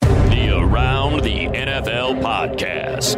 The 0.00 0.56
Around 0.56 1.22
the 1.24 1.46
NFL 1.46 2.20
podcast 2.22 3.16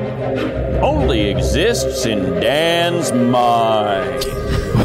only 0.83 1.29
exists 1.29 2.07
in 2.07 2.41
Dan's 2.41 3.13
mind. 3.13 4.25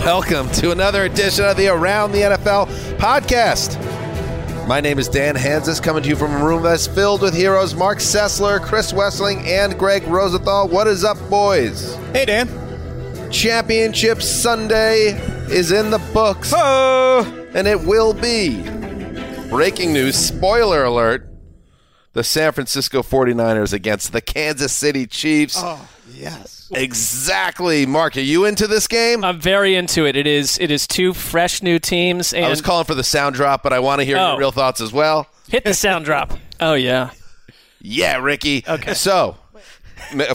Welcome 0.03 0.49
to 0.53 0.71
another 0.71 1.03
edition 1.05 1.45
of 1.45 1.58
the 1.58 1.67
Around 1.69 2.11
the 2.11 2.19
NFL 2.21 2.67
podcast. 2.97 3.77
My 4.67 4.81
name 4.81 4.99
is 4.99 5.08
Dan 5.08 5.36
Hanzus, 5.36 5.81
coming 5.81 6.03
to 6.03 6.09
you 6.09 6.16
from 6.16 6.31
a 6.33 6.44
room 6.45 6.63
that's 6.63 6.86
filled 6.88 7.21
with 7.21 7.33
heroes 7.33 7.73
Marc 7.75 7.99
Sessler, 7.99 8.61
Chris 8.61 8.91
Wesseling, 8.91 9.45
and 9.47 9.77
Gregg 9.80 10.03
Rosenthal. 10.03 10.67
What 10.67 10.88
is 10.88 11.03
up, 11.03 11.17
boys? 11.30 11.95
Hey, 12.14 12.25
Dan. 12.25 12.49
Championship 13.31 14.21
Sunday 14.21 15.11
is 15.49 15.71
in 15.71 15.91
the 15.91 15.99
books, 16.14 16.52
Oh, 16.55 17.47
and 17.53 17.67
it 17.67 17.80
will 17.80 18.14
be. 18.14 18.61
Breaking 19.49 19.93
news, 19.93 20.16
spoiler 20.16 20.83
alert. 20.83 21.28
The 22.13 22.23
San 22.23 22.52
Francisco 22.53 23.02
49ers 23.03 23.71
against 23.73 24.11
the 24.13 24.21
Kansas 24.21 24.73
City 24.73 25.05
Chiefs. 25.05 25.55
oh 25.59 25.88
yes. 26.11 26.69
Exactly. 26.73 27.85
Mark, 27.85 28.15
are 28.17 28.21
you 28.21 28.45
into 28.45 28.67
this 28.67 28.88
game? 28.88 29.23
I'm 29.23 29.39
very 29.39 29.75
into 29.75 30.05
it. 30.05 30.15
It 30.15 30.27
is 30.27 30.58
it 30.59 30.69
is 30.71 30.86
two 30.87 31.14
fresh 31.14 31.61
new 31.64 31.80
teams 31.80 32.33
and 32.33 32.45
I 32.45 32.49
was 32.49 32.61
calling 32.61 32.86
for 32.86 32.95
the 32.95 33.03
sound 33.03 33.36
drop, 33.36 33.64
but 33.64 33.73
I 33.73 33.80
want 33.80 33.99
to 34.02 34.05
hear 34.05 34.17
Oh. 34.17 34.31
your 34.31 34.39
real 34.39 34.52
thoughts 34.52 34.81
as 34.81 34.92
well. 34.92 35.27
hit 35.49 35.64
the 35.65 35.73
sound 35.73 36.05
drop. 36.05 36.33
Oh 36.61 36.73
yeah. 36.73 37.11
Yeah, 37.80 38.17
Ricky. 38.17 38.65
Okay. 38.67 38.93
So, 38.93 39.37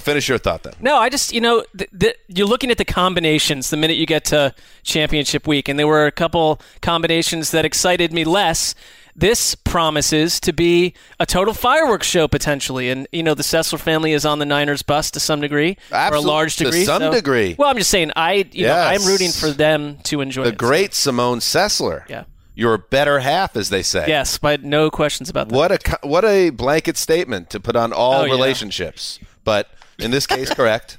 finish 0.00 0.26
your 0.26 0.38
thought 0.38 0.62
then. 0.62 0.72
No, 0.80 0.96
I 0.96 1.10
just 1.10 1.34
you 1.34 1.40
know 1.42 1.62
th- 1.76 1.90
th- 1.98 2.16
you're 2.28 2.46
looking 2.46 2.70
at 2.70 2.78
the 2.78 2.84
combinations 2.86 3.68
the 3.68 3.76
minute 3.76 3.98
you 3.98 4.06
get 4.06 4.24
to 4.26 4.54
championship 4.84 5.46
week, 5.46 5.68
and 5.68 5.78
there 5.78 5.86
were 5.86 6.06
a 6.06 6.12
couple 6.12 6.60
combinations 6.80 7.50
that 7.50 7.64
excited 7.66 8.10
me 8.12 8.24
less. 8.24 8.74
This 9.16 9.54
promises 9.54 10.41
to 10.41 10.52
be 10.52 10.92
a 11.20 11.26
total 11.26 11.54
fireworks 11.54 12.06
show 12.06 12.26
potentially, 12.26 12.91
and 12.91 13.06
you 13.12 13.22
know 13.22 13.34
the 13.34 13.44
Sessler 13.44 13.78
family 13.78 14.12
is 14.12 14.25
on 14.26 14.41
the 14.41 14.44
Niners 14.44 14.82
bus 14.82 15.10
to 15.12 15.20
some 15.20 15.41
degree, 15.41 15.76
or 15.92 15.97
a 15.97 16.00
Absolute- 16.00 16.26
large 16.26 16.56
to 16.56 16.64
degree. 16.64 16.84
some 16.84 17.00
so- 17.00 17.12
degree. 17.12 17.54
Well, 17.56 17.69
I'm 17.70 17.78
just 17.78 17.91
saying, 17.91 18.10
I 18.16 18.44
you 18.50 18.66
know 18.66 18.75
I'm 18.75 19.04
rooting 19.04 19.30
for 19.30 19.50
them 19.50 19.98
to 20.04 20.20
enjoy 20.20 20.42
The 20.44 20.48
it. 20.50 20.58
great 20.58 20.94
Simone 20.94 21.38
Sessler. 21.38 22.08
Yeah. 22.08 22.25
Your 22.56 22.78
better 22.78 23.19
half, 23.20 23.56
as 23.56 23.69
they 23.70 23.82
say. 23.82 24.04
Yes, 24.06 24.38
but 24.38 24.62
no 24.62 24.88
questions 24.91 25.28
about 25.28 25.48
that. 25.48 25.54
What 25.54 25.72
a 25.72 25.98
what 26.06 26.25
a 26.25 26.50
blanket 26.50 26.96
statement 26.96 27.50
to 27.50 27.60
put 27.60 27.76
on 27.76 27.92
all 27.92 28.22
Oh, 28.22 28.25
yeah. 28.25 28.32
relationships. 28.32 29.19
But 29.44 29.69
in 29.98 30.10
this 30.10 30.26
case, 30.26 30.50
correct, 30.54 30.98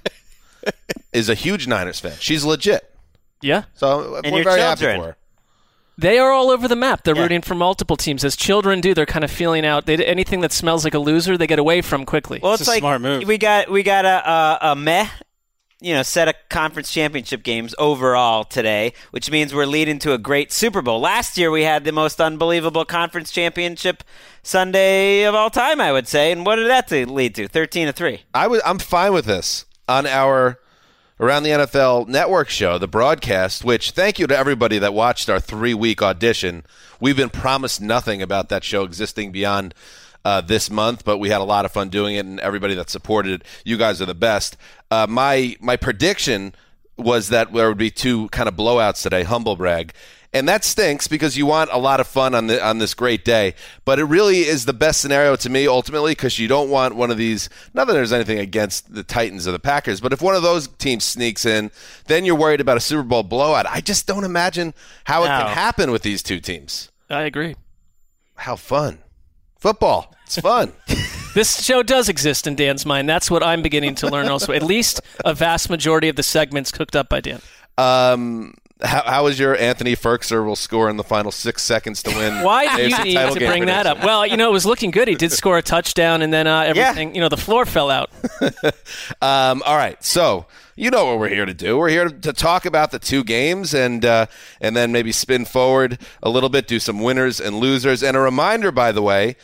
is 1.13 1.27
a 1.29 1.33
huge 1.33 1.67
Niners 1.67 1.99
fan. 1.99 2.13
She's 2.19 2.43
legit. 2.45 2.89
Yeah. 3.41 3.63
So 3.75 4.15
And 4.23 4.31
we're 4.33 4.39
your 4.41 4.43
very 4.51 4.61
happy 4.61 4.81
for 4.85 4.91
her. 5.03 5.17
They 5.97 6.17
are 6.19 6.31
all 6.31 6.49
over 6.51 6.67
the 6.67 6.75
map. 6.75 7.03
They're 7.03 7.15
Yeah. 7.15 7.21
rooting 7.23 7.41
for 7.41 7.55
multiple 7.55 7.95
teams. 7.95 8.23
As 8.23 8.35
children 8.35 8.81
do, 8.81 8.93
they're 8.93 9.05
kind 9.05 9.23
of 9.23 9.31
feeling 9.31 9.65
out. 9.65 9.85
They, 9.85 9.95
anything 10.05 10.41
that 10.41 10.51
smells 10.51 10.83
like 10.83 10.93
a 10.93 10.99
loser, 10.99 11.37
they 11.37 11.47
get 11.47 11.59
away 11.59 11.81
from 11.81 12.05
quickly. 12.05 12.39
Well, 12.43 12.53
It's 12.53 12.61
it's, 12.61 12.67
a 12.67 12.71
like 12.73 12.79
smart 12.81 13.01
move. 13.01 13.23
we 13.25 13.37
got 13.37 13.69
we 13.71 13.81
got 13.83 14.03
a, 14.05 14.29
a 14.29 14.71
a 14.71 14.75
meh, 14.75 15.07
you 15.79 15.93
know, 15.93 16.03
set 16.03 16.27
of 16.27 16.35
conference 16.49 16.91
championship 16.91 17.43
games 17.43 17.73
overall 17.79 18.43
today, 18.43 18.91
which 19.11 19.31
means 19.31 19.53
we're 19.53 19.65
leading 19.65 19.99
to 19.99 20.11
a 20.13 20.17
great 20.17 20.51
Super 20.51 20.81
Bowl. 20.81 20.99
Last 20.99 21.37
year 21.37 21.49
we 21.49 21.63
had 21.63 21.85
the 21.85 21.91
most 21.93 22.19
unbelievable 22.19 22.83
conference 22.85 23.31
championship 23.31 24.03
Sunday 24.43 25.23
of 25.23 25.33
all 25.33 25.49
time, 25.49 25.79
I 25.79 25.91
would 25.91 26.07
say. 26.07 26.31
And 26.31 26.45
what 26.45 26.57
did 26.57 26.69
that 26.69 26.91
lead 26.91 27.35
to? 27.35 27.47
Thirteen 27.47 27.87
to 27.87 27.93
three. 27.93 28.23
I 28.33 28.47
was 28.47 28.61
I'm 28.65 28.79
fine 28.79 29.13
with 29.13 29.25
this 29.25 29.65
on 29.87 30.05
our 30.07 30.59
around 31.19 31.43
the 31.43 31.49
NFL 31.49 32.07
network 32.07 32.49
show, 32.49 32.77
the 32.77 32.87
broadcast, 32.87 33.63
which 33.63 33.91
thank 33.91 34.19
you 34.19 34.27
to 34.27 34.37
everybody 34.37 34.77
that 34.79 34.93
watched 34.93 35.29
our 35.29 35.39
3-week 35.39 36.01
audition. 36.01 36.63
We've 36.99 37.15
been 37.15 37.29
promised 37.29 37.81
nothing 37.81 38.21
about 38.21 38.49
that 38.49 38.63
show 38.63 38.83
existing 38.83 39.31
beyond 39.31 39.73
uh, 40.25 40.41
this 40.41 40.69
month, 40.69 41.05
but 41.05 41.19
we 41.19 41.29
had 41.29 41.39
a 41.39 41.45
lot 41.45 41.65
of 41.65 41.71
fun 41.71 41.89
doing 41.89 42.15
it 42.15 42.25
and 42.25 42.39
everybody 42.39 42.73
that 42.75 42.89
supported 42.89 43.41
it, 43.41 43.47
you 43.63 43.77
guys 43.77 44.01
are 44.01 44.05
the 44.05 44.15
best. 44.15 44.57
Uh, 44.89 45.05
my 45.07 45.55
my 45.61 45.75
prediction 45.75 46.53
was 46.97 47.29
that 47.29 47.53
there 47.53 47.67
would 47.67 47.77
be 47.77 47.91
two 47.91 48.27
kind 48.29 48.49
of 48.49 48.55
blowouts 48.55 49.03
today, 49.03 49.23
humble 49.23 49.55
brag. 49.55 49.93
And 50.35 50.49
that 50.49 50.65
stinks 50.65 51.07
because 51.07 51.37
you 51.37 51.45
want 51.45 51.69
a 51.71 51.77
lot 51.77 52.01
of 52.01 52.07
fun 52.07 52.35
on 52.35 52.47
the 52.47 52.61
on 52.63 52.77
this 52.79 52.93
great 52.93 53.23
day. 53.23 53.55
But 53.85 53.99
it 53.99 54.03
really 54.03 54.39
is 54.41 54.65
the 54.65 54.73
best 54.73 54.99
scenario 54.99 55.37
to 55.37 55.49
me 55.49 55.65
ultimately 55.65 56.11
because 56.11 56.37
you 56.37 56.49
don't 56.49 56.69
want 56.69 56.93
one 56.95 57.09
of 57.09 57.17
these. 57.17 57.47
Not 57.73 57.87
that 57.87 57.93
there's 57.93 58.11
anything 58.11 58.39
against 58.39 58.93
the 58.93 59.01
Titans 59.01 59.47
or 59.47 59.53
the 59.53 59.59
Packers, 59.59 60.01
but 60.01 60.11
if 60.11 60.21
one 60.21 60.35
of 60.35 60.43
those 60.43 60.67
teams 60.67 61.05
sneaks 61.05 61.45
in, 61.45 61.71
then 62.07 62.25
you're 62.25 62.35
worried 62.35 62.59
about 62.59 62.75
a 62.75 62.81
Super 62.81 63.03
Bowl 63.03 63.23
blowout. 63.23 63.65
I 63.69 63.79
just 63.79 64.07
don't 64.07 64.25
imagine 64.25 64.73
how 65.05 65.23
it 65.23 65.27
can 65.27 65.47
happen 65.47 65.89
with 65.89 66.01
these 66.01 66.21
two 66.21 66.41
teams. 66.41 66.91
I 67.09 67.21
agree. 67.21 67.55
How 68.35 68.57
fun! 68.57 68.99
Football, 69.57 70.13
it's 70.25 70.37
fun. 70.39 70.73
This 71.35 71.65
show 71.65 71.83
does 71.83 72.07
exist 72.07 72.47
in 72.47 72.55
Dan's 72.55 72.85
mind. 72.85 73.09
That's 73.09 73.29
what 73.29 73.43
I'm 73.43 73.61
beginning 73.61 73.95
to 73.95 74.07
learn. 74.07 74.29
Also, 74.29 74.53
at 74.53 74.63
least 74.63 75.01
a 75.25 75.33
vast 75.33 75.69
majority 75.69 76.07
of 76.07 76.15
the 76.15 76.23
segments 76.23 76.71
cooked 76.71 76.95
up 76.95 77.09
by 77.09 77.19
Dan. 77.19 77.41
um, 77.77 78.53
how, 78.83 79.03
how 79.03 79.23
was 79.23 79.39
your 79.39 79.55
Anthony 79.55 79.95
Firkser 79.95 80.45
will 80.45 80.55
score 80.55 80.89
in 80.89 80.97
the 80.97 81.03
final 81.03 81.31
six 81.31 81.63
seconds 81.63 82.03
to 82.03 82.09
win? 82.15 82.43
Why 82.43 82.75
do 82.75 82.83
you 82.83 83.03
need 83.03 83.33
to 83.33 83.39
bring 83.39 83.65
that 83.65 83.85
up? 83.85 84.03
Well, 84.03 84.25
you 84.25 84.35
know, 84.35 84.49
it 84.49 84.53
was 84.53 84.65
looking 84.65 84.91
good. 84.91 85.07
He 85.07 85.15
did 85.15 85.31
score 85.31 85.57
a 85.57 85.61
touchdown, 85.61 86.21
and 86.21 86.33
then 86.33 86.47
uh, 86.47 86.61
everything, 86.61 87.15
you 87.15 87.21
know, 87.21 87.29
the 87.29 87.37
floor 87.37 87.65
fell 87.65 87.89
out. 87.89 88.09
Um, 89.21 89.63
all 89.65 89.75
right, 89.75 90.01
so 90.03 90.45
you 90.75 90.89
know 90.89 91.05
what 91.05 91.19
we're 91.19 91.29
here 91.29 91.45
to 91.45 91.53
do. 91.53 91.77
We're 91.77 91.89
here 91.89 92.09
to, 92.09 92.19
to 92.21 92.33
talk 92.33 92.65
about 92.65 92.91
the 92.91 92.99
two 92.99 93.23
games 93.23 93.73
and 93.73 94.03
uh, 94.03 94.27
and 94.61 94.75
then 94.75 94.91
maybe 94.91 95.11
spin 95.11 95.45
forward 95.45 95.99
a 96.21 96.29
little 96.29 96.49
bit, 96.49 96.67
do 96.67 96.79
some 96.79 97.01
winners 97.01 97.39
and 97.39 97.57
losers. 97.59 98.03
And 98.03 98.15
a 98.15 98.19
reminder, 98.19 98.71
by 98.71 98.91
the 98.91 99.01
way, 99.01 99.35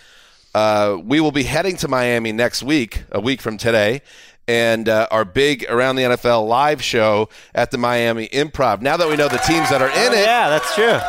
uh, 0.54 0.98
we 1.02 1.20
will 1.20 1.32
be 1.32 1.44
heading 1.44 1.78
to 1.78 1.88
Miami 1.88 2.32
next 2.32 2.62
week, 2.64 3.04
a 3.12 3.20
week 3.20 3.42
from 3.42 3.58
today, 3.58 4.02
and 4.52 4.90
uh, 4.90 5.08
our 5.12 5.24
big 5.24 5.66
around 5.70 5.96
the 5.96 6.04
NFL 6.04 6.46
live 6.48 6.84
show 6.84 7.30
at 7.56 7.72
the 7.72 7.78
Miami 7.78 8.28
Improv. 8.28 8.82
Now 8.82 8.98
that 8.98 9.08
we 9.08 9.16
know 9.16 9.30
the 9.30 9.38
teams 9.38 9.70
that 9.70 9.82
are 9.82 9.90
in 9.90 10.14
it, 10.14 10.26
Yeah, 10.26 10.50
that's 10.50 10.76
true. 10.76 11.00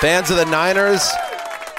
fans 0.00 0.30
of 0.30 0.36
the 0.36 0.44
Niners, 0.46 1.08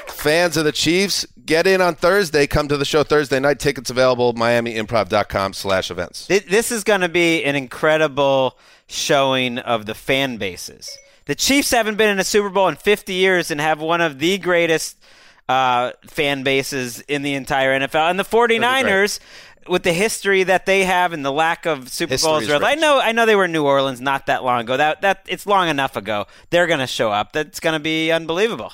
fans 0.07 0.57
of 0.57 0.65
the 0.65 0.71
Chiefs, 0.73 1.25
get 1.45 1.65
in 1.65 1.79
on 1.81 1.95
Thursday. 1.95 2.45
Come 2.45 2.67
to 2.67 2.75
the 2.77 2.83
show 2.85 3.03
Thursday 3.03 3.39
night. 3.39 3.59
Tickets 3.59 3.89
available, 3.89 4.33
miamiimprov.com 4.33 5.53
slash 5.53 5.89
events. 5.91 6.27
This 6.27 6.71
is 6.71 6.83
going 6.83 7.01
to 7.01 7.09
be 7.09 7.43
an 7.45 7.55
incredible 7.55 8.57
showing 8.87 9.59
of 9.59 9.85
the 9.85 9.95
fan 9.95 10.37
bases. 10.37 10.97
The 11.25 11.35
Chiefs 11.35 11.71
haven't 11.71 11.95
been 11.95 12.09
in 12.09 12.19
a 12.19 12.23
Super 12.23 12.49
Bowl 12.49 12.67
in 12.67 12.75
50 12.75 13.13
years 13.13 13.51
and 13.51 13.61
have 13.61 13.79
one 13.79 14.01
of 14.01 14.19
the 14.19 14.37
greatest 14.39 14.97
uh, 15.47 15.91
fan 16.07 16.43
bases 16.43 17.01
in 17.01 17.21
the 17.21 17.33
entire 17.35 17.79
NFL. 17.79 18.09
And 18.09 18.19
the 18.19 18.23
49ers, 18.23 19.19
with 19.69 19.83
the 19.83 19.93
history 19.93 20.43
that 20.43 20.65
they 20.65 20.83
have 20.83 21.13
and 21.13 21.23
the 21.23 21.31
lack 21.31 21.65
of 21.65 21.89
Super 21.89 22.13
History 22.13 22.29
Bowls, 22.29 22.43
is 22.43 22.61
I 22.63 22.75
know 22.75 22.99
I 22.99 23.11
know 23.11 23.25
they 23.25 23.35
were 23.35 23.45
in 23.45 23.51
New 23.51 23.65
Orleans 23.65 24.01
not 24.01 24.25
that 24.25 24.43
long 24.43 24.61
ago. 24.61 24.77
That 24.77 25.01
that 25.01 25.25
it's 25.27 25.45
long 25.45 25.69
enough 25.69 25.95
ago. 25.95 26.27
They're 26.49 26.67
going 26.67 26.79
to 26.79 26.87
show 26.87 27.11
up. 27.11 27.33
That's 27.33 27.59
going 27.59 27.73
to 27.73 27.79
be 27.79 28.11
unbelievable. 28.11 28.73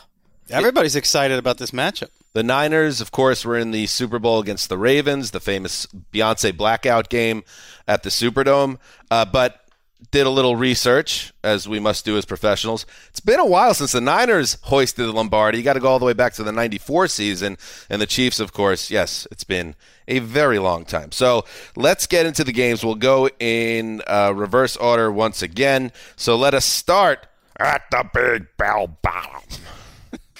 Everybody's 0.49 0.95
excited 0.95 1.39
about 1.39 1.57
this 1.57 1.71
matchup. 1.71 2.09
The 2.33 2.43
Niners, 2.43 3.01
of 3.01 3.11
course, 3.11 3.43
were 3.45 3.57
in 3.57 3.71
the 3.71 3.87
Super 3.87 4.19
Bowl 4.19 4.39
against 4.39 4.69
the 4.69 4.77
Ravens, 4.77 5.31
the 5.31 5.39
famous 5.39 5.87
Beyonce 6.13 6.55
blackout 6.55 7.09
game 7.09 7.43
at 7.87 8.03
the 8.03 8.09
Superdome, 8.09 8.77
uh, 9.09 9.25
but 9.25 9.64
did 10.11 10.25
a 10.25 10.29
little 10.29 10.55
research, 10.55 11.33
as 11.43 11.67
we 11.67 11.79
must 11.79 12.05
do 12.05 12.17
as 12.17 12.25
professionals. 12.25 12.85
It's 13.09 13.19
been 13.19 13.39
a 13.39 13.45
while 13.45 13.73
since 13.73 13.91
the 13.91 14.01
Niners 14.01 14.57
hoisted 14.63 15.05
the 15.05 15.11
Lombardi. 15.11 15.57
You 15.57 15.63
got 15.63 15.73
to 15.73 15.79
go 15.79 15.87
all 15.87 15.99
the 15.99 16.05
way 16.05 16.13
back 16.13 16.33
to 16.33 16.43
the 16.43 16.51
94 16.51 17.07
season. 17.07 17.57
And 17.89 18.01
the 18.01 18.05
Chiefs, 18.05 18.39
of 18.39 18.53
course, 18.53 18.89
yes, 18.89 19.27
it's 19.31 19.43
been 19.43 19.75
a 20.07 20.19
very 20.19 20.59
long 20.59 20.85
time. 20.85 21.11
So 21.11 21.45
let's 21.75 22.07
get 22.07 22.25
into 22.25 22.43
the 22.43 22.51
games. 22.51 22.83
We'll 22.83 22.95
go 22.95 23.29
in 23.39 24.01
uh, 24.07 24.33
reverse 24.35 24.75
order 24.77 25.11
once 25.11 25.41
again. 25.41 25.91
So 26.15 26.35
let 26.35 26.53
us 26.53 26.65
start 26.65 27.27
at 27.57 27.83
the 27.91 28.03
Big 28.13 28.47
Bell 28.57 28.87
Bottom. 29.01 29.43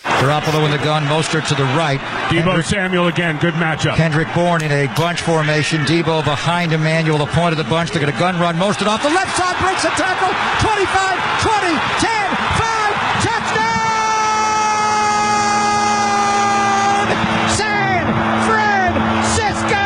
Garoppolo 0.06 0.64
in 0.66 0.72
the 0.72 0.78
gun, 0.78 1.04
Mostert 1.06 1.48
to 1.50 1.56
the 1.56 1.66
right. 1.76 2.00
Deebo 2.30 2.44
Kendrick, 2.46 2.66
Samuel 2.66 3.08
again. 3.08 3.38
Good 3.38 3.56
matchup. 3.56 3.96
Kendrick 3.96 4.32
Bourne 4.34 4.64
in 4.64 4.72
a 4.72 4.88
bunch 4.96 5.22
formation. 5.22 5.82
Deebo 5.82 6.24
behind 6.24 6.72
Emmanuel, 6.74 7.18
the 7.18 7.26
point 7.28 7.52
of 7.52 7.58
the 7.58 7.66
bunch. 7.70 7.92
They're 7.92 8.02
going 8.02 8.14
to 8.14 8.20
gun 8.20 8.40
run. 8.40 8.56
Mostert 8.56 8.88
off 8.88 9.02
the 9.04 9.10
left 9.10 9.36
side, 9.36 9.58
breaks 9.60 9.84
a 9.84 9.90
tackle. 9.98 10.32
25, 10.62 10.88
20, 11.42 11.76
10, 12.00 12.30
5, 12.56 12.96
touchdown! 15.76 17.08
San 17.60 18.06
Francisco! 18.48 19.86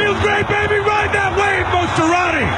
Feels 0.00 0.18
great, 0.20 0.46
baby. 0.48 0.78
Ride 0.82 1.12
that 1.14 1.32
wave, 1.38 1.66
Mosterati. 1.70 2.48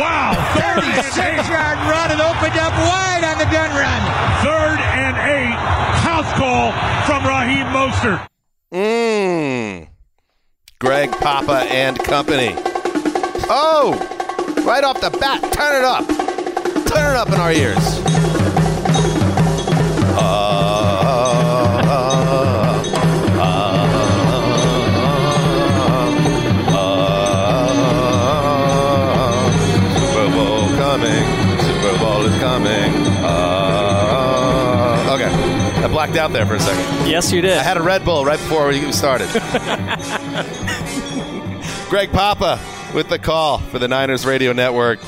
Wow. 0.00 0.34
36 0.56 1.18
eight. 1.18 1.36
yard 1.48 1.78
run 1.86 2.10
and 2.10 2.20
opened 2.20 2.56
up 2.58 2.74
wide 2.86 3.24
on 3.24 3.38
the 3.38 3.48
gun 3.52 3.70
run. 3.70 4.02
Third 4.42 4.78
and 4.80 5.14
eight. 5.30 5.56
House 6.02 6.28
call 6.38 6.72
from 7.06 7.24
Mmm. 8.72 9.88
Greg 10.78 11.10
Papa 11.12 11.66
and 11.70 11.98
company. 11.98 12.54
Oh, 13.48 13.94
right 14.64 14.84
off 14.84 15.00
the 15.00 15.10
bat, 15.10 15.40
turn 15.52 15.76
it 15.76 15.84
up. 15.84 16.06
Turn 16.86 17.14
it 17.14 17.18
up 17.18 17.28
in 17.28 17.34
our 17.34 17.52
ears. 17.52 18.15
Blacked 36.06 36.18
out 36.18 36.32
there 36.32 36.46
for 36.46 36.54
a 36.54 36.60
second. 36.60 37.08
Yes, 37.08 37.32
you 37.32 37.40
did. 37.40 37.58
I 37.58 37.62
had 37.62 37.76
a 37.76 37.82
Red 37.82 38.04
Bull 38.04 38.24
right 38.24 38.38
before 38.38 38.68
we 38.68 38.92
started. 38.92 39.28
Greg 41.90 42.12
Papa 42.12 42.60
with 42.94 43.08
the 43.08 43.18
call 43.18 43.58
for 43.58 43.78
the 43.78 43.88
Niners 43.88 44.24
Radio 44.24 44.52
Network. 44.52 45.00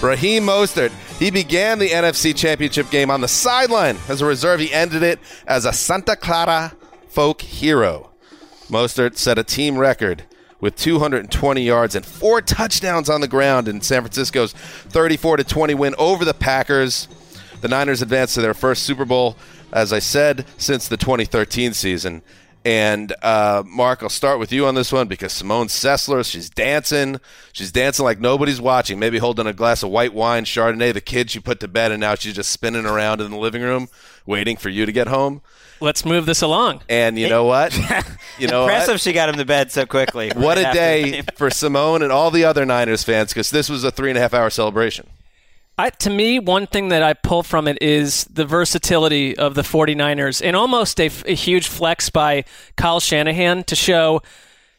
Raheem 0.00 0.44
Mostert. 0.44 0.90
He 1.18 1.30
began 1.30 1.78
the 1.78 1.90
NFC 1.90 2.34
Championship 2.34 2.90
game 2.90 3.10
on 3.10 3.20
the 3.20 3.28
sideline 3.28 3.98
as 4.08 4.20
a 4.20 4.26
reserve. 4.26 4.58
He 4.58 4.72
ended 4.72 5.04
it 5.04 5.20
as 5.46 5.64
a 5.64 5.72
Santa 5.72 6.16
Clara 6.16 6.72
folk 7.06 7.42
hero. 7.42 8.10
Mostert 8.68 9.16
set 9.16 9.38
a 9.38 9.44
team 9.44 9.78
record 9.78 10.24
with 10.60 10.74
220 10.76 11.62
yards 11.62 11.94
and 11.94 12.04
four 12.04 12.40
touchdowns 12.40 13.08
on 13.08 13.20
the 13.20 13.28
ground 13.28 13.68
in 13.68 13.80
San 13.80 14.02
Francisco's 14.02 14.52
34 14.52 15.38
to 15.38 15.44
20 15.44 15.74
win 15.74 15.94
over 15.98 16.24
the 16.24 16.34
Packers. 16.34 17.06
The 17.62 17.68
Niners 17.68 18.02
advanced 18.02 18.34
to 18.34 18.42
their 18.42 18.54
first 18.54 18.82
Super 18.82 19.04
Bowl, 19.04 19.36
as 19.72 19.92
I 19.92 20.00
said, 20.00 20.44
since 20.58 20.88
the 20.88 20.96
2013 20.96 21.72
season. 21.72 22.22
And 22.64 23.12
uh, 23.22 23.64
Mark, 23.66 24.02
I'll 24.02 24.08
start 24.08 24.38
with 24.38 24.52
you 24.52 24.66
on 24.66 24.74
this 24.74 24.92
one 24.92 25.08
because 25.08 25.32
Simone 25.32 25.66
Sessler, 25.66 26.24
she's 26.28 26.48
dancing. 26.48 27.20
She's 27.52 27.72
dancing 27.72 28.04
like 28.04 28.20
nobody's 28.20 28.60
watching. 28.60 28.98
Maybe 28.98 29.18
holding 29.18 29.46
a 29.46 29.52
glass 29.52 29.82
of 29.82 29.90
white 29.90 30.14
wine, 30.14 30.44
Chardonnay. 30.44 30.92
The 30.92 31.00
kid 31.00 31.30
she 31.30 31.40
put 31.40 31.58
to 31.60 31.68
bed, 31.68 31.90
and 31.90 32.00
now 32.00 32.14
she's 32.14 32.34
just 32.34 32.50
spinning 32.50 32.86
around 32.86 33.20
in 33.20 33.30
the 33.30 33.36
living 33.36 33.62
room, 33.62 33.88
waiting 34.26 34.56
for 34.56 34.68
you 34.68 34.86
to 34.86 34.92
get 34.92 35.08
home. 35.08 35.40
Let's 35.80 36.04
move 36.04 36.26
this 36.26 36.42
along. 36.42 36.82
And 36.88 37.18
you 37.18 37.28
know 37.28 37.44
what? 37.44 37.76
You 38.38 38.48
know 38.48 38.62
Impressive 38.62 38.94
what? 38.94 39.00
she 39.02 39.12
got 39.12 39.28
him 39.28 39.36
to 39.36 39.44
bed 39.44 39.70
so 39.70 39.84
quickly. 39.84 40.30
What 40.34 40.56
right 40.56 40.70
a 40.70 40.72
day 40.72 41.22
for 41.36 41.50
Simone 41.50 42.02
and 42.02 42.10
all 42.10 42.30
the 42.30 42.44
other 42.44 42.64
Niners 42.64 43.04
fans 43.04 43.28
because 43.28 43.50
this 43.50 43.68
was 43.68 43.84
a 43.84 43.90
three 43.90 44.08
and 44.08 44.16
a 44.16 44.22
half 44.22 44.32
hour 44.32 44.48
celebration. 44.48 45.06
I, 45.78 45.90
to 45.90 46.10
me, 46.10 46.38
one 46.38 46.66
thing 46.66 46.88
that 46.90 47.02
I 47.02 47.14
pull 47.14 47.42
from 47.42 47.66
it 47.66 47.80
is 47.80 48.24
the 48.24 48.44
versatility 48.44 49.36
of 49.36 49.54
the 49.54 49.62
49ers 49.62 50.42
and 50.44 50.54
almost 50.54 51.00
a 51.00 51.08
huge 51.08 51.66
flex 51.66 52.10
by 52.10 52.44
Kyle 52.76 53.00
Shanahan 53.00 53.64
to 53.64 53.74
show 53.74 54.22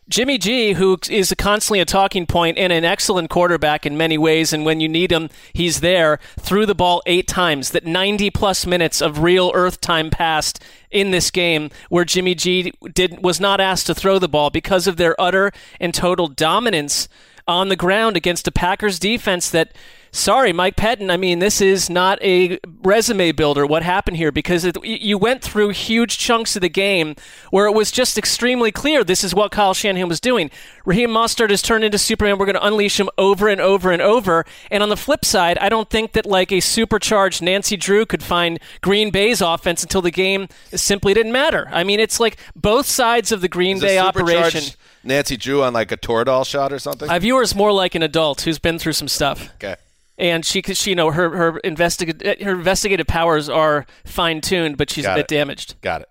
Jimmy 0.09 0.37
G, 0.37 0.73
who 0.73 0.99
is 1.09 1.33
constantly 1.37 1.79
a 1.79 1.85
talking 1.85 2.25
point 2.25 2.57
and 2.57 2.73
an 2.73 2.83
excellent 2.83 3.29
quarterback 3.29 3.85
in 3.85 3.97
many 3.97 4.17
ways, 4.17 4.51
and 4.51 4.65
when 4.65 4.81
you 4.81 4.89
need 4.89 5.11
him, 5.11 5.29
he's 5.53 5.79
there, 5.79 6.19
threw 6.39 6.65
the 6.65 6.75
ball 6.75 7.01
eight 7.05 7.27
times. 7.27 7.71
That 7.71 7.85
90 7.85 8.29
plus 8.29 8.65
minutes 8.65 9.01
of 9.01 9.23
real 9.23 9.51
earth 9.55 9.79
time 9.79 10.09
passed 10.09 10.61
in 10.91 11.11
this 11.11 11.31
game 11.31 11.69
where 11.89 12.05
Jimmy 12.05 12.35
G 12.35 12.73
did 12.93 13.23
was 13.23 13.39
not 13.39 13.61
asked 13.61 13.87
to 13.87 13.95
throw 13.95 14.19
the 14.19 14.27
ball 14.27 14.49
because 14.49 14.87
of 14.87 14.97
their 14.97 15.19
utter 15.19 15.51
and 15.79 15.93
total 15.93 16.27
dominance 16.27 17.07
on 17.47 17.69
the 17.69 17.75
ground 17.75 18.17
against 18.17 18.47
a 18.47 18.51
Packers 18.51 18.99
defense 18.99 19.49
that 19.49 19.73
sorry 20.13 20.53
Mike 20.53 20.75
Pettine 20.75 21.11
I 21.11 21.17
mean 21.17 21.39
this 21.39 21.59
is 21.59 21.89
not 21.89 22.21
a 22.21 22.59
resume 22.83 23.31
builder 23.31 23.65
what 23.65 23.81
happened 23.81 24.15
here 24.15 24.31
because 24.31 24.63
it, 24.63 24.77
you 24.85 25.17
went 25.17 25.41
through 25.41 25.69
huge 25.69 26.19
chunks 26.19 26.55
of 26.55 26.61
the 26.61 26.69
game 26.69 27.15
where 27.49 27.65
it 27.65 27.73
was 27.73 27.91
just 27.91 28.17
extremely 28.17 28.71
clear 28.71 29.03
this 29.03 29.23
is 29.23 29.33
what 29.33 29.51
Kyle 29.51 29.73
Shanahan 29.73 30.07
was 30.07 30.19
doing 30.19 30.51
Raheem 30.85 31.09
Mostert 31.09 31.49
has 31.49 31.63
turned 31.63 31.83
into 31.83 31.97
Superman 31.97 32.37
we're 32.37 32.45
going 32.45 32.55
to 32.55 32.65
unleash 32.65 32.99
him 32.99 33.09
over 33.17 33.49
and 33.49 33.59
over 33.59 33.91
and 33.91 34.01
over 34.01 34.45
and 34.69 34.83
on 34.83 34.89
the 34.89 34.97
flip 34.97 35.25
side 35.25 35.57
I 35.57 35.67
don't 35.67 35.89
think 35.89 36.13
that 36.13 36.27
like 36.27 36.51
a 36.51 36.59
supercharged 36.59 37.41
Nancy 37.41 37.75
Drew 37.75 38.05
could 38.05 38.21
find 38.23 38.59
Green 38.81 39.09
Bay's 39.09 39.41
offense 39.41 39.81
until 39.81 40.03
the 40.03 40.11
game 40.11 40.47
simply 40.75 41.15
didn't 41.15 41.31
matter 41.31 41.67
I 41.71 41.83
mean 41.83 41.99
it's 41.99 42.19
like 42.19 42.37
both 42.55 42.85
sides 42.85 43.31
of 43.31 43.41
the 43.41 43.49
Green 43.49 43.79
Bay 43.79 43.97
operation 43.97 44.75
Nancy 45.03 45.37
Drew 45.37 45.63
on 45.63 45.73
like 45.73 45.91
a 45.91 45.97
Toradol 45.97 46.45
shot 46.45 46.71
or 46.71 46.79
something. 46.79 47.09
I 47.09 47.19
view 47.19 47.35
her 47.35 47.41
as 47.41 47.53
more 47.53 47.73
like 47.73 47.93
an 47.93 48.03
adult 48.03 48.41
who's 48.41 48.57
been 48.57 48.79
through 48.79 48.93
some 48.93 49.09
stuff, 49.09 49.49
okay. 49.55 49.75
And 50.17 50.45
she, 50.45 50.61
she 50.61 50.91
you 50.91 50.95
know, 50.95 51.11
her 51.11 51.35
her 51.35 51.57
investigative 51.59 52.39
her 52.41 52.51
investigative 52.51 53.07
powers 53.07 53.49
are 53.49 53.85
fine 54.05 54.41
tuned, 54.41 54.77
but 54.77 54.89
she's 54.89 55.05
Got 55.05 55.13
a 55.13 55.15
bit 55.15 55.25
it. 55.31 55.35
damaged. 55.35 55.75
Got 55.81 56.01
it. 56.01 56.09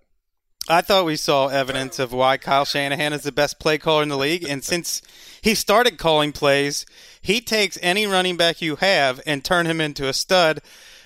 I 0.68 0.80
thought 0.80 1.04
we 1.04 1.16
saw 1.16 1.48
evidence 1.48 1.98
of 1.98 2.12
why 2.12 2.36
Kyle 2.36 2.64
Shanahan 2.64 3.12
is 3.12 3.22
the 3.22 3.32
best 3.32 3.58
play 3.58 3.78
caller 3.78 4.02
in 4.02 4.08
the 4.08 4.16
league. 4.16 4.44
And 4.48 4.62
since 4.62 5.02
he 5.40 5.54
started 5.56 5.98
calling 5.98 6.30
plays, 6.32 6.86
he 7.20 7.40
takes 7.40 7.78
any 7.82 8.06
running 8.06 8.36
back 8.36 8.62
you 8.62 8.76
have 8.76 9.20
and 9.26 9.44
turn 9.44 9.66
him 9.66 9.80
into 9.80 10.08
a 10.08 10.12
stud. 10.12 10.60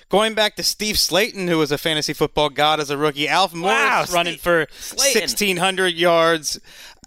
Going 0.09 0.35
back 0.35 0.55
to 0.55 0.63
Steve 0.63 0.95
Slaton, 0.95 1.49
who 1.49 1.57
was 1.57 1.71
a 1.71 1.77
fantasy 1.77 2.13
football 2.13 2.49
god 2.49 2.79
as 2.79 2.89
a 2.89 2.97
rookie, 2.97 3.27
Alf 3.27 3.53
Morris 3.53 3.75
Wow, 3.75 4.05
running 4.13 4.33
Steve 4.33 4.41
for 4.41 4.65
Slaton. 4.67 5.21
1,600 5.21 5.93
yards. 5.95 6.59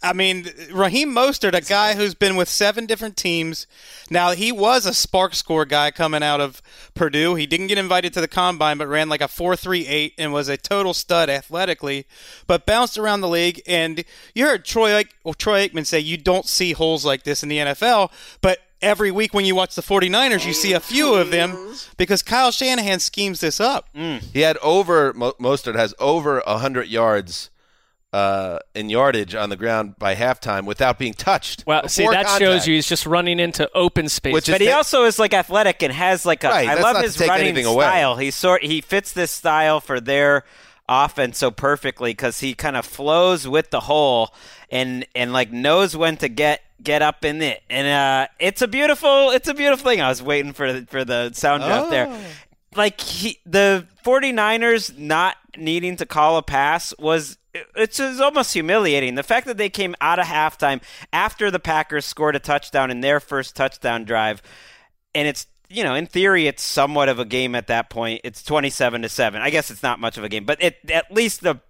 I 0.03 0.15
mean, 0.15 0.49
Raheem 0.73 1.15
Mostert, 1.15 1.55
a 1.55 1.61
guy 1.61 1.95
who's 1.95 2.15
been 2.15 2.37
with 2.37 2.49
seven 2.49 2.87
different 2.87 3.19
teams. 3.19 3.67
Now, 4.09 4.31
he 4.31 4.51
was 4.51 4.87
a 4.87 4.91
SPARQ 4.91 5.35
score 5.35 5.67
guy 5.67 5.91
coming 5.91 6.23
out 6.23 6.41
of 6.41 6.63
Purdue. 6.95 7.35
He 7.35 7.47
didn't 7.47 7.67
get 7.67 7.77
invited 7.77 8.15
to 8.15 8.21
the 8.23 8.29
combine, 8.29 8.79
but 8.79 8.89
ran 8.89 9.11
like 9.11 9.21
a 9.21 9.25
4.38 9.25 10.15
and 10.17 10.33
was 10.33 10.49
a 10.49 10.57
total 10.57 10.95
stud 10.95 11.29
athletically, 11.29 12.07
but 12.47 12.65
bounced 12.65 12.97
around 12.97 13.21
the 13.21 13.29
league. 13.29 13.61
And 13.67 14.05
you 14.35 14.47
heard 14.47 14.65
Troy, 14.65 15.05
well, 15.23 15.35
Troy 15.35 15.69
Aikman 15.69 15.85
say 15.85 16.01
you 16.01 16.17
don't 16.17 16.47
see 16.47 16.73
holes 16.73 17.05
like 17.05 17.25
this 17.25 17.43
in 17.43 17.51
the 17.51 17.59
NFL, 17.59 18.11
but 18.41 18.61
every 18.81 19.11
week 19.11 19.35
when 19.35 19.45
you 19.45 19.55
watch 19.55 19.75
the 19.75 19.83
49ers, 19.83 20.47
you 20.47 20.55
see 20.55 20.73
a 20.73 20.81
few 20.81 21.15
of 21.15 21.31
them 21.31 21.75
because 21.99 22.23
Kyle 22.23 22.51
Shanahan 22.51 23.01
schemes 23.01 23.41
this 23.41 23.61
up. 23.61 23.89
Mm. 23.95 24.23
He 24.33 24.41
had 24.41 24.57
over 24.59 25.13
Mo- 25.13 25.35
Mostert 25.39 25.77
has 25.77 25.95
over 25.99 26.43
hundred 26.47 26.89
yards 26.89 27.51
uh, 28.13 28.59
in 28.75 28.91
yardage 28.91 29.35
on 29.35 29.51
the 29.51 29.57
ground 29.57 29.97
by 29.99 30.15
halftime 30.15 30.65
without 30.65 30.99
being 30.99 31.15
touched. 31.15 31.65
Well, 31.67 31.87
see, 31.89 32.03
Before 32.03 32.15
that 32.15 32.39
shows 32.39 32.67
you 32.67 32.75
he's 32.75 32.89
just 32.89 33.07
running 33.07 33.39
into 33.39 33.71
open 33.75 34.09
space. 34.09 34.33
Which 34.35 34.49
is 34.49 34.55
But 34.55 34.61
he 34.61 34.67
that- 34.69 34.77
also 34.77 35.05
is 35.05 35.19
like 35.19 35.33
athletic 35.33 35.83
and 35.83 35.93
has 35.93 36.27
like 36.27 36.43
a. 36.45 36.49
I 36.49 36.51
Right, 36.51 36.67
that's 36.67 36.83
love 36.83 37.03
his 37.03 37.21
running 37.21 37.47
anything 37.49 37.67
away. 37.67 37.85
style. 37.85 38.17
He 38.17 38.31
sort 38.31 38.65
he 38.65 38.81
fits 38.81 39.13
this 39.13 39.31
style 39.31 39.81
for 39.81 40.01
their 40.01 40.45
offense 40.89 41.39
so 41.39 41.53
perfectly 41.53 42.11
because 42.11 42.41
he 42.41 42.53
kind 42.55 42.77
of 42.77 42.85
flows 42.85 43.47
with 43.47 43.71
the 43.71 43.79
hole 43.81 44.35
and 44.71 45.07
and 45.15 45.33
like 45.33 45.53
knows 45.53 45.97
when 45.97 46.17
to 46.17 46.29
get 46.29 46.63
get 46.83 47.03
up 47.03 47.25
in 47.25 47.41
it. 47.43 47.63
And 47.71 47.87
uh, 47.87 48.27
it's 48.41 48.61
a 48.61 48.67
beautiful 48.67 49.31
it's 49.31 49.47
a 49.49 49.55
beautiful 49.55 49.89
thing. 49.89 50.01
I 50.01 50.09
was 50.09 50.21
waiting 50.21 50.53
for 50.53 50.73
the- 50.73 50.87
for 50.87 51.05
the 51.05 51.31
sound 51.33 51.63
drop 51.63 51.91
there. 51.91 52.09
Like 52.77 53.01
he, 53.01 53.39
the 53.45 53.87
49ers 54.05 54.97
not 54.97 55.37
needing 55.57 55.97
to 55.97 56.07
call 56.07 56.37
a 56.37 56.43
pass 56.43 56.95
was 56.99 57.39
it's, 57.53 57.99
it's 57.99 58.21
almost 58.21 58.53
humiliating. 58.53 59.17
The 59.17 59.23
fact 59.23 59.47
that 59.47 59.57
they 59.57 59.69
came 59.69 59.97
out 60.01 60.19
of 60.19 60.27
halftime 60.27 60.83
after 61.13 61.51
the 61.51 61.59
Packers 61.59 62.07
scored 62.07 62.37
a 62.37 62.39
touchdown 62.39 62.91
in 62.91 63.01
their 63.01 63.19
first 63.19 63.57
touchdown 63.57 64.05
drive, 64.05 64.43
and 65.15 65.27
it's 65.27 65.47
you 65.69 65.83
know 65.83 65.95
in 65.95 66.07
theory 66.07 66.47
it's 66.47 66.63
somewhat 66.63 67.09
of 67.09 67.19
a 67.19 67.25
game 67.25 67.55
at 67.55 67.67
that 67.67 67.91
point. 67.91 68.21
It's 68.25 68.43
27 68.43 69.03
to 69.03 69.09
seven. 69.09 69.43
I 69.43 69.51
guess 69.51 69.71
it's 69.71 69.83
not 69.83 69.99
much 69.99 70.17
of 70.17 70.25
a 70.25 70.29
game, 70.29 70.45
but 70.45 70.63
it, 70.63 70.79
at 70.91 71.11
least 71.13 71.41
the 71.41 71.61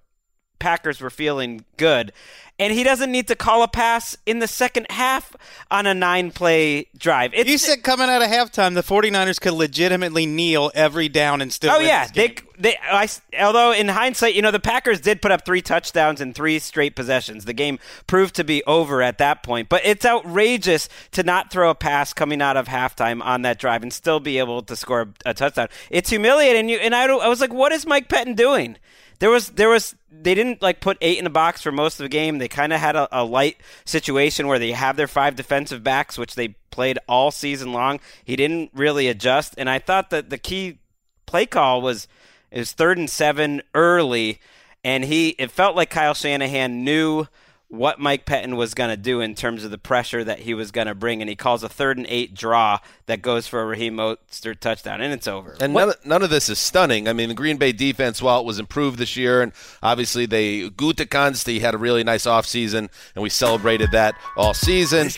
Packers 0.60 1.00
were 1.00 1.10
feeling 1.10 1.64
good. 1.76 2.12
And 2.60 2.74
he 2.74 2.84
doesn't 2.84 3.10
need 3.10 3.26
to 3.28 3.34
call 3.34 3.62
a 3.62 3.68
pass 3.68 4.18
in 4.26 4.38
the 4.40 4.46
second 4.46 4.86
half 4.90 5.34
on 5.70 5.86
a 5.86 5.94
nine 5.94 6.30
play 6.30 6.88
drive. 6.94 7.32
It's, 7.32 7.48
You 7.48 7.56
said 7.56 7.82
coming 7.82 8.10
out 8.10 8.20
of 8.20 8.28
halftime, 8.28 8.74
the 8.74 8.82
49ers 8.82 9.40
could 9.40 9.54
legitimately 9.54 10.26
kneel 10.26 10.70
every 10.74 11.08
down 11.08 11.40
and 11.40 11.50
still 11.50 11.72
Oh 11.72 11.78
yeah, 11.78 12.06
they 12.14 12.34
they. 12.58 12.76
I, 12.82 13.08
although 13.40 13.72
in 13.72 13.88
hindsight, 13.88 14.34
you 14.34 14.42
know 14.42 14.50
the 14.50 14.60
Packers 14.60 15.00
did 15.00 15.22
put 15.22 15.32
up 15.32 15.46
three 15.46 15.62
touchdowns 15.62 16.20
in 16.20 16.34
three 16.34 16.58
straight 16.58 16.94
possessions. 16.94 17.46
The 17.46 17.54
game 17.54 17.78
proved 18.06 18.34
to 18.34 18.44
be 18.44 18.62
over 18.64 19.00
at 19.00 19.16
that 19.16 19.42
point. 19.42 19.70
But 19.70 19.80
it's 19.86 20.04
outrageous 20.04 20.90
to 21.12 21.22
not 21.22 21.50
throw 21.50 21.70
a 21.70 21.74
pass 21.74 22.12
coming 22.12 22.42
out 22.42 22.58
of 22.58 22.68
halftime 22.68 23.24
on 23.24 23.40
that 23.40 23.58
drive 23.58 23.82
and 23.82 23.90
still 23.90 24.20
be 24.20 24.36
able 24.36 24.60
to 24.64 24.76
score 24.76 25.08
a, 25.24 25.32
touchdown. 25.32 25.68
It's 25.88 26.10
humiliating. 26.10 26.68
You 26.68 26.76
and 26.76 26.94
I, 26.94 27.06
I 27.06 27.28
was 27.28 27.40
like, 27.40 27.54
what 27.54 27.72
is 27.72 27.86
Mike 27.86 28.10
Pettine 28.10 28.36
doing? 28.36 28.76
There 29.20 29.30
was 29.30 29.50
there 29.50 29.68
was 29.68 29.94
they 30.10 30.34
didn't 30.34 30.60
like 30.60 30.80
put 30.80 30.98
eight 31.00 31.18
in 31.18 31.24
the 31.24 31.30
box 31.30 31.62
for 31.62 31.70
most 31.70 32.00
of 32.00 32.04
the 32.04 32.08
game. 32.08 32.38
They 32.38 32.48
kind 32.48 32.72
of 32.72 32.80
had 32.80 32.96
a, 32.96 33.08
a 33.12 33.22
light 33.22 33.58
situation 33.84 34.48
where 34.48 34.58
they 34.58 34.72
have 34.72 34.96
their 34.96 35.06
five 35.06 35.36
defensive 35.36 35.84
backs, 35.84 36.18
which 36.18 36.34
they 36.34 36.48
played 36.70 36.98
all 37.06 37.30
season 37.30 37.72
long. 37.72 38.00
He 38.24 38.34
didn't 38.34 38.70
really 38.74 39.08
adjust, 39.08 39.54
and 39.56 39.70
I 39.70 39.78
thought 39.78 40.10
that 40.10 40.30
the 40.30 40.38
key 40.38 40.78
play 41.26 41.46
call 41.46 41.80
was 41.82 42.08
it 42.50 42.58
was 42.58 42.72
third 42.72 42.98
and 42.98 43.08
seven 43.08 43.62
early, 43.74 44.40
and 44.82 45.04
he 45.04 45.30
it 45.30 45.50
felt 45.50 45.76
like 45.76 45.90
Kyle 45.90 46.14
Shanahan 46.14 46.82
knew 46.82 47.26
what 47.70 48.00
Mike 48.00 48.26
Pettine 48.26 48.56
was 48.56 48.74
going 48.74 48.90
to 48.90 48.96
do 48.96 49.20
in 49.20 49.36
terms 49.36 49.62
of 49.64 49.70
the 49.70 49.78
pressure 49.78 50.24
that 50.24 50.40
he 50.40 50.54
was 50.54 50.72
going 50.72 50.88
to 50.88 50.94
bring, 50.94 51.22
and 51.22 51.28
he 51.28 51.36
calls 51.36 51.62
a 51.62 51.68
third 51.68 51.96
and 51.98 52.06
eight 52.08 52.34
draw 52.34 52.78
that 53.06 53.22
goes 53.22 53.46
for 53.46 53.62
a 53.62 53.64
Raheem 53.64 53.96
Mostert 53.96 54.58
touchdown, 54.58 55.00
and 55.00 55.12
it's 55.12 55.28
over. 55.28 55.56
And 55.60 55.72
none, 55.72 55.92
none 56.04 56.22
of 56.24 56.30
this 56.30 56.48
is 56.48 56.58
stunning. 56.58 57.06
I 57.06 57.12
mean, 57.12 57.28
the 57.28 57.34
Green 57.34 57.58
Bay 57.58 57.70
defense, 57.70 58.20
while 58.20 58.40
it 58.40 58.44
was 58.44 58.58
improved 58.58 58.98
this 58.98 59.16
year, 59.16 59.40
and 59.40 59.52
obviously 59.84 60.26
they 60.26 60.68
Gutekunst, 60.70 61.46
he 61.46 61.60
had 61.60 61.74
a 61.74 61.78
really 61.78 62.02
nice 62.02 62.26
offseason, 62.26 62.88
and 63.14 63.22
we 63.22 63.30
celebrated 63.30 63.92
that 63.92 64.16
all 64.36 64.52
season. 64.52 65.08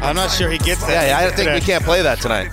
I'm 0.00 0.16
not 0.16 0.30
sure 0.30 0.50
he 0.50 0.58
gets 0.58 0.80
that. 0.86 1.08
Yeah, 1.08 1.18
I 1.18 1.30
think 1.30 1.50
we 1.52 1.60
can't 1.60 1.84
play 1.84 2.00
that 2.02 2.20
tonight. 2.20 2.50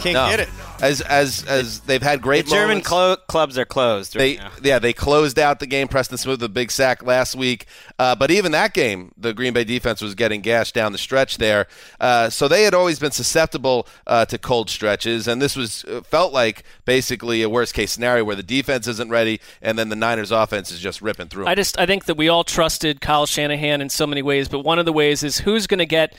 Can't 0.00 0.14
No. 0.14 0.28
get 0.28 0.40
it. 0.40 0.48
As 0.80 1.00
as 1.00 1.44
as 1.46 1.80
they've 1.80 2.02
had 2.02 2.20
great. 2.20 2.44
the 2.44 2.50
great 2.50 2.58
German 2.60 2.80
clo- 2.82 3.16
clubs 3.28 3.56
are 3.58 3.64
closed. 3.64 4.14
They 4.14 4.36
now. 4.36 4.50
yeah 4.62 4.78
they 4.78 4.92
closed 4.92 5.38
out 5.38 5.58
the 5.60 5.66
game. 5.66 5.88
Preston 5.88 6.18
Smith 6.18 6.40
with 6.40 6.42
a 6.42 6.48
big 6.48 6.70
sack 6.70 7.02
last 7.02 7.34
week, 7.34 7.66
uh, 7.98 8.14
but 8.14 8.30
even 8.30 8.52
that 8.52 8.74
game, 8.74 9.12
the 9.16 9.32
Green 9.32 9.52
Bay 9.52 9.64
defense 9.64 10.00
was 10.02 10.14
getting 10.14 10.40
gashed 10.40 10.74
down 10.74 10.92
the 10.92 10.98
stretch 10.98 11.38
there. 11.38 11.66
Uh, 12.00 12.28
so 12.30 12.48
they 12.48 12.64
had 12.64 12.74
always 12.74 12.98
been 12.98 13.10
susceptible 13.12 13.86
uh, 14.06 14.24
to 14.26 14.38
cold 14.38 14.68
stretches, 14.70 15.26
and 15.28 15.40
this 15.40 15.56
was 15.56 15.84
uh, 15.84 16.00
felt 16.02 16.32
like 16.32 16.64
basically 16.84 17.42
a 17.42 17.48
worst 17.48 17.74
case 17.74 17.92
scenario 17.92 18.24
where 18.24 18.36
the 18.36 18.42
defense 18.42 18.86
isn't 18.86 19.10
ready, 19.10 19.40
and 19.62 19.78
then 19.78 19.88
the 19.88 19.96
Niners 19.96 20.30
offense 20.30 20.70
is 20.70 20.80
just 20.80 21.00
ripping 21.02 21.28
through. 21.28 21.44
'em. 21.44 21.48
I 21.48 21.54
just 21.54 21.78
I 21.78 21.86
think 21.86 22.04
that 22.06 22.16
we 22.16 22.28
all 22.28 22.44
trusted 22.44 23.00
Kyle 23.00 23.26
Shanahan 23.26 23.80
in 23.80 23.88
so 23.88 24.06
many 24.06 24.22
ways, 24.22 24.48
but 24.48 24.60
one 24.60 24.78
of 24.78 24.84
the 24.84 24.92
ways 24.92 25.22
is 25.22 25.38
who's 25.38 25.66
going 25.66 25.78
to 25.78 25.86
get 25.86 26.14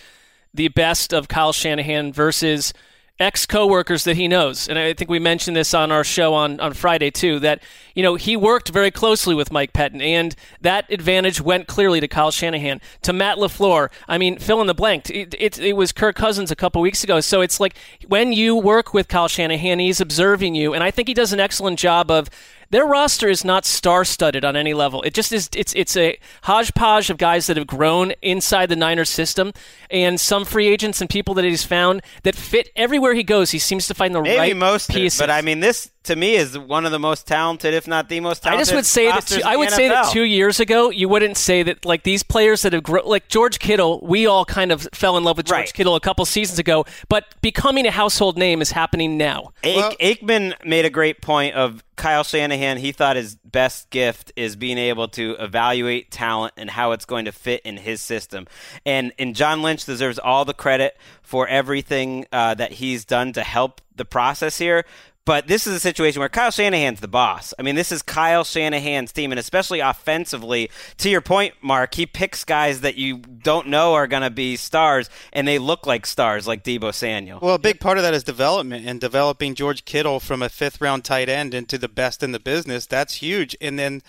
the 0.53 0.69
best 0.69 1.13
of 1.13 1.27
Kyle 1.27 1.53
Shanahan 1.53 2.11
versus 2.13 2.73
ex 3.19 3.45
coworkers 3.45 4.03
that 4.03 4.15
he 4.15 4.27
knows. 4.27 4.67
And 4.69 4.77
I 4.77 4.93
think 4.93 5.09
we 5.09 5.19
mentioned 5.19 5.57
this 5.57 5.73
on 5.73 5.91
our 5.91 6.03
show 6.03 6.33
on, 6.33 6.59
on 6.59 6.73
Friday 6.73 7.09
too, 7.09 7.39
that, 7.39 7.63
you 7.95 8.03
know, 8.03 8.15
he 8.15 8.35
worked 8.35 8.69
very 8.69 8.91
closely 8.91 9.33
with 9.33 9.51
Mike 9.51 9.73
Pettine 9.73 10.01
and 10.01 10.35
that 10.61 10.91
advantage 10.91 11.41
went 11.41 11.67
clearly 11.67 11.99
to 11.99 12.07
Kyle 12.07 12.31
Shanahan. 12.31 12.79
To 13.03 13.13
Matt 13.13 13.37
LaFleur, 13.37 13.89
I 14.07 14.17
mean, 14.17 14.37
fill 14.37 14.61
in 14.61 14.67
the 14.67 14.75
blank. 14.75 15.09
It, 15.09 15.35
it, 15.39 15.59
it 15.59 15.73
was 15.73 15.91
Kirk 15.91 16.15
Cousins 16.15 16.51
a 16.51 16.55
couple 16.55 16.81
weeks 16.81 17.03
ago. 17.03 17.19
So 17.19 17.41
it's 17.41 17.59
like 17.59 17.75
when 18.07 18.33
you 18.33 18.55
work 18.55 18.93
with 18.93 19.07
Kyle 19.07 19.27
Shanahan, 19.27 19.79
he's 19.79 19.99
observing 19.99 20.55
you. 20.55 20.73
And 20.73 20.83
I 20.83 20.91
think 20.91 21.07
he 21.07 21.13
does 21.13 21.33
an 21.33 21.39
excellent 21.39 21.79
job 21.79 22.11
of 22.11 22.29
their 22.69 22.85
roster 22.85 23.27
is 23.29 23.45
not 23.45 23.65
star-studded 23.65 24.43
on 24.43 24.55
any 24.55 24.73
level. 24.73 25.01
It 25.03 25.13
just 25.13 25.31
is. 25.31 25.49
It's 25.55 25.73
it's 25.75 25.95
a 25.95 26.17
hodgepodge 26.43 27.09
of 27.09 27.17
guys 27.17 27.47
that 27.47 27.57
have 27.57 27.67
grown 27.67 28.13
inside 28.21 28.67
the 28.69 28.75
Niners 28.75 29.09
system, 29.09 29.53
and 29.89 30.19
some 30.19 30.45
free 30.45 30.67
agents 30.67 31.01
and 31.01 31.09
people 31.09 31.33
that 31.35 31.45
he's 31.45 31.63
found 31.63 32.01
that 32.23 32.35
fit 32.35 32.69
everywhere 32.75 33.13
he 33.13 33.23
goes. 33.23 33.51
He 33.51 33.59
seems 33.59 33.87
to 33.87 33.93
find 33.93 34.13
the 34.13 34.21
Maybe 34.21 34.37
right 34.37 34.55
most, 34.55 34.89
pieces. 34.89 35.19
but 35.19 35.29
I 35.29 35.41
mean, 35.41 35.59
this 35.59 35.89
to 36.07 36.15
me 36.15 36.35
is 36.35 36.57
one 36.57 36.85
of 36.85 36.91
the 36.91 36.99
most 36.99 37.27
talented, 37.27 37.73
if 37.73 37.87
not 37.87 38.09
the 38.09 38.19
most 38.19 38.43
talented. 38.43 38.67
I 38.67 38.71
talented. 38.71 38.73
just 38.73 38.75
would 38.75 38.85
say 38.85 39.35
that 39.35 39.41
two, 39.41 39.47
I 39.47 39.55
would 39.55 39.71
say 39.71 39.87
that 39.87 40.11
two 40.11 40.23
years 40.23 40.59
ago 40.59 40.89
you 40.89 41.07
wouldn't 41.07 41.37
say 41.37 41.63
that 41.63 41.85
like 41.85 42.03
these 42.03 42.23
players 42.23 42.63
that 42.63 42.73
have 42.73 42.83
grown 42.83 43.05
like 43.05 43.27
George 43.27 43.59
Kittle. 43.59 43.99
We 44.03 44.25
all 44.25 44.45
kind 44.45 44.71
of 44.71 44.87
fell 44.93 45.17
in 45.17 45.23
love 45.23 45.37
with 45.37 45.45
George 45.45 45.57
Right. 45.57 45.73
Kittle 45.73 45.95
a 45.95 45.99
couple 45.99 46.25
seasons 46.25 46.59
ago, 46.59 46.85
but 47.09 47.25
becoming 47.41 47.85
a 47.85 47.91
household 47.91 48.37
name 48.37 48.61
is 48.61 48.71
happening 48.71 49.17
now. 49.17 49.51
Ake- 49.63 50.19
Aikman 50.21 50.53
made 50.65 50.85
a 50.85 50.89
great 50.89 51.21
point 51.21 51.55
of 51.55 51.83
Kyle 51.95 52.23
Shanahan. 52.23 52.77
He 52.77 52.91
thought 52.91 53.15
his 53.15 53.35
best 53.35 53.89
gift 53.89 54.31
is 54.35 54.55
being 54.55 54.77
able 54.77 55.07
to 55.09 55.35
evaluate 55.39 56.11
talent 56.11 56.53
and 56.57 56.69
how 56.69 56.91
it's 56.91 57.05
going 57.05 57.25
to 57.25 57.31
fit 57.31 57.61
in 57.63 57.77
his 57.77 58.01
system. 58.01 58.47
And 58.85 59.13
and 59.17 59.35
John 59.35 59.61
Lynch 59.61 59.85
deserves 59.85 60.19
all 60.19 60.45
the 60.45 60.53
credit 60.53 60.97
for 61.21 61.47
everything 61.47 62.25
uh, 62.31 62.53
that 62.55 62.73
he's 62.73 63.03
done 63.03 63.33
to 63.33 63.43
help 63.43 63.81
the 63.95 64.05
process 64.05 64.57
here. 64.57 64.85
But 65.27 65.47
this 65.47 65.67
is 65.67 65.75
a 65.75 65.79
situation 65.81 66.21
where 66.21 66.29
Kyle 66.29 66.51
Shanahan's 66.51 67.01
the 67.01 67.07
boss. 67.09 67.53
I 67.59 67.61
mean, 67.61 67.75
this 67.75 67.91
is 67.91 68.01
Kyle 68.01 68.45
Shanahan's 68.45 69.11
team, 69.11 69.33
and 69.33 69.37
especially 69.37 69.81
offensively. 69.81 70.71
To 70.99 71.09
your 71.09 71.19
point, 71.19 71.53
Mark, 71.61 71.95
he 71.95 72.05
picks 72.05 72.45
guys 72.45 72.79
that 72.79 72.95
you 72.95 73.17
don't 73.17 73.67
know 73.67 73.93
are 73.93 74.07
going 74.07 74.21
to 74.21 74.29
be 74.29 74.55
stars, 74.55 75.09
and 75.33 75.45
they 75.45 75.59
look 75.59 75.85
like 75.85 76.05
stars, 76.05 76.47
like 76.47 76.63
Deebo 76.63 76.93
Samuel. 76.93 77.39
Well, 77.41 77.55
a 77.55 77.59
big 77.59 77.81
part 77.81 77.97
of 77.97 78.05
that 78.05 78.13
is 78.13 78.23
development 78.23 78.87
and 78.87 79.01
developing 79.01 79.53
George 79.53 79.83
Kittle 79.83 80.21
from 80.21 80.41
a 80.41 80.47
fifth 80.47 80.79
round 80.79 81.03
tight 81.03 81.27
end 81.27 81.53
into 81.53 81.77
the 81.77 81.89
best 81.89 82.23
in 82.23 82.31
the 82.31 82.39
business. 82.39 82.85
That's 82.85 83.15
huge. 83.15 83.53
And 83.59 83.77
then 83.77 84.03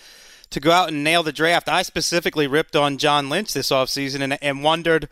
to 0.51 0.61
go 0.61 0.71
out 0.71 0.87
and 0.87 1.03
nail 1.03 1.21
the 1.21 1.33
draft, 1.33 1.67
I 1.67 1.81
specifically 1.81 2.47
ripped 2.47 2.77
on 2.77 2.97
John 2.97 3.27
Lynch 3.27 3.51
this 3.51 3.71
offseason 3.71 4.21
and, 4.21 4.41
and 4.41 4.63
wondered 4.63 5.09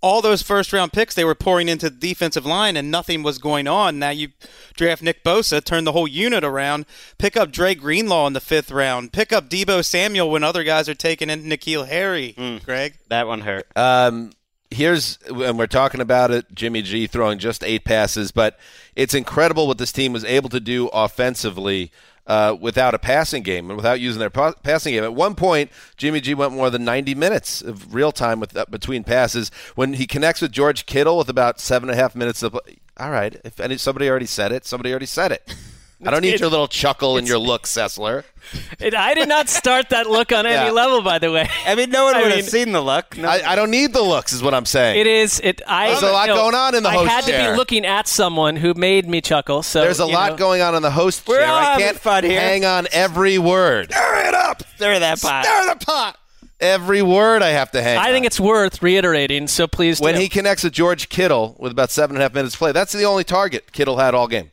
all 0.00 0.22
those 0.22 0.42
first 0.42 0.72
round 0.72 0.92
picks 0.92 1.14
they 1.14 1.24
were 1.24 1.34
pouring 1.34 1.68
into 1.68 1.90
the 1.90 1.96
defensive 1.96 2.46
line 2.46 2.76
and 2.76 2.90
nothing 2.90 3.22
was 3.22 3.38
going 3.38 3.66
on. 3.66 3.98
Now 3.98 4.10
you 4.10 4.28
draft 4.74 5.02
Nick 5.02 5.24
Bosa, 5.24 5.62
turn 5.62 5.84
the 5.84 5.92
whole 5.92 6.08
unit 6.08 6.44
around, 6.44 6.86
pick 7.18 7.36
up 7.36 7.50
Dre 7.50 7.74
Greenlaw 7.74 8.26
in 8.26 8.32
the 8.32 8.40
fifth 8.40 8.70
round, 8.70 9.12
pick 9.12 9.32
up 9.32 9.48
Deebo 9.48 9.84
Samuel 9.84 10.30
when 10.30 10.44
other 10.44 10.64
guys 10.64 10.88
are 10.88 10.94
taking 10.94 11.30
in 11.30 11.44
N'Keal 11.44 11.88
Harry, 11.88 12.60
Greg. 12.64 12.98
That 13.08 13.26
one 13.26 13.40
hurt. 13.40 13.66
Um, 13.76 14.30
here's 14.70 15.18
and 15.26 15.58
we're 15.58 15.66
talking 15.66 16.00
about 16.00 16.30
it. 16.30 16.54
Jimmy 16.54 16.82
G 16.82 17.06
throwing 17.06 17.38
just 17.38 17.64
eight 17.64 17.84
passes, 17.84 18.32
but 18.32 18.58
it's 18.96 19.14
incredible 19.14 19.66
what 19.66 19.78
this 19.78 19.92
team 19.92 20.12
was 20.12 20.24
able 20.24 20.48
to 20.50 20.60
do 20.60 20.88
offensively. 20.88 21.90
Uh, 22.26 22.54
without 22.60 22.92
a 22.92 22.98
passing 22.98 23.42
game 23.42 23.70
and 23.70 23.76
without 23.78 24.00
using 24.00 24.20
their 24.20 24.28
pa- 24.28 24.52
passing 24.62 24.92
game. 24.92 25.02
At 25.02 25.14
one 25.14 25.34
point, 25.34 25.70
Jimmy 25.96 26.20
G 26.20 26.34
went 26.34 26.52
more 26.52 26.68
than 26.68 26.84
90 26.84 27.14
minutes 27.14 27.62
of 27.62 27.94
real 27.94 28.12
time 28.12 28.38
with 28.38 28.54
uh, 28.54 28.66
between 28.68 29.02
passes. 29.02 29.50
When 29.76 29.94
he 29.94 30.06
connects 30.06 30.42
with 30.42 30.52
George 30.52 30.84
Kittle 30.84 31.16
with 31.16 31.30
about 31.30 31.58
seven 31.58 31.88
and 31.88 31.98
a 31.98 32.02
half 32.02 32.14
minutes 32.14 32.42
of, 32.42 32.54
all 32.98 33.10
right, 33.10 33.40
if 33.44 33.58
any, 33.58 33.78
somebody 33.78 34.10
already 34.10 34.26
said 34.26 34.52
it, 34.52 34.66
somebody 34.66 34.90
already 34.90 35.06
said 35.06 35.32
it. 35.32 35.56
I 36.06 36.10
don't 36.12 36.22
need 36.22 36.38
your 36.38 36.48
little 36.48 36.68
chuckle 36.68 37.16
and 37.16 37.26
your 37.26 37.38
look, 37.38 37.64
Sessler. 37.64 38.22
It, 38.78 38.94
I 38.94 39.14
did 39.14 39.28
not 39.28 39.48
start 39.48 39.88
that 39.90 40.08
look 40.08 40.30
on 40.30 40.46
any 40.46 40.54
Yeah. 40.66 40.70
level, 40.70 41.02
by 41.02 41.18
the 41.18 41.32
way. 41.32 41.48
I 41.66 41.74
mean, 41.74 41.90
no 41.90 42.04
one 42.04 42.14
I 42.16 42.20
would 42.22 42.28
mean- 42.28 42.36
have 42.38 42.48
seen 42.48 42.70
the 42.72 42.80
look. 42.80 43.16
No. 43.16 43.28
I, 43.28 43.42
I 43.52 43.56
don't 43.56 43.70
need 43.72 43.92
the 43.92 44.00
looks, 44.02 44.32
is 44.32 44.40
what 44.42 44.54
I'm 44.54 44.64
saying. 44.64 45.00
It 45.00 45.06
is. 45.08 45.40
It. 45.42 45.60
I. 45.66 45.88
There's 45.88 46.02
a 46.02 46.12
lot 46.12 46.28
no, 46.28 46.36
going 46.36 46.54
on 46.54 46.74
in 46.76 46.82
the 46.84 46.90
host 46.90 47.08
I 47.10 47.14
host 47.14 47.28
had 47.30 47.44
to 47.46 47.50
be 47.52 47.56
looking 47.56 47.84
at 47.84 48.06
someone 48.06 48.54
who 48.56 48.74
made 48.74 49.08
me 49.08 49.20
chuckle. 49.20 49.62
So 49.64 49.80
There's 49.80 49.98
a 50.00 50.06
you 50.06 50.12
lot 50.14 50.30
know. 50.32 50.36
going 50.36 50.62
on 50.62 50.76
in 50.76 50.82
the 50.82 50.90
host 50.92 51.26
We're 51.26 51.38
chair. 51.40 51.48
all 51.48 51.56
I 51.56 51.64
having 51.64 51.84
can't 51.86 51.98
fun 51.98 52.24
here. 52.24 52.40
hang 52.40 52.64
on 52.64 52.86
every 52.92 53.38
word. 53.38 53.90
Stir 53.92 54.28
it 54.28 54.34
up! 54.34 54.62
Stir 54.76 54.98
that 55.00 55.20
pot. 55.20 55.44
Stir 55.44 55.74
the 55.74 55.84
pot! 55.84 56.16
Every 56.60 57.02
word 57.02 57.42
I 57.42 57.50
have 57.50 57.70
to 57.72 57.82
hang. 57.82 57.98
I 57.98 58.06
on. 58.06 58.12
think 58.12 58.24
it's 58.26 58.40
worth 58.40 58.82
reiterating. 58.82 59.46
So 59.48 59.66
please, 59.66 60.00
when 60.00 60.14
do. 60.14 60.20
he 60.20 60.28
connects 60.28 60.64
with 60.64 60.72
George 60.72 61.08
Kittle 61.08 61.54
with 61.58 61.70
about 61.72 61.90
seven 61.90 62.16
and 62.16 62.22
a 62.22 62.24
half 62.24 62.34
minutes 62.34 62.54
to 62.54 62.58
play. 62.58 62.72
That's 62.72 62.92
the 62.92 63.04
only 63.04 63.24
target 63.24 63.72
Kittle 63.72 63.96
had 63.98 64.14
all 64.14 64.26
game. 64.28 64.50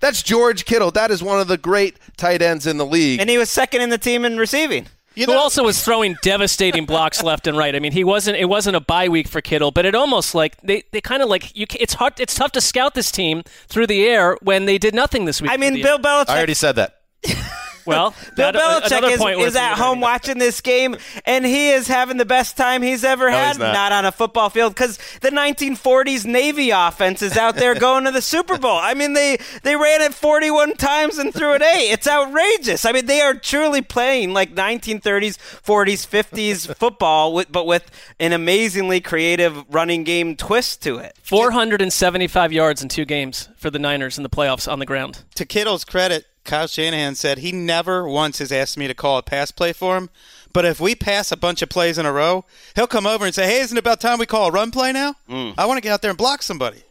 That's 0.00 0.22
George 0.22 0.64
Kittle. 0.64 0.90
That 0.90 1.10
is 1.10 1.22
one 1.22 1.40
of 1.40 1.48
the 1.48 1.58
great 1.58 1.96
tight 2.16 2.42
ends 2.42 2.66
in 2.66 2.76
the 2.76 2.86
league. 2.86 3.20
And 3.20 3.30
he 3.30 3.38
was 3.38 3.50
second 3.50 3.80
in 3.82 3.90
the 3.90 3.98
team 3.98 4.24
in 4.24 4.38
receiving. 4.38 4.86
You 5.14 5.26
who 5.26 5.32
also 5.32 5.62
was 5.62 5.84
throwing 5.84 6.16
devastating 6.22 6.86
blocks 6.86 7.22
left 7.24 7.46
and 7.46 7.56
right. 7.56 7.74
I 7.76 7.80
mean, 7.80 7.92
he 7.92 8.02
wasn't. 8.02 8.38
It 8.38 8.46
wasn't 8.46 8.76
a 8.76 8.80
bye 8.80 9.08
week 9.08 9.28
for 9.28 9.40
Kittle, 9.40 9.70
but 9.70 9.84
it 9.84 9.94
almost 9.94 10.34
like 10.34 10.60
they, 10.62 10.84
they 10.90 11.00
kind 11.00 11.22
of 11.22 11.28
like 11.28 11.54
you. 11.54 11.66
It's 11.78 11.94
hard. 11.94 12.18
It's 12.18 12.34
tough 12.34 12.52
to 12.52 12.60
scout 12.60 12.94
this 12.94 13.10
team 13.10 13.42
through 13.68 13.88
the 13.88 14.06
air 14.06 14.38
when 14.42 14.64
they 14.64 14.78
did 14.78 14.94
nothing 14.94 15.26
this 15.26 15.42
week. 15.42 15.50
I 15.50 15.56
mean, 15.56 15.82
Bill. 15.82 15.98
Belichick. 15.98 16.30
I 16.30 16.38
already 16.38 16.54
said 16.54 16.76
that. 16.76 17.00
Well, 17.86 18.14
Bill 18.36 18.52
that- 18.52 18.56
uh, 18.56 18.80
Belichick 18.88 19.38
is, 19.40 19.46
is 19.48 19.56
at 19.56 19.74
home 19.74 19.98
reiterating. 19.98 20.00
watching 20.00 20.38
this 20.38 20.60
game, 20.60 20.96
and 21.24 21.44
he 21.44 21.70
is 21.70 21.86
having 21.88 22.16
the 22.16 22.24
best 22.24 22.56
time 22.56 22.82
he's 22.82 23.04
ever 23.04 23.30
No, 23.30 23.36
had. 23.36 23.48
he's 23.50 23.58
not. 23.58 23.92
on 23.92 24.04
a 24.04 24.12
football 24.12 24.50
field 24.50 24.74
because 24.74 24.98
the 25.20 25.30
1940s 25.30 26.24
Navy 26.26 26.70
offense 26.70 27.22
is 27.22 27.36
out 27.36 27.56
there 27.56 27.74
going 27.78 28.04
to 28.04 28.10
the 28.10 28.22
Super 28.22 28.58
Bowl. 28.58 28.76
I 28.80 28.94
mean, 28.94 29.12
they 29.14 29.38
they 29.62 29.76
ran 29.76 30.00
it 30.02 30.14
41 30.14 30.74
times 30.76 31.18
and 31.18 31.32
threw 31.34 31.54
it 31.54 31.62
eight. 31.62 31.90
It's 31.92 32.06
outrageous. 32.06 32.84
I 32.84 32.92
mean, 32.92 33.06
they 33.06 33.20
are 33.20 33.34
truly 33.34 33.82
playing 33.82 34.32
like 34.32 34.54
1930s, 34.54 35.36
40s, 35.62 36.06
50s 36.06 36.74
football, 36.76 37.34
with, 37.34 37.50
but 37.50 37.66
with 37.66 37.90
an 38.20 38.32
amazingly 38.32 39.00
creative 39.00 39.64
running 39.68 40.04
game 40.04 40.36
twist 40.36 40.82
to 40.82 40.98
it. 40.98 41.16
475 41.22 42.52
yards 42.52 42.82
in 42.82 42.88
two 42.88 43.04
games 43.04 43.48
for 43.56 43.70
the 43.70 43.78
Niners 43.78 44.16
in 44.16 44.22
the 44.22 44.30
playoffs 44.30 44.70
on 44.70 44.78
the 44.78 44.86
ground. 44.86 45.24
to 45.34 45.44
Kittle's 45.44 45.84
credit, 45.84 46.26
Kyle 46.44 46.66
Shanahan 46.66 47.14
said 47.14 47.38
he 47.38 47.52
never 47.52 48.06
once 48.08 48.38
has 48.38 48.50
asked 48.52 48.76
me 48.76 48.88
to 48.88 48.94
call 48.94 49.18
a 49.18 49.22
pass 49.22 49.50
play 49.50 49.72
for 49.72 49.96
him. 49.96 50.10
But 50.52 50.64
if 50.64 50.80
we 50.80 50.94
pass 50.94 51.32
a 51.32 51.36
bunch 51.36 51.62
of 51.62 51.68
plays 51.68 51.98
in 51.98 52.04
a 52.04 52.12
row, 52.12 52.44
he'll 52.74 52.86
come 52.86 53.06
over 53.06 53.24
and 53.24 53.34
say, 53.34 53.46
"Hey, 53.46 53.60
isn't 53.60 53.76
it 53.76 53.80
about 53.80 54.00
time 54.00 54.18
we 54.18 54.26
call 54.26 54.48
a 54.48 54.52
run 54.52 54.70
play 54.70 54.92
now? 54.92 55.14
I 55.28 55.66
want 55.66 55.78
to 55.78 55.80
get 55.80 55.92
out 55.92 56.02
there 56.02 56.10
and 56.10 56.18
block 56.18 56.42
somebody." 56.42 56.82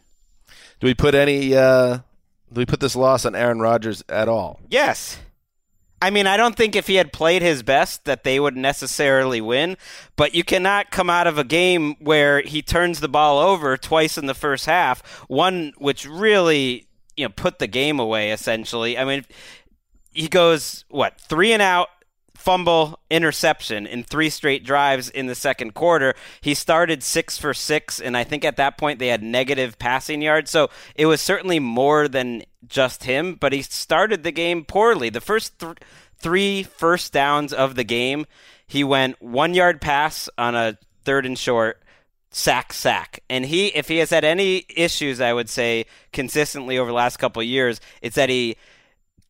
Do 0.80 0.86
we 0.86 0.94
put 0.94 1.14
any? 1.14 1.54
Uh, 1.54 1.98
do 2.52 2.58
we 2.58 2.66
put 2.66 2.80
this 2.80 2.96
loss 2.96 3.24
on 3.24 3.34
Aaron 3.34 3.60
Rodgers 3.60 4.02
at 4.08 4.28
all? 4.28 4.60
Yes. 4.68 5.18
I 6.02 6.10
mean, 6.10 6.26
I 6.26 6.36
don't 6.36 6.56
think 6.56 6.74
if 6.74 6.88
he 6.88 6.96
had 6.96 7.12
played 7.12 7.42
his 7.42 7.62
best 7.62 8.06
that 8.06 8.24
they 8.24 8.40
would 8.40 8.56
necessarily 8.56 9.40
win, 9.40 9.76
but 10.16 10.34
you 10.34 10.42
cannot 10.42 10.90
come 10.90 11.08
out 11.08 11.28
of 11.28 11.38
a 11.38 11.44
game 11.44 11.94
where 12.00 12.40
he 12.40 12.60
turns 12.60 12.98
the 12.98 13.08
ball 13.08 13.38
over 13.38 13.76
twice 13.76 14.18
in 14.18 14.26
the 14.26 14.34
first 14.34 14.66
half, 14.66 15.06
one 15.28 15.72
which 15.78 16.04
really, 16.04 16.88
you 17.22 17.28
know, 17.28 17.32
put 17.34 17.60
the 17.60 17.68
game 17.68 18.00
away 18.00 18.32
essentially. 18.32 18.98
I 18.98 19.04
mean, 19.04 19.24
he 20.12 20.28
goes 20.28 20.84
what, 20.88 21.20
3 21.20 21.52
and 21.52 21.62
out 21.62 21.88
fumble 22.34 22.98
interception 23.08 23.86
in 23.86 24.02
three 24.02 24.28
straight 24.28 24.64
drives 24.64 25.08
in 25.08 25.26
the 25.26 25.34
second 25.36 25.74
quarter. 25.74 26.14
He 26.40 26.54
started 26.54 27.04
6 27.04 27.38
for 27.38 27.54
6 27.54 28.00
and 28.00 28.16
I 28.16 28.24
think 28.24 28.44
at 28.44 28.56
that 28.56 28.76
point 28.76 28.98
they 28.98 29.06
had 29.06 29.22
negative 29.22 29.78
passing 29.78 30.20
yards. 30.20 30.50
So 30.50 30.68
it 30.96 31.06
was 31.06 31.20
certainly 31.20 31.60
more 31.60 32.08
than 32.08 32.42
just 32.66 33.04
him, 33.04 33.36
but 33.36 33.52
he 33.52 33.62
started 33.62 34.24
the 34.24 34.32
game 34.32 34.64
poorly. 34.64 35.08
The 35.08 35.20
first 35.20 35.60
th- 35.60 35.76
three 36.18 36.64
first 36.64 37.12
downs 37.12 37.52
of 37.52 37.76
the 37.76 37.84
game, 37.84 38.26
he 38.66 38.82
went 38.82 39.22
1 39.22 39.54
yard 39.54 39.80
pass 39.80 40.28
on 40.36 40.56
a 40.56 40.76
third 41.04 41.24
and 41.24 41.38
short 41.38 41.81
sack 42.32 42.72
sack. 42.72 43.20
And 43.30 43.46
he 43.46 43.68
if 43.68 43.88
he 43.88 43.98
has 43.98 44.10
had 44.10 44.24
any 44.24 44.64
issues 44.74 45.20
i 45.20 45.32
would 45.32 45.48
say 45.48 45.86
consistently 46.12 46.78
over 46.78 46.90
the 46.90 46.94
last 46.94 47.18
couple 47.18 47.42
years 47.42 47.80
it's 48.00 48.16
that 48.16 48.28
he 48.28 48.56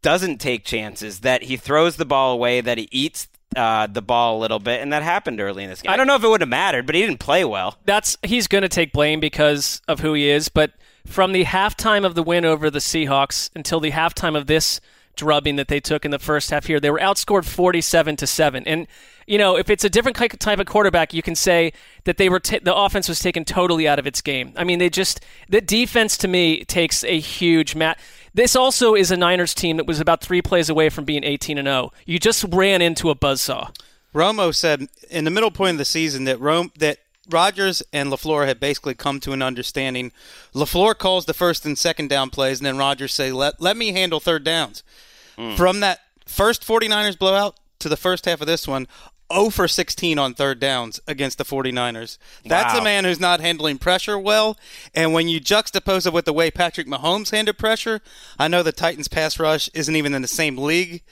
doesn't 0.01 0.39
take 0.39 0.65
chances 0.65 1.21
that 1.21 1.45
he 1.45 1.57
throws 1.57 1.97
the 1.97 2.05
ball 2.05 2.33
away 2.33 2.61
that 2.61 2.79
he 2.79 2.89
eats 2.91 3.29
uh, 3.55 3.87
the 3.87 4.01
ball 4.01 4.39
a 4.39 4.41
little 4.41 4.59
bit 4.59 4.81
and 4.81 4.93
that 4.93 5.03
happened 5.03 5.41
early 5.41 5.63
in 5.63 5.69
this 5.69 5.83
game. 5.83 5.93
I 5.93 5.97
don't 5.97 6.07
know 6.07 6.15
if 6.15 6.25
it 6.25 6.29
would 6.29 6.41
have 6.41 6.49
mattered 6.49 6.87
but 6.87 6.95
he 6.95 7.03
didn't 7.03 7.21
play 7.21 7.45
well. 7.45 7.77
That's 7.85 8.17
he's 8.23 8.47
going 8.47 8.63
to 8.63 8.69
take 8.69 8.93
blame 8.93 9.21
because 9.21 9.83
of 9.87 10.01
who 10.01 10.15
he 10.15 10.31
is, 10.31 10.49
but 10.49 10.73
from 11.07 11.33
the 11.33 11.45
halftime 11.45 12.05
of 12.07 12.15
the 12.15 12.23
win 12.23 12.45
over 12.45 12.71
the 12.71 12.79
Seahawks 12.79 13.51
until 13.55 13.81
the 13.81 13.91
halftime 13.91 14.37
of 14.37 14.47
this 14.47 14.81
drubbing 15.17 15.57
that 15.57 15.69
they 15.69 15.81
took 15.81 16.05
in 16.05 16.11
the 16.11 16.19
first 16.19 16.51
half 16.51 16.67
here, 16.67 16.81
they 16.81 16.91
were 16.91 16.99
outscored 16.99 17.45
47 17.45 18.17
to 18.17 18.27
7. 18.27 18.65
And 18.67 18.87
you 19.27 19.39
know, 19.39 19.57
if 19.57 19.71
it's 19.71 19.85
a 19.85 19.91
different 19.91 20.17
type 20.17 20.59
of 20.59 20.67
quarterback, 20.67 21.15
you 21.15 21.23
can 21.23 21.35
say 21.35 21.73
that 22.05 22.17
they 22.17 22.29
were 22.29 22.41
ta 22.41 22.59
the 22.63 22.75
offense 22.75 23.09
was 23.09 23.21
taken 23.21 23.45
totally 23.45 23.87
out 23.89 23.99
of 23.99 24.07
its 24.07 24.21
game. 24.21 24.53
I 24.57 24.65
mean, 24.65 24.79
they 24.79 24.91
just 24.91 25.21
the 25.49 25.61
defense 25.61 26.17
to 26.19 26.29
me 26.29 26.65
takes 26.65 27.05
a 27.05 27.19
huge 27.19 27.75
mat. 27.75 27.99
This 28.35 28.57
also 28.57 28.95
is 28.95 29.11
a 29.11 29.17
Niners 29.17 29.55
team 29.55 29.77
that 29.77 29.87
was 29.87 30.01
about 30.01 30.23
3 30.23 30.41
plays 30.43 30.69
away 30.69 30.89
from 30.89 31.05
being 31.05 31.25
18 31.25 31.59
and 31.59 31.67
0. 31.67 31.93
You 32.07 32.19
just 32.19 32.45
ran 32.49 32.83
into 32.83 33.11
a 33.11 33.15
buzzsaw. 33.15 33.77
Romo 34.15 34.55
said 34.55 34.89
in 35.11 35.25
the 35.25 35.31
middle 35.31 35.51
point 35.51 35.73
of 35.73 35.79
the 35.79 35.85
season 35.85 36.25
that 36.25 36.41
Rome 36.41 36.73
that 36.79 36.99
Rodgers 37.29 37.83
and 37.93 38.11
LaFleur 38.11 38.47
had 38.47 38.59
basically 38.59 38.95
come 38.95 39.21
to 39.21 39.33
an 39.33 39.43
understanding. 39.43 40.13
LaFleur 40.55 40.99
calls 40.99 41.27
the 41.27 41.35
first 41.35 41.65
and 41.65 41.79
second 41.79 42.09
down 42.09 42.31
plays, 42.31 42.59
and 42.59 42.67
then 42.67 42.77
Rodgers 42.77 43.15
say, 43.15 43.33
"Let 43.33 43.61
let 43.61 43.77
me 43.77 43.93
handle 43.93 44.21
third 44.21 44.45
downs." 44.45 44.83
Hmm. 45.37 45.55
From 45.55 45.81
that 45.81 46.01
first 46.27 46.63
49ers 46.63 47.19
blowout 47.19 47.57
to 47.83 47.89
the 47.89 47.97
first 47.97 48.25
half 48.25 48.41
of 48.41 48.47
this 48.47 48.67
one, 48.67 48.87
0 49.33 49.51
for 49.51 49.69
16 49.69 50.19
on 50.19 50.35
third 50.35 50.61
downs 50.61 51.01
against 51.07 51.39
the 51.39 51.45
49ers. 51.45 52.19
That's 52.45 52.75
a 52.75 52.83
man 52.83 53.05
who's 53.05 53.21
not 53.21 53.41
handling 53.41 53.79
pressure 53.79 54.19
well. 54.19 54.59
And 54.95 55.13
when 55.13 55.29
you 55.29 55.41
juxtapose 55.41 56.07
it 56.07 56.13
with 56.13 56.25
the 56.25 56.33
way 56.33 56.51
Patrick 56.51 56.87
Mahomes 56.87 57.31
handled 57.31 57.59
pressure, 57.59 58.01
I 58.39 58.49
know 58.49 58.63
the 58.63 58.73
Titans 58.73 59.09
pass 59.09 59.39
rush 59.39 59.71
isn't 59.75 59.97
even 59.97 60.15
in 60.15 60.23
the 60.23 60.29
same 60.29 60.59
league 60.59 61.03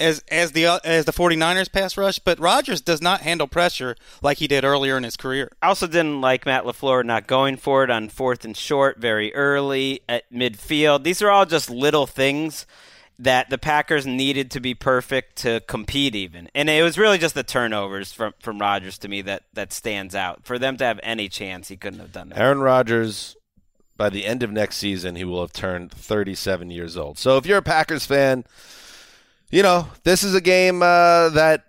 as 0.00 0.24
as 0.30 0.52
the 0.52 0.66
uh, 0.66 0.78
as 0.82 1.04
the 1.04 1.12
49ers 1.12 1.70
pass 1.70 1.96
rush, 1.96 2.18
but 2.18 2.40
Rodgers 2.40 2.80
does 2.80 3.02
not 3.02 3.20
handle 3.20 3.46
pressure 3.46 3.94
like 4.22 4.38
he 4.38 4.48
did 4.48 4.64
earlier 4.64 4.96
in 4.96 5.04
his 5.04 5.16
career. 5.16 5.52
I 5.62 5.68
also 5.68 5.86
didn't 5.86 6.20
like 6.20 6.46
Matt 6.46 6.64
LaFleur 6.64 7.04
not 7.04 7.26
going 7.26 7.58
for 7.58 7.84
it 7.84 7.90
on 7.90 8.08
fourth 8.08 8.44
and 8.44 8.56
short 8.56 8.98
very 8.98 9.32
early 9.34 10.00
at 10.08 10.30
midfield. 10.32 11.04
These 11.04 11.22
are 11.22 11.30
all 11.30 11.44
just 11.44 11.68
little 11.68 12.06
things 12.06 12.66
that 13.20 13.50
the 13.50 13.58
Packers 13.58 14.06
needed 14.06 14.50
to 14.52 14.60
be 14.60 14.74
perfect 14.74 15.36
to 15.36 15.60
compete 15.68 16.14
even. 16.14 16.48
And 16.54 16.70
it 16.70 16.82
was 16.82 16.96
really 16.96 17.18
just 17.18 17.34
the 17.34 17.42
turnovers 17.42 18.12
from 18.12 18.34
from 18.40 18.58
Rodgers 18.58 18.98
to 18.98 19.08
me 19.08 19.22
that 19.22 19.42
that 19.52 19.72
stands 19.72 20.14
out. 20.14 20.44
For 20.44 20.58
them 20.58 20.76
to 20.78 20.84
have 20.84 20.98
any 21.02 21.28
chance, 21.28 21.68
he 21.68 21.76
couldn't 21.76 22.00
have 22.00 22.12
done 22.12 22.30
that. 22.30 22.38
Aaron 22.38 22.60
Rodgers, 22.60 23.36
by 23.96 24.08
the 24.08 24.24
end 24.24 24.42
of 24.42 24.50
next 24.50 24.76
season, 24.76 25.16
he 25.16 25.24
will 25.24 25.42
have 25.42 25.52
turned 25.52 25.92
37 25.92 26.70
years 26.70 26.96
old. 26.96 27.18
So 27.18 27.36
if 27.36 27.46
you're 27.46 27.58
a 27.58 27.62
Packers 27.62 28.06
fan, 28.06 28.44
you 29.50 29.62
know, 29.62 29.88
this 30.04 30.24
is 30.24 30.34
a 30.34 30.40
game 30.40 30.82
uh, 30.82 31.28
that 31.30 31.64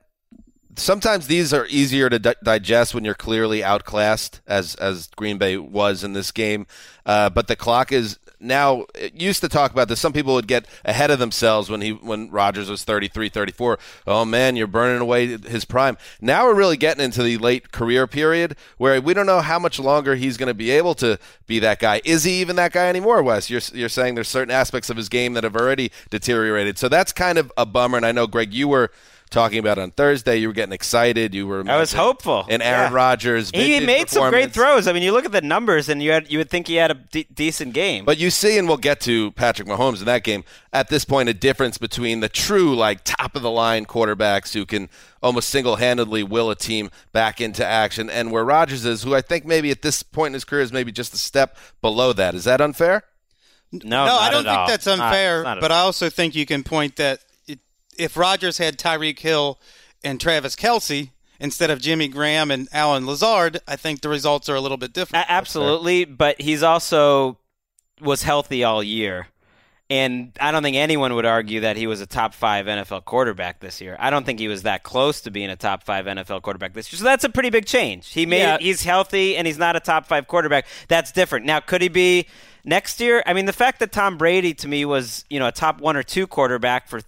sometimes 0.78 1.28
these 1.28 1.54
are 1.54 1.66
easier 1.68 2.10
to 2.10 2.20
di- 2.20 2.36
digest 2.44 2.96
when 2.96 3.04
you're 3.04 3.14
clearly 3.14 3.62
outclassed, 3.62 4.40
as 4.48 4.76
as 4.76 5.08
Green 5.18 5.38
Bay 5.38 5.58
was 5.58 6.04
in 6.04 6.14
this 6.14 6.32
game. 6.32 6.66
Uh, 7.06 7.30
but 7.30 7.48
the 7.48 7.56
clock 7.58 7.92
is 7.92 8.20
now. 8.42 8.86
Used 9.14 9.42
to 9.42 9.50
talk 9.50 9.72
about 9.72 9.88
this. 9.88 10.00
Some 10.00 10.14
people 10.14 10.34
would 10.34 10.48
get 10.48 10.66
ahead 10.84 11.12
of 11.12 11.20
themselves 11.20 11.70
when 11.70 11.82
he 11.82 11.92
when 11.92 12.30
Rodgers 12.30 12.70
was 12.70 12.84
33, 12.84 13.30
34. 13.30 13.80
Oh 14.08 14.26
man, 14.26 14.56
you're 14.56 14.68
burning 14.68 15.02
away 15.02 15.38
his 15.38 15.66
prime. 15.66 15.98
Now 16.20 16.46
we're 16.46 16.56
really 16.56 16.78
getting 16.78 17.04
into 17.04 17.24
the 17.24 17.38
late 17.38 17.72
career 17.72 18.08
period 18.08 18.56
where 18.78 19.00
we 19.02 19.14
don't 19.14 19.26
know 19.26 19.42
how 19.42 19.60
much 19.60 19.80
longer 19.80 20.16
he's 20.16 20.38
going 20.38 20.48
to 20.48 20.54
be 20.54 20.72
able 20.72 20.96
to 20.96 21.18
be 21.48 21.60
that 21.60 21.80
guy. 21.80 22.02
Is 22.04 22.24
he 22.24 22.42
even 22.42 22.56
that 22.58 22.74
guy 22.74 22.88
anymore, 22.88 23.24
Wes? 23.24 23.50
You're 23.50 23.62
you're 23.74 23.90
saying 23.90 24.16
there's 24.16 24.28
certain 24.28 24.52
aspects 24.52 24.90
of 24.90 24.98
his 24.98 25.10
game 25.10 25.34
that 25.34 25.44
have 25.44 25.56
already 25.56 25.92
deteriorated. 26.10 26.78
So 26.78 26.90
that's 26.90 27.12
kind 27.12 27.38
of 27.38 27.52
a 27.58 27.66
bummer. 27.66 27.98
And 27.98 28.06
I 28.06 28.12
know 28.12 28.28
Greg, 28.28 28.54
you 28.54 28.68
were 28.68 28.92
talking 29.32 29.58
about 29.58 29.80
on 29.80 29.90
Thursday. 29.92 30.38
You 30.38 30.48
were 30.50 30.54
getting 30.54 30.74
excited. 30.74 31.34
You 31.34 31.48
were 31.48 31.64
I 31.68 31.78
was 31.78 31.94
hopeful. 31.94 32.46
And 32.48 32.62
Aaron 32.62 32.92
Yeah. 32.92 32.96
Rodgers. 32.96 33.50
He 33.52 33.80
made 33.80 34.10
some 34.10 34.30
great 34.30 34.52
throws. 34.54 34.88
I 34.88 34.94
mean, 34.94 35.02
you 35.02 35.12
look 35.12 35.26
at 35.26 35.32
the 35.32 35.42
numbers, 35.42 35.90
and 35.90 36.04
you 36.04 36.12
had 36.12 36.32
you 36.32 36.38
would 36.38 36.50
think 36.50 36.68
he 36.68 36.76
had 36.76 36.92
a 36.92 36.94
de- 36.96 37.28
decent 37.34 37.74
game. 37.74 38.06
But 38.06 38.20
you 38.20 38.30
see, 38.30 38.58
and 38.58 38.68
we'll 38.68 38.78
get 38.78 39.00
to 39.02 39.32
Patrick 39.32 39.68
Mahomes 39.68 40.00
in 40.00 40.06
that 40.06 40.24
game. 40.24 40.44
At 40.74 40.90
this 40.90 41.04
point, 41.06 41.28
a 41.30 41.34
difference 41.34 41.78
between 41.78 42.20
the 42.20 42.30
true, 42.30 42.76
like 42.76 43.04
top 43.04 43.36
of 43.36 43.42
the 43.42 43.52
line 43.52 43.86
quarterbacks 43.86 44.54
who 44.54 44.66
can 44.66 44.90
almost 45.24 45.50
single 45.50 45.78
handedly 45.78 46.24
will 46.24 46.50
a 46.52 46.56
team 46.56 46.92
back 47.12 47.42
into 47.42 47.66
action, 47.66 48.10
and 48.10 48.32
where 48.32 48.44
Rodgers 48.46 48.86
is, 48.86 49.04
who 49.04 49.16
I 49.16 49.22
think 49.22 49.46
maybe 49.46 49.72
at 49.72 49.82
this 49.82 50.04
point 50.04 50.28
in 50.28 50.34
his 50.36 50.46
career 50.46 50.62
is 50.62 50.72
maybe 50.72 50.92
just 50.92 51.14
a 51.14 51.18
step 51.18 51.58
below 51.82 52.14
that. 52.14 52.36
Is 52.36 52.44
that 52.44 52.62
unfair? 52.62 53.04
no, 53.72 53.80
no, 53.90 54.06
not 54.06 54.22
I 54.22 54.30
don't 54.32 54.40
at 54.40 54.50
think 54.50 54.58
all. 54.60 54.68
that's 54.68 54.88
unfair. 54.88 55.44
not 55.44 55.58
at 55.58 55.62
but 55.62 55.72
all. 55.72 55.78
I 55.78 55.82
also 55.82 56.10
think 56.10 56.36
you 56.36 56.46
can 56.46 56.62
point 56.64 56.98
that 56.98 57.20
it, 57.20 57.26
if 57.98 58.16
Rodgers 58.18 58.58
had 58.58 58.78
Tyreek 58.78 59.20
Hill 59.20 59.60
and 60.04 60.20
Travis 60.20 60.56
Kelce 60.56 61.12
instead 61.40 61.70
of 61.70 61.82
Jimmy 61.82 62.08
Graham 62.08 62.52
and 62.52 62.68
Allen 62.72 63.06
Lazard, 63.06 63.60
I 63.68 63.76
think 63.76 64.02
the 64.02 64.10
results 64.10 64.48
are 64.50 64.56
a 64.56 64.62
little 64.62 64.78
bit 64.78 64.94
different. 64.94 65.26
Absolutely, 65.30 66.06
but 66.06 66.40
he's 66.42 66.64
also 66.64 67.38
was 68.00 68.24
healthy 68.24 68.64
all 68.64 68.82
year. 68.84 69.28
And 69.90 70.32
I 70.40 70.52
don't 70.52 70.64
think 70.64 70.78
anyone 70.78 71.14
would 71.16 71.26
argue 71.26 71.60
that 71.60 71.76
he 71.76 71.86
was 71.86 72.00
a 72.00 72.06
top 72.06 72.34
five 72.34 72.66
NFL 72.66 73.04
quarterback 73.04 73.60
this 73.60 73.82
year. 73.82 73.98
I 74.00 74.10
don't 74.10 74.26
think 74.26 74.40
he 74.40 74.48
was 74.48 74.64
that 74.64 74.84
close 74.84 75.20
to 75.22 75.32
being 75.32 75.50
a 75.50 75.58
top 75.58 75.84
five 75.84 76.06
NFL 76.06 76.44
quarterback 76.44 76.74
this 76.74 76.94
year. 76.94 76.98
So 76.98 77.04
that's 77.04 77.26
a 77.26 77.30
pretty 77.30 77.50
big 77.50 77.66
change. 77.66 78.08
He 78.14 78.26
made 78.26 78.40
Yeah. 78.40 78.58
he's 78.58 78.84
healthy 78.84 79.36
and 79.36 79.46
he's 79.46 79.58
not 79.58 79.76
a 79.76 79.82
top 79.82 80.06
five 80.06 80.28
quarterback. 80.28 80.66
That's 80.88 81.12
different. 81.12 81.46
Now, 81.46 81.60
could 81.60 81.82
he 81.82 81.90
be 81.90 82.28
next 82.64 83.02
year? 83.02 83.22
I 83.26 83.34
mean, 83.34 83.48
the 83.48 83.52
fact 83.54 83.82
that 83.82 83.92
Tom 83.92 84.18
Brady 84.18 84.54
to 84.54 84.68
me 84.70 84.86
was 84.86 85.26
you 85.30 85.40
know 85.40 85.48
a 85.48 85.52
top 85.52 85.82
one 85.82 85.98
or 85.98 86.04
two 86.04 86.26
quarterback 86.26 86.88
for 86.88 87.02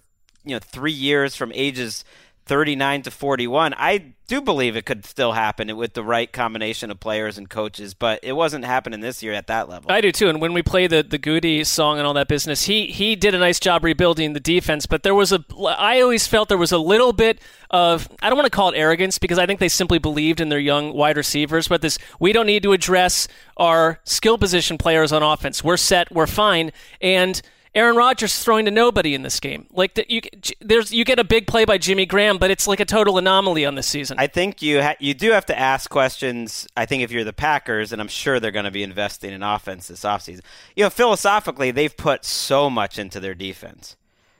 you 0.44 0.54
know 0.54 0.60
three 0.60 0.92
years 0.92 1.34
from 1.34 1.52
ages 1.54 2.04
39 2.46 3.02
to 3.02 3.10
41 3.10 3.74
i 3.76 4.12
do 4.26 4.40
believe 4.40 4.76
it 4.76 4.84
could 4.84 5.04
still 5.04 5.32
happen 5.32 5.74
with 5.76 5.94
the 5.94 6.02
right 6.02 6.32
combination 6.32 6.90
of 6.90 7.00
players 7.00 7.38
and 7.38 7.48
coaches 7.48 7.94
but 7.94 8.20
it 8.22 8.32
wasn't 8.32 8.64
happening 8.64 9.00
this 9.00 9.22
year 9.22 9.32
at 9.32 9.46
that 9.46 9.68
level 9.68 9.90
I 9.94 10.00
do 10.00 10.10
too. 10.10 10.28
And 10.28 10.40
when 10.40 10.52
we 10.52 10.62
play 10.62 10.86
the 10.86 11.02
the 11.02 11.18
Goody 11.18 11.62
song 11.62 11.98
and 11.98 12.06
all 12.06 12.14
that 12.14 12.26
business, 12.26 12.64
he 12.64 12.86
he 12.86 13.14
did 13.14 13.34
a 13.34 13.38
nice 13.38 13.60
job 13.60 13.84
rebuilding 13.84 14.32
the 14.32 14.40
defense. 14.40 14.86
But 14.86 15.04
there 15.04 15.14
was 15.14 15.32
a, 15.32 15.44
I 15.56 16.00
always 16.00 16.26
felt 16.26 16.48
there 16.48 16.58
was 16.58 16.72
a 16.72 16.78
little 16.78 17.12
bit 17.12 17.40
of, 17.70 18.08
I 18.20 18.28
don't 18.28 18.36
want 18.36 18.46
to 18.46 18.54
call 18.54 18.70
it 18.70 18.76
arrogance 18.76 19.18
because 19.18 19.38
I 19.38 19.46
think 19.46 19.60
they 19.60 19.68
simply 19.68 19.98
believed 19.98 20.40
in 20.40 20.48
their 20.48 20.58
young 20.58 20.94
wide 20.94 21.16
receivers. 21.16 21.68
But 21.68 21.80
this, 21.80 21.98
we 22.18 22.32
don't 22.32 22.46
need 22.46 22.64
to 22.64 22.72
address 22.72 23.28
our 23.56 24.00
skill 24.04 24.38
position 24.38 24.78
players 24.78 25.12
on 25.12 25.22
offense. 25.22 25.62
We're 25.62 25.76
set. 25.76 26.10
We're 26.12 26.26
fine. 26.26 26.72
And 27.00 27.40
Aaron 27.74 27.96
Rodgers 27.96 28.32
is 28.32 28.44
throwing 28.44 28.66
to 28.66 28.70
nobody 28.70 29.14
in 29.14 29.22
this 29.22 29.40
game. 29.40 29.66
Like 29.72 29.94
that, 29.94 30.08
you 30.08 30.20
there's 30.60 30.92
you 30.92 31.04
get 31.04 31.18
a 31.18 31.24
big 31.24 31.48
play 31.48 31.64
by 31.64 31.76
Jimmy 31.76 32.06
Graham, 32.06 32.38
but 32.38 32.50
it's 32.50 32.68
like 32.68 32.78
a 32.78 32.84
total 32.84 33.18
anomaly 33.18 33.66
on 33.66 33.74
this 33.74 33.88
season. 33.88 34.16
I 34.18 34.28
think 34.28 34.62
you 34.62 34.80
ha- 34.80 34.96
you 35.00 35.12
do 35.12 35.32
have 35.32 35.46
to 35.46 35.58
ask 35.58 35.90
questions. 35.90 36.68
I 36.76 36.86
think 36.86 37.02
if 37.02 37.10
you're 37.10 37.24
the 37.24 37.32
Packers, 37.32 37.92
and 37.92 38.00
I'm 38.00 38.08
sure 38.08 38.38
they're 38.38 38.52
going 38.52 38.64
to 38.64 38.70
be 38.70 38.84
investing 38.84 39.32
in 39.32 39.42
offense 39.42 39.88
this 39.88 40.04
offseason. 40.04 40.42
You 40.76 40.84
know, 40.84 40.90
philosophically, 40.90 41.72
they've 41.72 41.96
put 41.96 42.24
so 42.24 42.70
much 42.70 42.96
into 42.96 43.18
their 43.18 43.34
defense, 43.34 43.96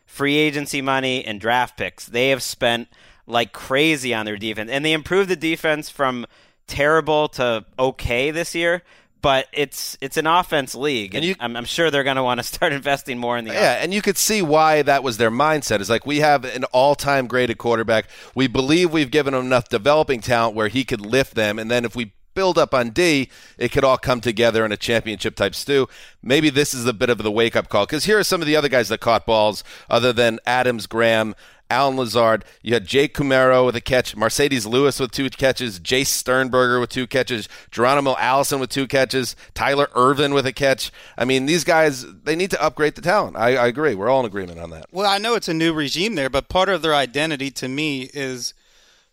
free 0.06 0.36
agency 0.36 0.80
money 0.80 1.24
and 1.24 1.40
draft 1.40 1.76
picks. 1.76 2.06
They 2.06 2.28
have 2.28 2.42
spent 2.42 2.88
like 3.26 3.52
crazy 3.52 4.14
on 4.14 4.26
their 4.26 4.36
defense, 4.36 4.70
and 4.70 4.84
they 4.84 4.92
improved 4.92 5.28
the 5.28 5.36
defense 5.36 5.90
from 5.90 6.26
terrible 6.66 7.28
to 7.28 7.64
okay 7.78 8.30
this 8.30 8.54
year 8.54 8.82
but 9.24 9.48
it's 9.54 9.96
it's 10.02 10.18
an 10.18 10.26
offense 10.26 10.74
league, 10.74 11.14
and, 11.14 11.24
you- 11.24 11.34
I'm, 11.40 11.56
I'm 11.56 11.64
sure 11.64 11.90
they're 11.90 12.04
going 12.04 12.16
to 12.16 12.22
want 12.22 12.40
to 12.40 12.44
start 12.44 12.72
investing 12.80 13.16
more 13.18 13.38
in 13.38 13.46
the 13.46 13.54
Yeah, 13.54 13.82
and 13.82 13.94
you 13.94 14.02
could 14.02 14.18
see 14.18 14.42
why 14.42 14.82
that 14.82 15.02
was 15.02 15.16
their 15.16 15.30
mindset. 15.30 15.80
Is 15.80 15.88
like 15.88 16.04
we 16.04 16.18
have 16.18 16.44
an 16.44 16.64
all-time 16.64 17.26
graded 17.26 17.56
quarterback. 17.56 18.06
We 18.34 18.46
believe 18.48 18.92
we've 18.92 19.10
given 19.10 19.32
him 19.32 19.46
enough 19.46 19.70
developing 19.70 20.20
talent 20.20 20.54
where 20.54 20.68
he 20.68 20.84
could 20.84 21.00
lift 21.00 21.34
them, 21.34 21.58
and 21.58 21.70
then 21.70 21.86
if 21.86 21.96
we 21.96 22.12
build 22.34 22.58
up 22.58 22.74
on 22.74 22.90
D, 22.90 23.30
it 23.56 23.70
could 23.72 23.84
all 23.84 23.96
come 23.96 24.20
together 24.20 24.64
in 24.66 24.72
a 24.72 24.76
championship 24.76 25.36
type 25.36 25.54
stew. 25.54 25.88
Maybe 26.22 26.50
this 26.50 26.74
is 26.74 26.84
a 26.84 26.92
bit 26.92 27.08
of 27.08 27.18
the 27.18 27.30
wake-up 27.30 27.68
call 27.68 27.86
because 27.86 28.04
here 28.04 28.18
are 28.18 28.24
some 28.24 28.40
of 28.42 28.46
the 28.46 28.56
other 28.56 28.68
guys 28.68 28.88
that 28.90 28.98
caught 29.00 29.24
balls 29.24 29.64
other 29.88 30.12
than 30.12 30.38
Adams, 30.44 30.86
Graham. 30.86 31.34
Allen 31.74 31.96
Lazard. 31.96 32.44
You 32.62 32.72
had 32.74 32.86
Jake 32.86 33.14
Kumerow 33.14 33.66
with 33.66 33.74
a 33.74 33.80
catch, 33.80 34.14
Marcedes 34.14 34.64
Lewis 34.64 35.00
with 35.00 35.10
two 35.10 35.28
catches, 35.28 35.80
Jace 35.80 36.06
Sternberger 36.06 36.78
with 36.78 36.90
two 36.90 37.08
catches, 37.08 37.48
Geronimo 37.72 38.14
Allison 38.16 38.60
with 38.60 38.70
two 38.70 38.86
catches, 38.86 39.34
Tyler 39.54 39.88
Ervin 39.96 40.32
with 40.32 40.46
a 40.46 40.52
catch. 40.52 40.92
I 41.18 41.24
mean, 41.24 41.46
these 41.46 41.64
guys, 41.64 42.06
they 42.22 42.36
need 42.36 42.52
to 42.52 42.62
upgrade 42.62 42.94
the 42.94 43.02
talent. 43.02 43.36
I, 43.36 43.56
I 43.56 43.66
agree. 43.66 43.96
We're 43.96 44.08
all 44.08 44.20
in 44.20 44.26
agreement 44.26 44.60
on 44.60 44.70
that. 44.70 44.86
Well, 44.92 45.10
I 45.10 45.18
know 45.18 45.34
it's 45.34 45.48
a 45.48 45.54
new 45.54 45.74
regime 45.74 46.14
there, 46.14 46.30
but 46.30 46.48
part 46.48 46.68
of 46.68 46.82
their 46.82 46.94
identity 46.94 47.50
to 47.50 47.68
me 47.68 48.08
is 48.14 48.54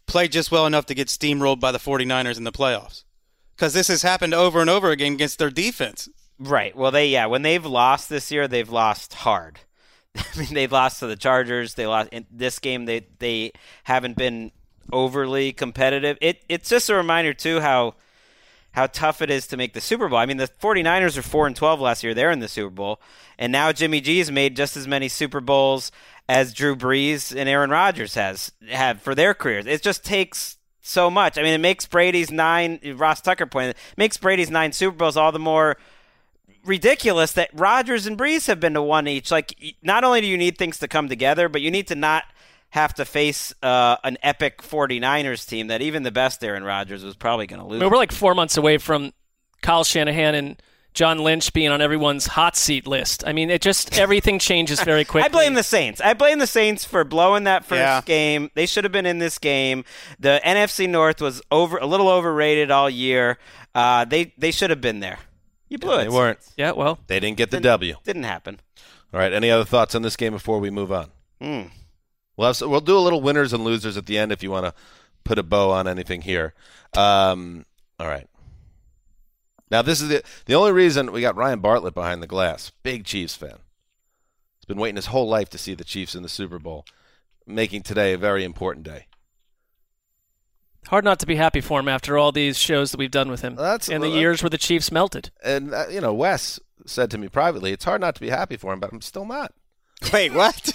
play 0.05 0.27
just 0.27 0.51
well 0.51 0.67
enough 0.67 0.85
to 0.85 0.93
get 0.93 1.07
steamrolled 1.07 1.59
by 1.59 1.71
the 1.71 1.79
49ers 1.79 2.37
in 2.37 2.43
the 2.43 2.51
playoffs. 2.51 3.03
Because 3.55 3.73
this 3.73 3.87
has 3.87 4.03
happened 4.03 4.35
over 4.35 4.61
and 4.61 4.69
over 4.69 4.91
again 4.91 5.13
against 5.13 5.39
their 5.39 5.49
defense. 5.49 6.07
Right. 6.37 6.75
Well, 6.75 6.91
they 6.91 7.07
yeah, 7.07 7.25
when 7.25 7.41
they've 7.41 7.65
lost 7.65 8.09
this 8.09 8.31
year, 8.31 8.47
they've 8.47 8.69
lost 8.69 9.13
hard. 9.13 9.59
I 10.15 10.39
mean, 10.39 10.53
they've 10.53 10.71
lost 10.71 10.99
to 10.99 11.07
the 11.07 11.15
Chargers. 11.15 11.75
They 11.75 11.87
lost 11.87 12.09
in 12.11 12.25
this 12.31 12.59
game. 12.59 12.85
They 12.85 13.07
they 13.19 13.51
haven't 13.83 14.17
been 14.17 14.51
overly 14.91 15.53
competitive. 15.53 16.17
It 16.21 16.43
it's 16.49 16.69
just 16.69 16.89
a 16.89 16.95
reminder 16.95 17.33
too 17.33 17.59
how 17.61 17.95
how 18.71 18.87
tough 18.87 19.21
it 19.21 19.29
is 19.29 19.47
to 19.47 19.57
make 19.57 19.73
the 19.73 19.81
Super 19.81 20.07
Bowl. 20.07 20.17
I 20.17 20.25
mean, 20.25 20.37
the 20.37 20.47
49ers 20.47 21.17
are 21.17 21.21
4 21.21 21.47
and 21.47 21.55
12 21.55 21.81
last 21.81 22.03
year. 22.03 22.13
They're 22.13 22.31
in 22.31 22.39
the 22.39 22.47
Super 22.47 22.69
Bowl. 22.69 23.01
And 23.37 23.51
now 23.51 23.73
Jimmy 23.73 23.99
G's 23.99 24.31
made 24.31 24.55
just 24.55 24.77
as 24.77 24.87
many 24.87 25.09
Super 25.09 25.41
Bowls 25.41 25.91
as 26.29 26.53
Drew 26.53 26.75
Brees 26.75 27.35
and 27.35 27.49
Aaron 27.49 27.69
Rodgers 27.69 28.15
has 28.15 28.51
have 28.69 29.01
for 29.01 29.13
their 29.13 29.33
careers. 29.33 29.65
It 29.65 29.81
just 29.81 30.05
takes 30.05 30.57
so 30.81 31.09
much. 31.09 31.37
I 31.37 31.43
mean, 31.43 31.53
it 31.53 31.59
makes 31.59 31.85
Brady's 31.85 32.31
9 32.31 32.95
Ross 32.95 33.21
Tucker 33.21 33.45
point. 33.45 33.69
it 33.71 33.77
makes 33.97 34.17
Brady's 34.17 34.49
9 34.49 34.71
Super 34.71 34.95
Bowls 34.95 35.17
all 35.17 35.31
the 35.31 35.39
more 35.39 35.77
ridiculous 36.65 37.31
that 37.33 37.49
Rodgers 37.53 38.05
and 38.07 38.17
Brees 38.17 38.47
have 38.47 38.59
been 38.59 38.73
to 38.75 38.81
one 38.81 39.07
each. 39.07 39.31
Like, 39.31 39.53
not 39.81 40.03
only 40.03 40.21
do 40.21 40.27
you 40.27 40.37
need 40.37 40.57
things 40.57 40.79
to 40.79 40.87
come 40.87 41.09
together, 41.09 41.49
but 41.49 41.61
you 41.61 41.71
need 41.71 41.87
to 41.87 41.95
not 41.95 42.23
have 42.71 42.93
to 42.95 43.03
face 43.05 43.53
uh, 43.61 43.97
an 44.03 44.17
epic 44.23 44.61
49ers 44.61 45.45
team 45.47 45.67
that 45.67 45.81
even 45.81 46.03
the 46.03 46.11
best 46.11 46.43
Aaron 46.43 46.63
Rodgers 46.63 47.03
was 47.03 47.15
probably 47.15 47.45
going 47.47 47.59
to 47.59 47.65
I 47.65 47.69
lose. 47.69 47.81
mean, 47.81 47.89
we're 47.89 47.97
like 47.97 48.11
four 48.13 48.33
months 48.33 48.55
away 48.57 48.77
from 48.77 49.11
Kyle 49.61 49.83
Shanahan 49.83 50.35
and 50.35 50.61
John 50.93 51.19
Lynch 51.19 51.53
being 51.53 51.69
on 51.69 51.81
everyone's 51.81 52.27
hot 52.27 52.55
seat 52.57 52.85
list. 52.85 53.25
I 53.25 53.31
mean, 53.33 53.49
it 53.49 53.61
just 53.61 53.97
everything 53.97 54.39
changes 54.39 54.81
very 54.83 55.03
quickly. 55.05 55.25
I 55.25 55.31
blame 55.31 55.53
the 55.53 55.63
Saints. 55.63 55.99
I 56.01 56.13
blame 56.13 56.39
the 56.39 56.47
Saints 56.47 56.83
for 56.85 57.03
blowing 57.03 57.43
that 57.45 57.63
first 57.65 57.79
Yeah. 57.79 58.01
game. 58.01 58.49
They 58.55 58.65
should 58.65 58.83
have 58.83 58.91
been 58.91 59.05
in 59.05 59.19
this 59.19 59.37
game. 59.37 59.83
The 60.19 60.41
NFC 60.45 60.87
North 60.89 61.21
was 61.21 61.41
over 61.51 61.77
a 61.77 61.85
little 61.85 62.09
overrated 62.09 62.71
all 62.71 62.89
year. 62.89 63.37
Uh, 63.73 64.03
they 64.05 64.33
they 64.37 64.51
should 64.51 64.69
have 64.69 64.81
been 64.81 64.99
there. 65.01 65.19
You 65.71 65.77
blew 65.77 65.99
it. 65.99 66.03
They 66.03 66.09
weren't. 66.09 66.39
Yeah, 66.57 66.71
well, 66.71 66.99
They 67.07 67.21
didn't 67.21 67.37
get 67.37 67.49
the 67.49 67.61
W. 67.61 67.95
Didn't 68.03 68.23
happen. 68.23 68.59
All 69.13 69.19
right. 69.21 69.31
Any 69.31 69.49
other 69.49 69.63
thoughts 69.63 69.95
on 69.95 70.01
this 70.01 70.17
game 70.17 70.33
before 70.33 70.59
we 70.59 70.69
move 70.69 70.91
on? 70.91 71.11
Hmm. 71.39 71.61
We'll 72.35 72.47
have, 72.51 72.59
we'll 72.59 72.81
do 72.81 72.97
a 72.97 72.99
little 72.99 73.21
winners 73.21 73.53
and 73.53 73.63
losers 73.63 73.95
at 73.95 74.05
the 74.05 74.17
end 74.17 74.33
if 74.33 74.43
you 74.43 74.51
want 74.51 74.65
to 74.65 74.73
put 75.23 75.39
a 75.39 75.43
bow 75.43 75.71
on 75.71 75.87
anything 75.87 76.23
here. 76.23 76.53
Um, 76.93 77.65
all 77.97 78.07
right. 78.09 78.27
Now 79.69 79.81
this 79.81 80.01
is 80.01 80.09
the 80.09 80.21
the 80.45 80.55
only 80.55 80.73
reason 80.73 81.13
we 81.13 81.21
got 81.21 81.37
Ryan 81.37 81.59
Bartlett 81.59 81.93
behind 81.93 82.21
the 82.21 82.27
glass. 82.27 82.73
Big 82.83 83.05
Chiefs 83.05 83.35
fan. 83.37 83.59
He's 84.59 84.65
been 84.67 84.77
waiting 84.77 84.97
his 84.97 85.05
whole 85.05 85.29
life 85.29 85.49
to 85.51 85.57
see 85.57 85.73
the 85.73 85.85
Chiefs 85.85 86.15
in 86.15 86.23
the 86.23 86.27
Super 86.27 86.59
Bowl, 86.59 86.85
making 87.47 87.83
today 87.83 88.11
a 88.11 88.17
very 88.17 88.43
important 88.43 88.85
day. 88.85 89.05
Hard 90.87 91.03
not 91.05 91.19
to 91.19 91.25
be 91.25 91.35
happy 91.35 91.61
for 91.61 91.79
him 91.79 91.87
after 91.87 92.17
all 92.17 92.31
these 92.31 92.57
shows 92.57 92.91
that 92.91 92.97
we've 92.97 93.11
done 93.11 93.29
with 93.29 93.41
him 93.41 93.55
That's- 93.55 93.89
and 93.89 94.03
the 94.03 94.09
well, 94.09 94.17
years 94.17 94.43
where 94.43 94.49
the 94.49 94.57
Chiefs 94.57 94.91
melted. 94.91 95.31
And 95.43 95.73
uh, 95.73 95.85
you 95.89 96.01
know, 96.01 96.13
Wes 96.13 96.59
said 96.85 97.11
to 97.11 97.17
me 97.17 97.27
privately, 97.27 97.71
"It's 97.71 97.85
hard 97.85 98.01
not 98.01 98.15
to 98.15 98.21
be 98.21 98.29
happy 98.29 98.57
for 98.57 98.73
him, 98.73 98.79
but 98.79 98.91
I'm 98.91 99.01
still 99.01 99.25
not." 99.25 99.53
Wait, 100.13 100.33
what? 100.33 100.73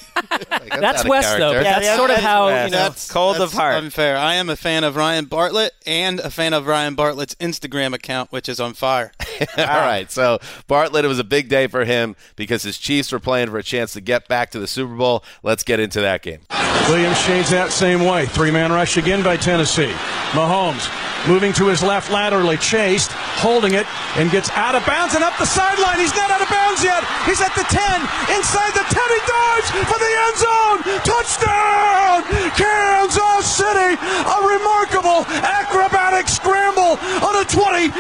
Like, 0.51 0.81
That's 0.81 1.05
out 1.05 1.07
of 1.07 1.39
though. 1.39 1.53
but 1.53 1.57
Yeah, 1.57 1.63
that's 1.63 1.85
yeah, 1.85 1.97
sort 1.97 2.11
of 2.11 2.17
how 2.19 2.47
Wes. 2.47 2.67
you 2.67 2.71
know. 2.71 2.79
That's- 2.79 3.11
Cold 3.11 3.37
of 3.37 3.41
that's 3.51 3.53
heart. 3.55 3.75
Unfair. 3.77 4.17
I 4.17 4.35
am 4.35 4.49
a 4.49 4.57
fan 4.57 4.85
of 4.85 4.97
Ryan 4.97 5.25
Bartlett 5.27 5.75
and 5.85 6.21
a 6.21 6.31
fan 6.31 6.53
of 6.55 6.67
Ryan 6.67 6.95
Bartlett's 6.95 7.35
Instagram 7.37 7.93
account, 7.93 8.31
which 8.33 8.49
is 8.49 8.61
on 8.61 8.73
fire. 8.75 9.13
All 9.59 9.65
right. 9.67 10.11
So 10.11 10.39
Bartlett, 10.69 11.05
it 11.05 11.09
was 11.09 11.19
a 11.19 11.25
big 11.25 11.49
day 11.49 11.67
for 11.67 11.85
him 11.85 12.15
because 12.37 12.63
his 12.63 12.79
Chiefs 12.79 13.13
were 13.13 13.21
playing 13.21 13.51
for 13.51 13.59
a 13.59 13.63
chance 13.63 13.93
to 13.95 14.01
get 14.01 14.29
back 14.29 14.51
to 14.53 14.59
the 14.61 14.67
Super 14.67 14.95
Bowl. 14.95 15.25
Let's 15.43 15.65
get 15.65 15.81
into 15.81 16.01
that 16.03 16.23
game. 16.23 16.41
Williams 16.89 17.19
shades 17.21 17.51
that 17.51 17.73
same 17.73 18.05
way. 18.05 18.27
Three 18.27 18.51
man 18.53 18.71
rush 18.73 18.97
again 18.97 19.23
by 19.25 19.37
Tennessee. 19.37 19.93
Mahomes 20.33 20.87
moving 21.27 21.53
to 21.55 21.67
his 21.67 21.83
left 21.83 22.11
laterally, 22.13 22.57
chased, 22.59 23.11
holding 23.43 23.75
it, 23.75 23.87
and 24.17 24.31
gets 24.31 24.51
out 24.51 24.75
of 24.75 24.87
bounds 24.87 25.15
and 25.15 25.25
up 25.25 25.37
the 25.39 25.47
sideline. 25.47 25.99
He's 25.99 26.15
not 26.15 26.31
out 26.31 26.41
of 26.41 26.49
bounds 26.49 26.85
yet. 26.85 27.03
He's 27.27 27.41
at 27.43 27.51
the 27.59 27.67
10, 27.67 28.39
inside 28.39 28.71
the 28.79 28.87
10. 28.87 29.03
He 29.17 29.23
dives 29.25 29.69
for 29.89 29.97
the 29.97 30.13
end 30.13 30.37
zone. 30.37 30.79
Touchdown! 31.09 32.21
Kansas 32.53 33.49
City. 33.49 33.97
A 33.97 34.39
remarkable 34.45 35.25
acrobatic 35.41 36.29
scramble 36.29 37.01
on 37.25 37.41
a 37.41 37.45
27 37.49 37.97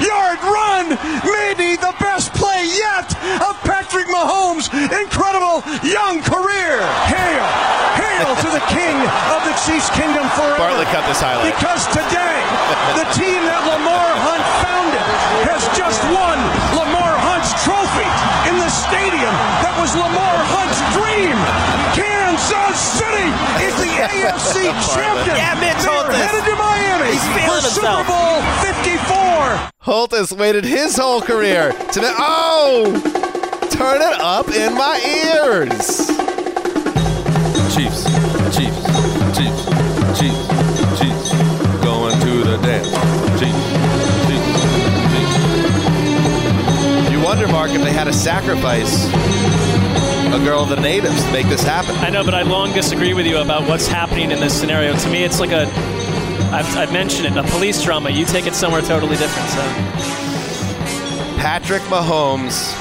yard 0.00 0.40
run. 0.40 0.96
Maybe 1.20 1.76
the 1.76 1.92
best 2.00 2.32
play 2.32 2.64
yet 2.64 3.12
of 3.44 3.60
Patrick 3.60 4.08
Mahomes' 4.08 4.72
incredible 4.72 5.60
young 5.84 6.24
career. 6.24 6.80
Hail! 7.12 7.44
Hail 8.00 8.32
to 8.32 8.48
the 8.56 8.64
king 8.72 8.96
of 9.36 9.44
the 9.44 9.52
Chiefs 9.68 9.92
Kingdom 9.92 10.24
forever. 10.32 10.56
Bartlett 10.56 10.88
cut 10.88 11.04
this 11.04 11.20
highlight. 11.20 11.52
Because 11.52 11.84
today, 11.92 12.40
the 12.96 13.04
team 13.12 13.44
that 13.44 13.60
Lamar 13.68 14.08
Hunt 14.16 14.44
founded 14.64 14.91
was 19.82 19.96
Lamar 19.96 20.38
Hunt's 20.46 20.78
dream. 20.94 21.34
Kansas 21.98 22.78
City 23.02 23.26
is 23.66 23.74
the 23.82 23.90
AFC 23.98 24.70
champion. 24.94 25.34
Yeah, 25.34 25.58
Mitch 25.58 25.82
They're 25.82 26.22
headed 26.22 26.46
to 26.46 26.54
Miami 26.54 27.10
He's 27.10 27.26
for 27.26 27.34
feeling 27.34 27.66
Super. 27.66 28.06
Bowl 28.06 28.38
54. 28.62 29.74
Holthus 29.82 30.30
waited 30.38 30.64
his 30.64 30.96
whole 30.96 31.20
career 31.20 31.72
to 31.72 31.98
be, 31.98 32.06
oh, 32.06 32.94
turn 33.72 34.00
it 34.02 34.20
up 34.20 34.46
in 34.54 34.72
my 34.78 35.02
ears. 35.02 36.06
Chiefs, 37.74 38.06
Chiefs, 38.54 38.86
Chiefs, 39.34 39.66
Chiefs, 40.14 40.46
Chiefs, 40.94 41.34
going 41.82 42.14
to 42.22 42.44
the 42.46 42.56
dance. 42.62 42.86
Chiefs, 43.34 43.66
Chiefs, 44.30 44.62
Chiefs. 45.10 45.42
You 47.10 47.18
wonder, 47.20 47.48
Mark, 47.48 47.72
if 47.72 47.82
they 47.82 47.92
had 47.92 48.04
to 48.04 48.12
sacrifice 48.12 49.10
a 50.32 50.44
girl 50.44 50.62
of 50.62 50.70
the 50.70 50.80
natives 50.80 51.22
to 51.24 51.32
make 51.32 51.46
this 51.46 51.62
happen. 51.62 51.94
I 51.96 52.08
know, 52.08 52.24
but 52.24 52.34
I 52.34 52.42
long 52.42 52.72
disagree 52.72 53.12
with 53.12 53.26
you 53.26 53.38
about 53.38 53.68
what's 53.68 53.86
happening 53.86 54.30
in 54.30 54.40
this 54.40 54.58
scenario. 54.58 54.96
To 54.96 55.08
me, 55.10 55.24
it's 55.24 55.38
like 55.38 55.50
a, 55.50 55.66
I've, 56.52 56.76
I've 56.76 56.92
mentioned 56.92 57.26
it, 57.26 57.36
a 57.36 57.42
police 57.50 57.82
drama. 57.82 58.10
You 58.10 58.24
take 58.24 58.46
it 58.46 58.54
somewhere 58.54 58.80
totally 58.80 59.16
different. 59.16 59.48
So 59.50 59.60
Patrick 61.38 61.82
Mahomes, 61.82 62.72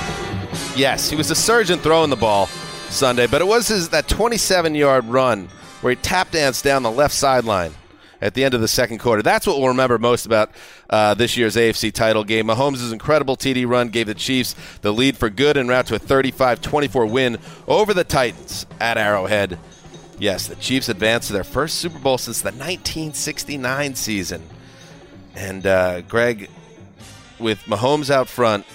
yes, 0.78 1.10
he 1.10 1.16
was 1.16 1.30
a 1.30 1.36
surgeon 1.36 1.80
throwing 1.80 2.10
the 2.10 2.16
ball 2.16 2.46
Sunday, 2.90 3.28
but 3.28 3.42
it 3.42 3.48
was 3.48 3.68
his 3.68 3.90
that 3.90 4.08
27-yard 4.08 5.06
run 5.06 5.50
where 5.82 5.92
he 5.92 5.96
tap 5.98 6.32
danced 6.32 6.64
down 6.64 6.84
the 6.84 6.92
left 6.92 7.14
sideline 7.14 7.74
at 8.22 8.34
the 8.34 8.44
end 8.44 8.54
of 8.54 8.62
the 8.62 8.68
second 8.68 9.00
quarter. 9.00 9.22
That's 9.22 9.48
what 9.48 9.58
we'll 9.58 9.70
remember 9.70 9.98
most 9.98 10.26
about 10.26 10.52
uh, 10.90 11.14
this 11.14 11.36
year's 11.36 11.56
AFC 11.56 11.92
title 11.92 12.24
game. 12.24 12.48
Mahomes' 12.48 12.92
incredible 12.92 13.36
TD 13.36 13.68
run 13.68 13.90
gave 13.90 14.08
the 14.08 14.14
Chiefs 14.14 14.56
the 14.82 14.92
lead 14.94 15.18
for 15.18 15.30
good 15.30 15.58
and 15.58 15.68
route 15.68 15.88
to 15.88 15.96
a 15.96 16.00
35-24 16.00 17.10
win 17.10 17.38
over 17.68 17.94
the 17.94 18.04
Titans 18.04 18.66
at 18.80 18.98
Arrowhead. 18.98 19.58
Yes, 20.20 20.48
the 20.48 20.56
Chiefs 20.56 20.88
advanced 20.88 21.28
to 21.28 21.34
their 21.34 21.44
first 21.44 21.80
Super 21.80 21.98
Bowl 21.98 22.18
since 22.18 22.42
the 22.42 22.52
1969 22.52 23.96
season. 23.96 24.44
And 25.34 25.66
uh, 25.66 26.02
Greg, 26.02 26.50
with 27.40 27.60
Mahomes 27.64 28.12
out 28.12 28.28
front, 28.28 28.66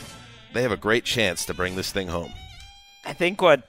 they 0.53 0.63
have 0.63 0.73
a 0.73 0.77
great 0.77 1.05
chance 1.05 1.47
to 1.47 1.55
bring 1.55 1.77
this 1.77 1.93
thing 1.93 2.09
home. 2.09 2.33
I 3.05 3.13
think 3.13 3.41
what 3.41 3.69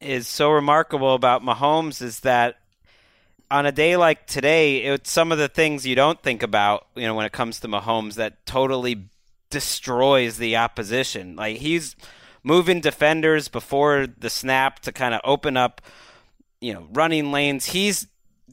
is 0.00 0.28
so 0.28 0.50
remarkable 0.50 1.14
about 1.14 1.42
Mahomes 1.42 2.00
is 2.00 2.20
that 2.20 2.57
on 3.50 3.66
a 3.66 3.72
day 3.72 3.96
like 3.96 4.26
today, 4.26 4.78
it's 4.84 5.10
some 5.10 5.32
of 5.32 5.38
the 5.38 5.48
things 5.48 5.86
you 5.86 5.94
don't 5.94 6.22
think 6.22 6.42
about, 6.42 6.86
you 6.94 7.02
know, 7.02 7.14
when 7.14 7.26
it 7.26 7.32
comes 7.32 7.60
to 7.60 7.68
Mahomes 7.68 8.14
that 8.14 8.44
totally 8.46 9.06
destroys 9.50 10.36
the 10.36 10.56
opposition. 10.56 11.36
Like 11.36 11.58
he's 11.58 11.96
moving 12.42 12.80
defenders 12.80 13.48
before 13.48 14.06
the 14.06 14.30
snap 14.30 14.80
to 14.80 14.92
kind 14.92 15.14
of 15.14 15.20
open 15.24 15.56
up, 15.56 15.80
you 16.60 16.72
know, 16.72 16.86
running 16.92 17.32
lanes. 17.32 17.66
He's 17.66 18.06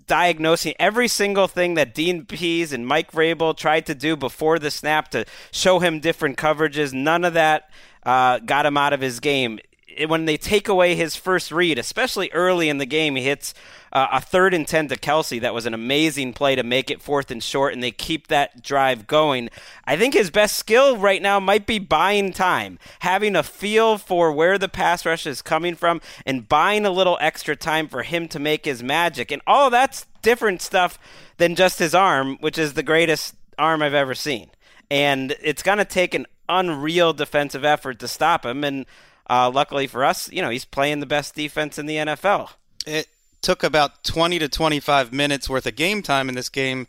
diagnosing 0.08 0.74
every 0.80 1.08
single 1.08 1.48
thing 1.48 1.74
that 1.74 1.94
Dean 1.94 2.26
Pees 2.26 2.72
and 2.72 2.86
Mike 2.88 3.12
Vrabel 3.12 3.56
tried 3.58 3.86
to 3.88 3.96
do 3.96 4.16
before 4.16 4.60
the 4.60 4.72
snap 4.72 5.10
to 5.10 5.26
show 5.52 5.80
him 5.80 6.00
different 6.00 6.38
coverages. 6.38 6.94
None 6.94 7.26
of 7.26 7.34
that 7.34 7.70
uh, 8.04 8.40
got 8.40 8.66
him 8.66 8.78
out 8.78 8.94
of 8.94 9.02
his 9.02 9.20
game. 9.20 9.60
When 10.08 10.26
they 10.26 10.38
take 10.38 10.68
away 10.68 10.96
his 10.96 11.16
first 11.16 11.52
read, 11.52 11.78
especially 11.78 12.30
early 12.32 12.70
in 12.70 12.78
the 12.78 12.86
game, 12.86 13.16
he 13.16 13.24
hits 13.24 13.54
uh, 13.92 14.08
a 14.12 14.22
third 14.22 14.54
and 14.54 14.68
10 14.68 14.90
to 14.90 14.98
Kelce. 14.98 15.40
That 15.40 15.54
was 15.54 15.66
an 15.66 15.74
amazing 15.74 16.34
play 16.34 16.56
to 16.56 16.64
make 16.64 16.92
it 16.92 17.02
fourth 17.02 17.32
and 17.32 17.42
short, 17.42 17.74
and 17.74 17.82
they 17.82 17.92
keep 17.92 18.28
that 18.28 18.62
drive 18.62 19.08
going. 19.08 19.50
I 19.86 19.96
think 19.96 20.14
his 20.14 20.30
best 20.30 20.58
skill 20.58 20.98
right 20.98 21.22
now 21.22 21.40
might 21.40 21.66
be 21.66 21.80
buying 21.80 22.34
time, 22.34 22.78
having 23.00 23.36
a 23.36 23.44
feel 23.44 23.98
for 23.98 24.32
where 24.32 24.58
the 24.58 24.68
pass 24.68 25.06
rush 25.06 25.26
is 25.26 25.42
coming 25.42 25.76
from, 25.76 26.02
and 26.26 26.50
buying 26.50 26.86
a 26.86 26.92
little 26.92 27.18
extra 27.22 27.56
time 27.56 27.88
for 27.88 28.04
him 28.04 28.28
to 28.28 28.40
make 28.40 28.66
his 28.66 28.84
magic. 28.84 29.32
And 29.32 29.42
all 29.48 29.70
that's 29.70 30.06
different 30.22 30.62
stuff 30.62 31.00
than 31.38 31.56
just 31.56 31.80
his 31.80 31.96
arm, 31.96 32.38
which 32.42 32.58
is 32.58 32.74
the 32.74 32.84
greatest 32.84 33.36
arm 33.58 33.82
I've 33.82 33.94
ever 33.94 34.16
seen. 34.16 34.50
And 34.92 35.36
it's 35.42 35.64
going 35.64 35.78
to 35.78 35.86
take 35.86 36.14
an 36.14 36.26
unreal 36.50 37.14
defensive 37.14 37.64
effort 37.64 38.00
to 38.00 38.08
stop 38.08 38.46
him. 38.46 38.64
And 38.64 38.86
uh, 39.30 39.52
luckily 39.54 39.88
for 39.88 40.04
us, 40.04 40.32
you 40.32 40.42
know, 40.42 40.50
he's 40.50 40.66
playing 40.66 41.00
the 41.00 41.06
best 41.06 41.36
defense 41.36 41.78
in 41.78 41.86
the 41.86 41.98
NFL. 41.98 42.52
It 42.86 43.08
took 43.42 43.64
about 43.64 44.04
20 44.04 44.40
to 44.40 44.50
25 44.50 45.14
minutes 45.14 45.50
worth 45.50 45.66
of 45.66 45.76
game 45.76 46.02
time 46.02 46.30
in 46.30 46.36
this 46.36 46.50
game 46.50 46.88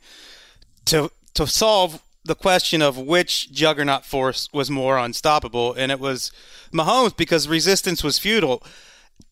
to 0.87 1.11
to 1.35 1.47
solve 1.47 2.03
the 2.25 2.35
question 2.35 2.83
of 2.83 2.99
which 2.99 3.53
juggernaut 3.53 4.05
force 4.05 4.49
was 4.53 4.71
more 4.71 4.99
unstoppable, 4.99 5.75
and 5.75 5.93
it 5.93 6.01
was 6.01 6.33
Mahomes 6.73 7.17
because 7.17 7.47
resistance 7.47 8.03
was 8.03 8.19
futile. 8.19 8.63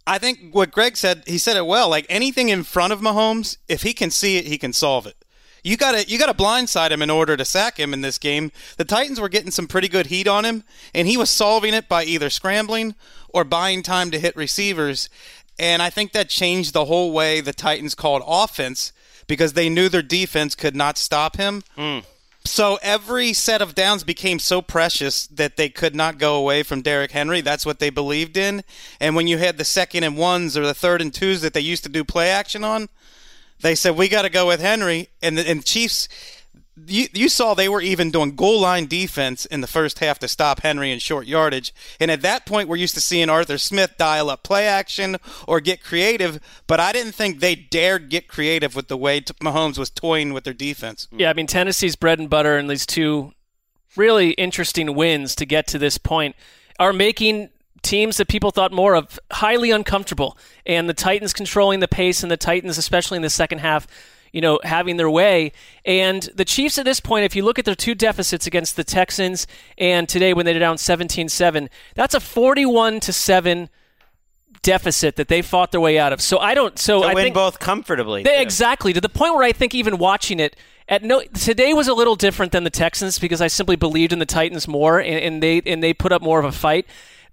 I 0.07 0.19
think 0.19 0.53
what 0.55 0.71
Greg 0.71 0.97
said, 0.97 1.25
he 1.27 1.38
said 1.38 1.57
it 1.57 1.67
well. 1.67 1.88
Like 1.88 2.07
anything 2.09 2.51
in 2.51 2.62
front 2.62 2.93
of 2.93 3.01
Mahomes, 3.01 3.57
if 3.69 3.83
he 3.83 3.95
can 3.95 4.11
see 4.11 4.37
it, 4.37 4.47
he 4.47 4.59
can 4.59 4.73
solve 4.73 5.07
it. 5.07 5.17
You 5.64 5.79
gotta 5.79 6.07
you 6.07 6.18
gotta 6.18 6.35
blindside 6.35 6.90
him 6.90 7.03
in 7.03 7.11
order 7.11 7.37
to 7.37 7.44
sack 7.44 7.79
him 7.81 7.92
in 7.94 8.03
this 8.03 8.18
game. 8.18 8.53
The 8.77 8.85
Titans 8.85 9.18
were 9.18 9.31
getting 9.31 9.50
some 9.50 9.66
pretty 9.66 9.88
good 9.88 10.07
heat 10.07 10.29
on 10.29 10.44
him, 10.44 10.62
and 10.94 11.09
he 11.09 11.16
was 11.16 11.31
solving 11.31 11.72
it 11.72 11.88
by 11.88 12.05
either 12.05 12.29
scrambling 12.29 12.94
or 13.31 13.44
buying 13.44 13.83
time 13.83 14.11
to 14.11 14.20
hit 14.20 14.37
receivers. 14.37 15.09
And 15.59 15.81
I 15.81 15.88
think 15.88 16.12
that 16.12 16.29
changed 16.29 16.74
the 16.74 16.85
whole 16.85 17.12
way 17.12 17.40
the 17.40 17.55
Titans 17.55 17.94
called 17.94 18.22
offense 18.27 18.92
because 19.27 19.55
they 19.55 19.70
knew 19.70 19.88
their 19.88 20.03
defense 20.03 20.55
could 20.55 20.77
not 20.77 20.98
stop 20.98 21.37
him. 21.37 21.62
Mm. 21.79 22.05
So 22.44 22.79
every 22.83 23.33
set 23.33 23.62
of 23.62 23.74
downs 23.74 24.05
became 24.05 24.38
so 24.38 24.61
precious 24.61 25.27
that 25.29 25.57
they 25.57 25.70
could 25.70 25.94
not 25.94 26.18
go 26.18 26.37
away 26.37 26.62
from 26.62 26.83
Derrick 26.83 27.12
Henry. 27.12 27.40
That's 27.40 27.64
what 27.64 27.79
they 27.79 27.88
believed 27.88 28.37
in. 28.37 28.64
And 29.00 29.16
when 29.16 29.27
you 29.27 29.38
had 29.38 29.57
the 29.57 29.64
second 29.64 30.05
and 30.05 30.18
ones 30.18 30.57
or 30.57 30.66
the 30.66 30.74
third 30.74 31.00
and 31.00 31.12
twos 31.12 31.40
that 31.40 31.55
they 31.55 31.61
used 31.61 31.85
to 31.85 31.88
do 31.88 32.05
play 32.05 32.29
action 32.29 32.62
on, 32.62 32.90
they 33.61 33.75
said 33.75 33.97
we 33.97 34.09
got 34.09 34.23
to 34.23 34.31
go 34.31 34.47
with 34.47 34.61
Henry. 34.61 35.09
And 35.23 35.38
the 35.38 35.49
and 35.49 35.64
Chiefs 35.64 36.09
you, 36.87 37.07
you 37.12 37.29
saw 37.29 37.55
they 37.55 37.69
were 37.69 37.81
even 37.81 38.11
doing 38.11 38.35
goal 38.35 38.61
line 38.61 38.87
defense 38.87 39.47
in 39.47 39.61
the 39.61 39.67
first 39.67 40.01
half 40.01 40.19
to 40.21 40.29
stop 40.29 40.61
Henry 40.61 40.90
in 40.90 40.99
short 40.99 41.27
yardage. 41.27 41.73
And 42.01 42.11
at 42.11 42.23
that 42.23 42.47
point, 42.47 42.69
we're 42.69 42.77
used 42.77 42.95
to 42.95 43.01
seeing 43.01 43.29
Arthur 43.29 43.59
Smith 43.59 43.95
dial 43.97 44.29
up 44.29 44.43
play 44.43 44.67
action 44.67 45.17
or 45.47 45.61
get 45.61 45.83
creative, 45.83 46.40
but 46.67 46.81
I 46.81 46.93
didn't 46.93 47.12
think 47.12 47.38
they 47.38 47.55
dared 47.55 48.09
get 48.09 48.29
creative 48.29 48.75
with 48.75 48.88
the 48.88 48.97
way 48.97 49.21
Mahomes 49.21 49.79
was 49.79 49.90
toying 49.90 50.33
with 50.33 50.45
their 50.45 50.55
defense. 50.55 51.07
Yeah, 51.12 51.31
I 51.31 51.33
mean, 51.33 51.47
Tennessee's 51.47 51.97
bread 51.97 52.19
and 52.19 52.29
butter 52.29 52.57
and 52.57 52.69
these 52.69 52.87
two 52.87 53.33
really 53.97 54.31
interesting 54.31 54.95
wins 54.95 55.37
to 55.37 55.47
get 55.47 55.69
to 55.69 55.79
this 55.79 55.99
point 55.99 56.35
are 56.81 56.93
making 56.93 57.51
teams 57.85 58.16
that 58.16 58.29
people 58.29 58.51
thought 58.51 58.73
more 58.73 58.94
of 58.94 59.20
highly 59.31 59.70
uncomfortable. 59.70 60.37
And 60.66 60.88
the 60.88 60.94
Titans 60.94 61.33
controlling 61.33 61.81
the 61.81 61.88
pace 61.88 62.23
and 62.23 62.33
the 62.33 62.37
Titans, 62.37 62.79
especially 62.79 63.16
in 63.16 63.23
the 63.23 63.31
second 63.31 63.59
half, 63.59 63.87
you 64.33 64.40
know, 64.40 64.59
having 64.64 64.97
their 64.97 65.11
way. 65.11 65.53
And 65.85 66.29
the 66.35 66.44
Chiefs 66.44 66.77
at 66.77 66.85
this 66.85 66.99
point, 66.99 67.25
if 67.25 67.37
you 67.37 67.44
look 67.44 67.59
at 67.59 67.64
their 67.64 67.77
two 67.77 67.94
deficits 67.94 68.49
against 68.49 68.75
the 68.75 68.83
Texans 68.83 69.47
and 69.79 70.09
today 70.09 70.35
when 70.35 70.44
they're 70.44 70.59
down 70.59 70.77
17-7, 70.77 71.68
that's 71.94 72.14
a 72.14 72.20
41 72.20 72.99
to 73.01 73.12
7 73.12 73.68
deficit 74.62 75.16
that 75.16 75.29
they 75.29 75.42
fought 75.42 75.70
their 75.70 75.81
way 75.81 75.99
out 75.99 76.12
of. 76.12 76.20
So 76.20 76.38
I 76.38 76.55
don't 76.55 76.79
so 76.79 77.05
I 77.05 77.14
win 77.14 77.25
think 77.25 77.35
both 77.35 77.61
comfortably. 77.61 78.25
they, 78.25 78.40
exactly 78.40 78.92
to 78.92 79.01
the 79.01 79.09
point 79.09 79.35
where 79.35 79.44
I 79.44 79.53
think 79.53 79.75
even 79.75 79.99
watching 79.99 80.40
it 80.40 80.57
at 80.88 81.03
no 81.05 81.23
today 81.23 81.73
was 81.73 81.87
a 81.87 81.94
little 81.94 82.16
different 82.16 82.51
than 82.51 82.64
the 82.64 82.70
Texans 82.70 83.18
because 83.18 83.40
I 83.40 83.47
simply 83.47 83.77
believed 83.77 84.12
in 84.12 84.18
the 84.18 84.27
Titans 84.27 84.66
more 84.66 84.99
and, 84.99 85.20
and 85.20 85.42
they 85.42 85.62
and 85.66 85.83
they 85.83 85.92
put 85.92 86.12
up 86.12 86.23
more 86.23 86.38
of 86.38 86.44
a 86.44 86.53
fight 86.53 86.87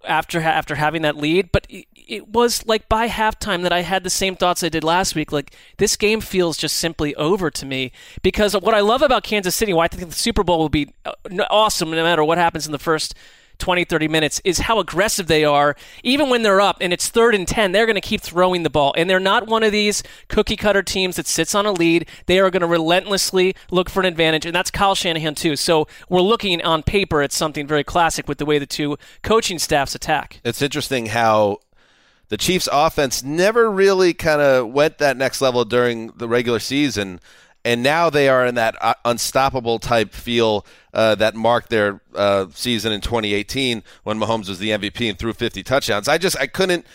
after 0.05 0.41
after 0.41 0.75
having 0.75 1.01
that 1.03 1.17
lead. 1.17 1.51
But 1.51 1.67
it, 1.69 2.27
was 2.27 2.65
like 2.65 2.89
by 2.89 3.07
halftime 3.07 3.63
that 3.63 3.71
I 3.71 3.81
had 3.81 4.03
the 4.03 4.09
same 4.09 4.35
thoughts 4.35 4.63
I 4.63 4.69
did 4.69 4.83
last 4.83 5.15
week. 5.15 5.31
Like 5.31 5.55
this 5.77 5.95
game 5.95 6.19
feels 6.19 6.57
just 6.57 6.75
simply 6.77 7.15
over 7.15 7.49
to 7.51 7.65
me 7.65 7.91
because 8.21 8.53
what 8.53 8.73
I 8.73 8.81
love 8.81 9.01
about 9.01 9.23
Kansas 9.23 9.55
City, 9.55 9.73
why 9.73 9.85
I 9.85 9.87
think 9.87 10.09
the 10.09 10.15
Super 10.15 10.43
Bowl 10.43 10.59
will 10.59 10.69
be 10.69 10.93
uh, 11.05 11.13
awesome 11.49 11.91
no 11.91 12.03
matter 12.03 12.23
what 12.23 12.37
happens 12.37 12.65
in 12.65 12.71
the 12.71 12.79
first 12.79 13.15
20, 13.61 13.85
30 13.85 14.07
minutes 14.09 14.41
is 14.43 14.59
how 14.59 14.79
aggressive 14.79 15.27
they 15.27 15.45
are. 15.45 15.75
Even 16.03 16.29
when 16.29 16.41
they're 16.41 16.59
up 16.59 16.77
and 16.81 16.91
it's 16.91 17.07
third 17.07 17.33
and 17.33 17.47
10, 17.47 17.71
they're 17.71 17.85
going 17.85 17.95
to 17.95 18.01
keep 18.01 18.19
throwing 18.19 18.63
the 18.63 18.69
ball. 18.69 18.93
And 18.97 19.09
they're 19.09 19.19
not 19.19 19.47
one 19.47 19.63
of 19.63 19.71
these 19.71 20.03
cookie 20.27 20.57
cutter 20.57 20.83
teams 20.83 21.15
that 21.15 21.27
sits 21.27 21.55
on 21.55 21.65
a 21.65 21.71
lead. 21.71 22.07
They 22.25 22.39
are 22.39 22.49
going 22.49 22.61
to 22.61 22.67
relentlessly 22.67 23.55
look 23.69 23.89
for 23.89 24.01
an 24.01 24.05
advantage. 24.07 24.45
And 24.45 24.55
that's 24.55 24.71
Kyle 24.71 24.95
Shanahan, 24.95 25.35
too. 25.35 25.55
So 25.55 25.87
we're 26.09 26.21
looking 26.21 26.61
on 26.63 26.83
paper 26.83 27.21
at 27.21 27.31
something 27.31 27.67
very 27.67 27.83
classic 27.83 28.27
with 28.27 28.39
the 28.39 28.45
way 28.45 28.59
the 28.59 28.65
two 28.65 28.97
coaching 29.21 29.59
staffs 29.59 29.95
attack. 29.95 30.41
It's 30.43 30.61
interesting 30.61 31.05
how 31.07 31.59
the 32.29 32.37
Chiefs' 32.37 32.69
offense 32.71 33.23
never 33.23 33.69
really 33.69 34.13
kind 34.13 34.41
of 34.41 34.71
went 34.71 34.97
that 34.97 35.17
next 35.17 35.41
level 35.41 35.65
during 35.65 36.07
the 36.07 36.27
regular 36.27 36.59
season 36.59 37.19
and 37.63 37.83
now 37.83 38.09
they 38.09 38.27
are 38.27 38.45
in 38.45 38.55
that 38.55 38.75
uh, 38.81 38.93
unstoppable 39.05 39.79
type 39.79 40.13
feel 40.13 40.65
uh, 40.93 41.15
that 41.15 41.35
marked 41.35 41.69
their 41.69 42.01
uh, 42.15 42.47
season 42.53 42.91
in 42.91 43.01
2018 43.01 43.83
when 44.03 44.19
Mahomes 44.19 44.49
was 44.49 44.59
the 44.59 44.69
MVP 44.69 45.09
and 45.09 45.17
threw 45.17 45.33
50 45.33 45.63
touchdowns. 45.63 46.07
I 46.07 46.17
just 46.17 46.37
I 46.37 46.47
couldn't 46.47 46.85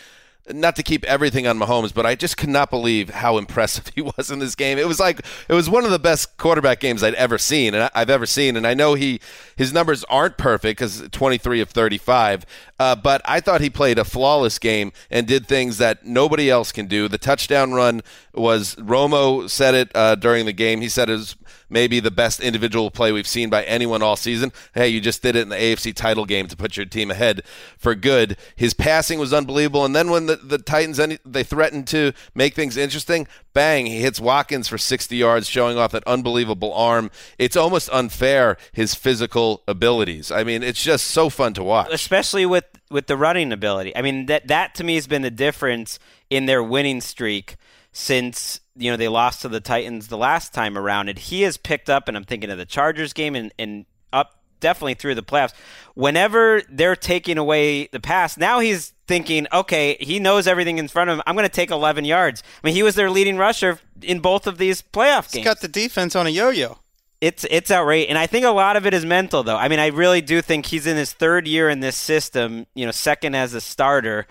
not 0.49 0.75
to 0.77 0.83
keep 0.83 1.03
everything 1.05 1.45
on 1.47 1.59
Mahomes, 1.59 1.93
but 1.93 2.05
I 2.05 2.15
just 2.15 2.37
could 2.37 2.49
not 2.49 2.69
believe 2.69 3.09
how 3.09 3.37
impressive 3.37 3.91
he 3.95 4.01
was 4.01 4.31
in 4.31 4.39
this 4.39 4.55
game. 4.55 4.77
It 4.77 4.87
was 4.87 4.99
like 4.99 5.19
it 5.47 5.53
was 5.53 5.69
one 5.69 5.85
of 5.85 5.91
the 5.91 5.99
best 5.99 6.37
quarterback 6.37 6.79
games 6.79 7.03
I'd 7.03 7.15
ever 7.15 7.37
seen 7.37 7.73
and 7.73 7.89
I've 7.93 8.09
ever 8.09 8.25
seen. 8.25 8.55
And 8.55 8.65
I 8.65 8.73
know 8.73 8.93
he 8.93 9.19
his 9.55 9.73
numbers 9.73 10.03
aren't 10.05 10.37
perfect 10.37 10.79
because 10.79 11.07
23 11.11 11.61
of 11.61 11.69
35, 11.69 12.45
uh, 12.79 12.95
but 12.95 13.21
I 13.25 13.39
thought 13.39 13.61
he 13.61 13.69
played 13.69 13.97
a 13.97 14.05
flawless 14.05 14.59
game 14.59 14.91
and 15.09 15.25
did 15.27 15.47
things 15.47 15.77
that 15.77 16.05
nobody 16.05 16.49
else 16.49 16.71
can 16.71 16.87
do. 16.87 17.07
The 17.07 17.17
touchdown 17.17 17.73
run 17.73 18.01
was 18.33 18.75
Romo 18.75 19.49
said 19.49 19.73
it 19.73 19.91
uh, 19.95 20.15
during 20.15 20.45
the 20.45 20.53
game. 20.53 20.81
He 20.81 20.89
said 20.89 21.09
it 21.09 21.13
was 21.13 21.35
maybe 21.69 21.99
the 21.99 22.11
best 22.11 22.39
individual 22.39 22.91
play 22.91 23.11
we've 23.11 23.27
seen 23.27 23.49
by 23.49 23.63
anyone 23.63 24.01
all 24.01 24.15
season. 24.15 24.51
Hey, 24.73 24.89
you 24.89 25.01
just 25.01 25.21
did 25.21 25.35
it 25.35 25.41
in 25.41 25.49
the 25.49 25.55
AFC 25.55 25.93
title 25.93 26.25
game 26.25 26.47
to 26.47 26.55
put 26.55 26.77
your 26.77 26.85
team 26.85 27.11
ahead 27.11 27.41
for 27.77 27.95
good. 27.95 28.37
His 28.55 28.73
passing 28.73 29.19
was 29.19 29.33
unbelievable, 29.33 29.85
and 29.85 29.95
then 29.95 30.09
when 30.09 30.27
the, 30.27 30.35
the 30.37 30.57
Titans 30.57 30.99
they 31.25 31.43
threatened 31.43 31.87
to 31.87 32.13
make 32.33 32.53
things 32.53 32.77
interesting, 32.77 33.27
bang, 33.53 33.85
he 33.85 34.01
hits 34.01 34.19
Watkins 34.19 34.67
for 34.67 34.77
60 34.77 35.15
yards, 35.15 35.47
showing 35.47 35.77
off 35.77 35.91
that 35.91 36.03
unbelievable 36.05 36.73
arm. 36.73 37.11
It's 37.37 37.55
almost 37.55 37.89
unfair 37.91 38.57
his 38.71 38.95
physical 38.95 39.63
abilities. 39.67 40.31
I 40.31 40.43
mean, 40.43 40.63
it's 40.63 40.83
just 40.83 41.07
so 41.07 41.29
fun 41.29 41.53
to 41.55 41.63
watch, 41.63 41.89
especially 41.91 42.45
with 42.45 42.65
with 42.89 43.07
the 43.07 43.17
running 43.17 43.51
ability. 43.51 43.95
I 43.95 44.01
mean, 44.01 44.27
that 44.27 44.47
that 44.47 44.75
to 44.75 44.83
me 44.83 44.95
has 44.95 45.07
been 45.07 45.21
the 45.21 45.31
difference 45.31 45.99
in 46.29 46.45
their 46.45 46.63
winning 46.63 47.01
streak 47.01 47.55
since 47.91 48.59
you 48.75 48.91
know 48.91 48.97
they 48.97 49.07
lost 49.07 49.41
to 49.41 49.49
the 49.49 49.59
Titans 49.59 50.07
the 50.07 50.17
last 50.17 50.53
time 50.53 50.77
around. 50.77 51.09
And 51.09 51.17
he 51.17 51.41
has 51.43 51.57
picked 51.57 51.89
up, 51.89 52.07
and 52.07 52.15
I'm 52.15 52.23
thinking 52.23 52.49
of 52.49 52.57
the 52.57 52.65
Chargers 52.65 53.13
game 53.13 53.35
and, 53.35 53.53
and 53.57 53.85
up 54.13 54.41
definitely 54.59 54.95
through 54.95 55.15
the 55.15 55.23
playoffs. 55.23 55.53
Whenever 55.95 56.61
they're 56.69 56.95
taking 56.95 57.37
away 57.37 57.87
the 57.87 57.99
pass, 57.99 58.37
now 58.37 58.59
he's 58.59 58.93
thinking, 59.07 59.47
okay, 59.51 59.97
he 59.99 60.19
knows 60.19 60.47
everything 60.47 60.77
in 60.77 60.87
front 60.87 61.09
of 61.09 61.17
him. 61.17 61.23
I'm 61.25 61.35
going 61.35 61.47
to 61.47 61.53
take 61.53 61.71
11 61.71 62.05
yards. 62.05 62.43
I 62.63 62.67
mean, 62.67 62.75
he 62.75 62.83
was 62.83 62.95
their 62.95 63.09
leading 63.09 63.37
rusher 63.37 63.79
in 64.01 64.19
both 64.19 64.47
of 64.47 64.57
these 64.57 64.81
playoff 64.81 65.31
games. 65.31 65.33
He's 65.33 65.45
got 65.45 65.61
the 65.61 65.67
defense 65.67 66.15
on 66.15 66.27
a 66.27 66.29
yo-yo. 66.29 66.79
It's 67.19 67.45
it's 67.49 67.71
outrageous, 67.71 68.09
and 68.09 68.17
I 68.17 68.27
think 68.27 68.45
a 68.45 68.51
lot 68.51 68.77
of 68.77 68.85
it 68.85 68.93
is 68.93 69.05
mental, 69.05 69.41
though. 69.41 69.57
I 69.57 69.67
mean, 69.69 69.79
I 69.79 69.87
really 69.87 70.21
do 70.21 70.41
think 70.41 70.67
he's 70.67 70.85
in 70.85 70.97
his 70.97 71.13
third 71.13 71.47
year 71.47 71.67
in 71.67 71.79
this 71.79 71.95
system. 71.95 72.67
You 72.75 72.85
know, 72.85 72.91
second 72.91 73.35
as 73.35 73.55
a 73.55 73.61
starter, 73.61 74.27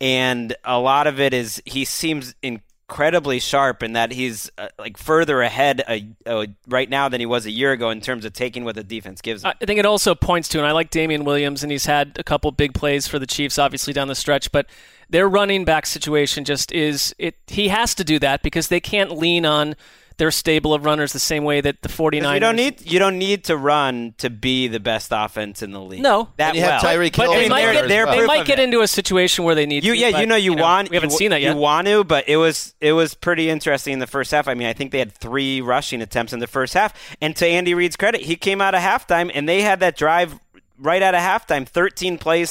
and 0.00 0.54
a 0.64 0.78
lot 0.78 1.06
of 1.06 1.18
it 1.18 1.32
is 1.32 1.62
he 1.64 1.86
seems 1.86 2.34
incredibly 2.42 3.40
sharp 3.40 3.82
and 3.82 3.96
that 3.96 4.12
he's 4.12 4.50
uh, 4.58 4.68
like 4.78 4.96
further 4.96 5.42
ahead 5.42 5.82
uh, 5.88 5.98
uh, 6.28 6.46
right 6.68 6.88
now 6.88 7.08
than 7.08 7.20
he 7.20 7.26
was 7.26 7.46
a 7.46 7.50
year 7.50 7.72
ago 7.72 7.90
in 7.90 8.00
terms 8.00 8.24
of 8.24 8.32
taking 8.32 8.64
what 8.64 8.74
the 8.76 8.84
defense 8.84 9.20
gives 9.20 9.42
him. 9.42 9.52
I 9.60 9.64
think 9.64 9.80
it 9.80 9.86
also 9.86 10.14
points 10.14 10.48
to, 10.48 10.58
and 10.58 10.66
I 10.66 10.72
like 10.72 10.90
Damien 10.90 11.24
Williams, 11.24 11.62
and 11.62 11.72
he's 11.72 11.86
had 11.86 12.16
a 12.18 12.22
couple 12.22 12.52
big 12.52 12.74
plays 12.74 13.08
for 13.08 13.18
the 13.18 13.26
Chiefs, 13.26 13.58
obviously 13.58 13.92
down 13.92 14.08
the 14.08 14.14
stretch, 14.14 14.52
but 14.52 14.66
their 15.10 15.28
running 15.28 15.64
back 15.64 15.86
situation 15.86 16.44
just 16.44 16.70
is 16.70 17.14
it. 17.18 17.36
He 17.46 17.68
has 17.68 17.94
to 17.96 18.04
do 18.04 18.18
that 18.20 18.42
because 18.42 18.68
they 18.68 18.80
can't 18.80 19.12
lean 19.12 19.44
on 19.44 19.74
their 20.18 20.30
stable 20.30 20.72
of 20.72 20.84
runners 20.84 21.12
the 21.12 21.18
same 21.18 21.44
way 21.44 21.60
that 21.60 21.82
the 21.82 21.88
49ers. 21.88 22.34
You 22.34 22.40
don't 22.40 22.56
need 22.56 22.90
you 22.90 22.98
don't 22.98 23.18
need 23.18 23.44
to 23.44 23.56
run 23.56 24.14
to 24.18 24.30
be 24.30 24.68
the 24.68 24.80
best 24.80 25.10
offense 25.12 25.62
in 25.62 25.72
the 25.72 25.80
league. 25.80 26.00
No, 26.02 26.28
that 26.36 26.48
And 26.48 26.56
you 26.56 26.62
have 26.62 26.82
well. 26.82 26.94
Tyreek 26.94 27.16
But 27.16 27.24
Hill 27.24 27.32
I 27.32 27.38
They 27.40 27.48
might 27.48 27.72
get, 27.72 27.88
they're 27.88 28.06
they 28.06 28.26
might 28.26 28.46
get 28.46 28.58
into 28.58 28.80
a 28.80 28.88
situation 28.88 29.44
where 29.44 29.54
they 29.54 29.66
need 29.66 29.84
You, 29.84 29.92
to. 29.92 29.98
yeah, 29.98 30.12
but, 30.12 30.20
you 30.20 30.26
know, 30.26 30.36
you, 30.36 30.54
want. 30.54 30.90
We 30.90 30.96
haven't 30.96 31.10
you, 31.10 31.18
seen 31.18 31.30
that 31.30 31.42
yet. 31.42 31.54
You 31.54 31.60
want 31.60 31.86
to, 31.86 32.04
but 32.04 32.28
it 32.28 32.36
was 32.36 32.74
it 32.80 32.92
was 32.92 33.14
pretty 33.14 33.50
interesting 33.50 33.92
in 33.92 33.98
the 33.98 34.06
first 34.06 34.30
half. 34.30 34.48
I 34.48 34.54
mean, 34.54 34.68
I 34.68 34.72
think 34.72 34.90
they 34.92 34.98
had 34.98 35.12
three 35.12 35.60
rushing 35.60 36.00
attempts 36.00 36.32
in 36.32 36.38
the 36.38 36.46
first 36.46 36.74
half. 36.74 36.94
And 37.20 37.36
to 37.36 37.46
Andy 37.46 37.74
Reid's 37.74 37.96
credit, 37.96 38.22
he 38.22 38.36
came 38.36 38.60
out 38.60 38.74
of 38.74 38.80
halftime 38.80 39.30
and 39.34 39.48
they 39.48 39.62
had 39.62 39.80
that 39.80 39.96
drive 39.96 40.38
right 40.78 41.02
out 41.02 41.14
of 41.14 41.20
halftime, 41.20 41.66
13 41.66 42.18
plays, 42.18 42.50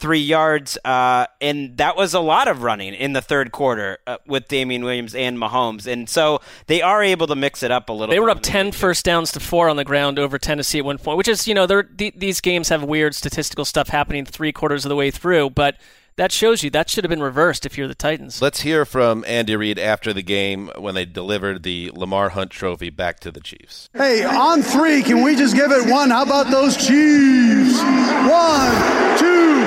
73 0.00 0.18
yards, 0.18 0.78
uh, 0.84 1.26
and 1.42 1.76
that 1.76 1.94
was 1.94 2.14
a 2.14 2.20
lot 2.20 2.48
of 2.48 2.62
running 2.62 2.94
in 2.94 3.12
the 3.12 3.20
third 3.20 3.52
quarter 3.52 3.98
uh, 4.06 4.16
with 4.26 4.48
Damien 4.48 4.82
Williams 4.82 5.14
and 5.14 5.36
Mahomes. 5.36 5.86
And 5.86 6.08
so 6.08 6.40
they 6.68 6.80
are 6.80 7.02
able 7.02 7.26
to 7.26 7.36
mix 7.36 7.62
it 7.62 7.70
up 7.70 7.90
a 7.90 7.92
little. 7.92 8.08
They 8.08 8.16
bit 8.16 8.22
were 8.22 8.30
up 8.30 8.40
10 8.40 8.72
first 8.72 9.04
downs 9.04 9.30
to 9.32 9.40
4 9.40 9.68
on 9.68 9.76
the 9.76 9.84
ground 9.84 10.18
over 10.18 10.38
Tennessee 10.38 10.78
at 10.78 10.86
one 10.86 10.96
point, 10.96 11.18
which 11.18 11.28
is, 11.28 11.46
you 11.46 11.52
know, 11.54 11.66
they're, 11.66 11.82
th- 11.82 12.14
these 12.16 12.40
games 12.40 12.70
have 12.70 12.82
weird 12.82 13.14
statistical 13.14 13.66
stuff 13.66 13.88
happening 13.88 14.24
three 14.24 14.52
quarters 14.52 14.86
of 14.86 14.88
the 14.88 14.96
way 14.96 15.10
through, 15.10 15.50
but 15.50 15.76
that 16.16 16.32
shows 16.32 16.62
you 16.62 16.70
that 16.70 16.90
should 16.90 17.04
have 17.04 17.08
been 17.08 17.22
reversed 17.22 17.64
if 17.64 17.78
you're 17.78 17.88
the 17.88 17.94
Titans. 17.94 18.42
Let's 18.42 18.60
hear 18.60 18.84
from 18.84 19.24
Andy 19.26 19.56
Reid 19.56 19.78
after 19.78 20.12
the 20.12 20.22
game 20.22 20.70
when 20.76 20.94
they 20.94 21.04
delivered 21.04 21.62
the 21.62 21.90
Lamar 21.94 22.30
Hunt 22.30 22.50
Trophy 22.50 22.90
back 22.90 23.20
to 23.20 23.30
the 23.30 23.40
Chiefs. 23.40 23.88
Hey, 23.94 24.24
on 24.24 24.62
three, 24.62 25.02
can 25.02 25.22
we 25.22 25.36
just 25.36 25.54
give 25.54 25.70
it 25.70 25.90
one? 25.90 26.10
How 26.10 26.22
about 26.22 26.50
those 26.50 26.76
Chiefs? 26.76 27.80
One, 27.80 29.18
two, 29.18 29.59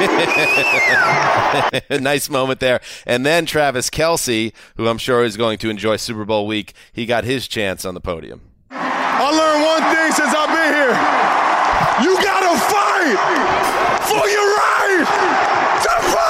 nice 2.00 2.28
moment 2.30 2.60
there. 2.60 2.80
And 3.06 3.24
then 3.24 3.46
Travis 3.46 3.90
Kelce, 3.90 4.52
who 4.76 4.88
I'm 4.88 4.98
sure 4.98 5.24
is 5.24 5.36
going 5.36 5.58
to 5.58 5.70
enjoy 5.70 5.96
Super 5.96 6.24
Bowl 6.24 6.46
week, 6.46 6.74
he 6.92 7.06
got 7.06 7.24
his 7.24 7.48
chance 7.48 7.84
on 7.84 7.94
the 7.94 8.00
podium. 8.00 8.40
I 8.70 9.30
learned 9.30 9.62
one 9.64 9.82
thing 9.94 10.12
since 10.12 10.34
I've 10.34 10.48
been 10.48 10.74
here. 10.74 10.94
You 12.02 12.16
gotta 12.22 12.58
fight 12.58 13.18
for 14.08 14.26
your 14.28 14.48
right 14.58 15.06
to 15.82 15.90
party! 16.12 16.24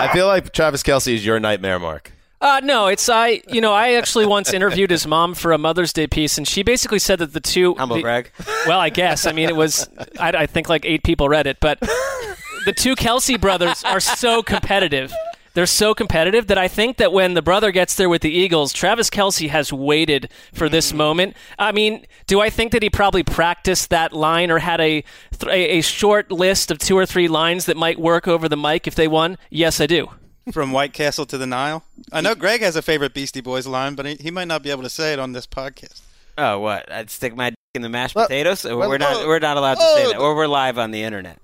I 0.00 0.10
feel 0.12 0.26
like 0.26 0.52
Travis 0.52 0.82
Kelce 0.82 1.14
is 1.14 1.24
your 1.24 1.40
nightmare, 1.40 1.78
Mark. 1.78 2.12
Uh, 2.40 2.60
no, 2.62 2.86
it's 2.86 3.08
I. 3.08 3.42
You 3.48 3.60
know, 3.60 3.72
I 3.72 3.94
actually 3.94 4.26
once 4.26 4.52
interviewed 4.52 4.90
his 4.90 5.06
mom 5.06 5.34
for 5.34 5.52
a 5.52 5.58
Mother's 5.58 5.92
Day 5.92 6.06
piece, 6.06 6.38
and 6.38 6.46
she 6.46 6.62
basically 6.62 7.00
said 7.00 7.18
that 7.18 7.32
the 7.32 7.40
two. 7.40 7.74
Humble 7.74 7.96
the- 7.96 8.02
brag. 8.02 8.30
Well, 8.66 8.78
I 8.78 8.90
guess. 8.90 9.26
I 9.26 9.32
mean, 9.32 9.48
it 9.48 9.56
was. 9.56 9.88
I, 10.20 10.30
I 10.30 10.46
think 10.46 10.68
like 10.68 10.84
eight 10.84 11.02
people 11.02 11.28
read 11.28 11.46
it, 11.48 11.58
but 11.60 11.80
the 11.80 12.72
two 12.76 12.94
Kelce 12.94 13.40
brothers 13.40 13.82
are 13.84 14.00
so 14.00 14.42
competitive. 14.42 15.12
They're 15.54 15.66
so 15.66 15.92
competitive 15.92 16.46
that 16.46 16.58
I 16.58 16.68
think 16.68 16.98
that 16.98 17.12
when 17.12 17.34
the 17.34 17.42
brother 17.42 17.72
gets 17.72 17.96
there 17.96 18.08
with 18.08 18.22
the 18.22 18.30
Eagles, 18.30 18.72
Travis 18.72 19.10
Kelce 19.10 19.48
has 19.48 19.72
waited 19.72 20.30
for 20.52 20.68
this 20.68 20.92
moment. 20.92 21.34
I 21.58 21.72
mean, 21.72 22.06
do 22.28 22.40
I 22.40 22.48
think 22.48 22.70
that 22.70 22.82
he 22.84 22.90
probably 22.90 23.24
practiced 23.24 23.90
that 23.90 24.12
line 24.12 24.52
or 24.52 24.60
had 24.60 24.80
a 24.80 25.02
a 25.48 25.80
short 25.80 26.30
list 26.30 26.70
of 26.70 26.78
two 26.78 26.96
or 26.96 27.04
three 27.06 27.26
lines 27.26 27.64
that 27.64 27.76
might 27.76 27.98
work 27.98 28.28
over 28.28 28.48
the 28.48 28.56
mic 28.56 28.86
if 28.86 28.94
they 28.94 29.08
won? 29.08 29.36
Yes, 29.50 29.80
I 29.80 29.86
do. 29.86 30.10
From 30.52 30.72
White 30.72 30.92
Castle 30.92 31.26
to 31.26 31.38
the 31.38 31.46
Nile. 31.46 31.84
I 32.12 32.20
know 32.20 32.34
Greg 32.34 32.60
has 32.62 32.76
a 32.76 32.82
favorite 32.82 33.14
Beastie 33.14 33.40
Boys 33.40 33.66
line, 33.66 33.94
but 33.94 34.06
he, 34.06 34.14
he 34.16 34.30
might 34.30 34.48
not 34.48 34.62
be 34.62 34.70
able 34.70 34.82
to 34.82 34.90
say 34.90 35.12
it 35.12 35.18
on 35.18 35.32
this 35.32 35.46
podcast. 35.46 36.00
Oh, 36.36 36.60
what? 36.60 36.90
I'd 36.90 37.10
stick 37.10 37.34
my 37.34 37.50
dick 37.50 37.58
in 37.74 37.82
the 37.82 37.88
mashed 37.88 38.14
potatoes. 38.14 38.64
Well, 38.64 38.88
we're 38.88 38.98
not. 38.98 39.16
oh, 39.16 39.26
we're 39.26 39.40
not 39.40 39.56
allowed 39.56 39.74
to 39.74 39.80
oh, 39.82 39.96
say 39.96 40.12
that. 40.12 40.18
Or 40.18 40.34
we're 40.36 40.46
live 40.46 40.78
on 40.78 40.90
the 40.90 41.02
internet. 41.02 41.38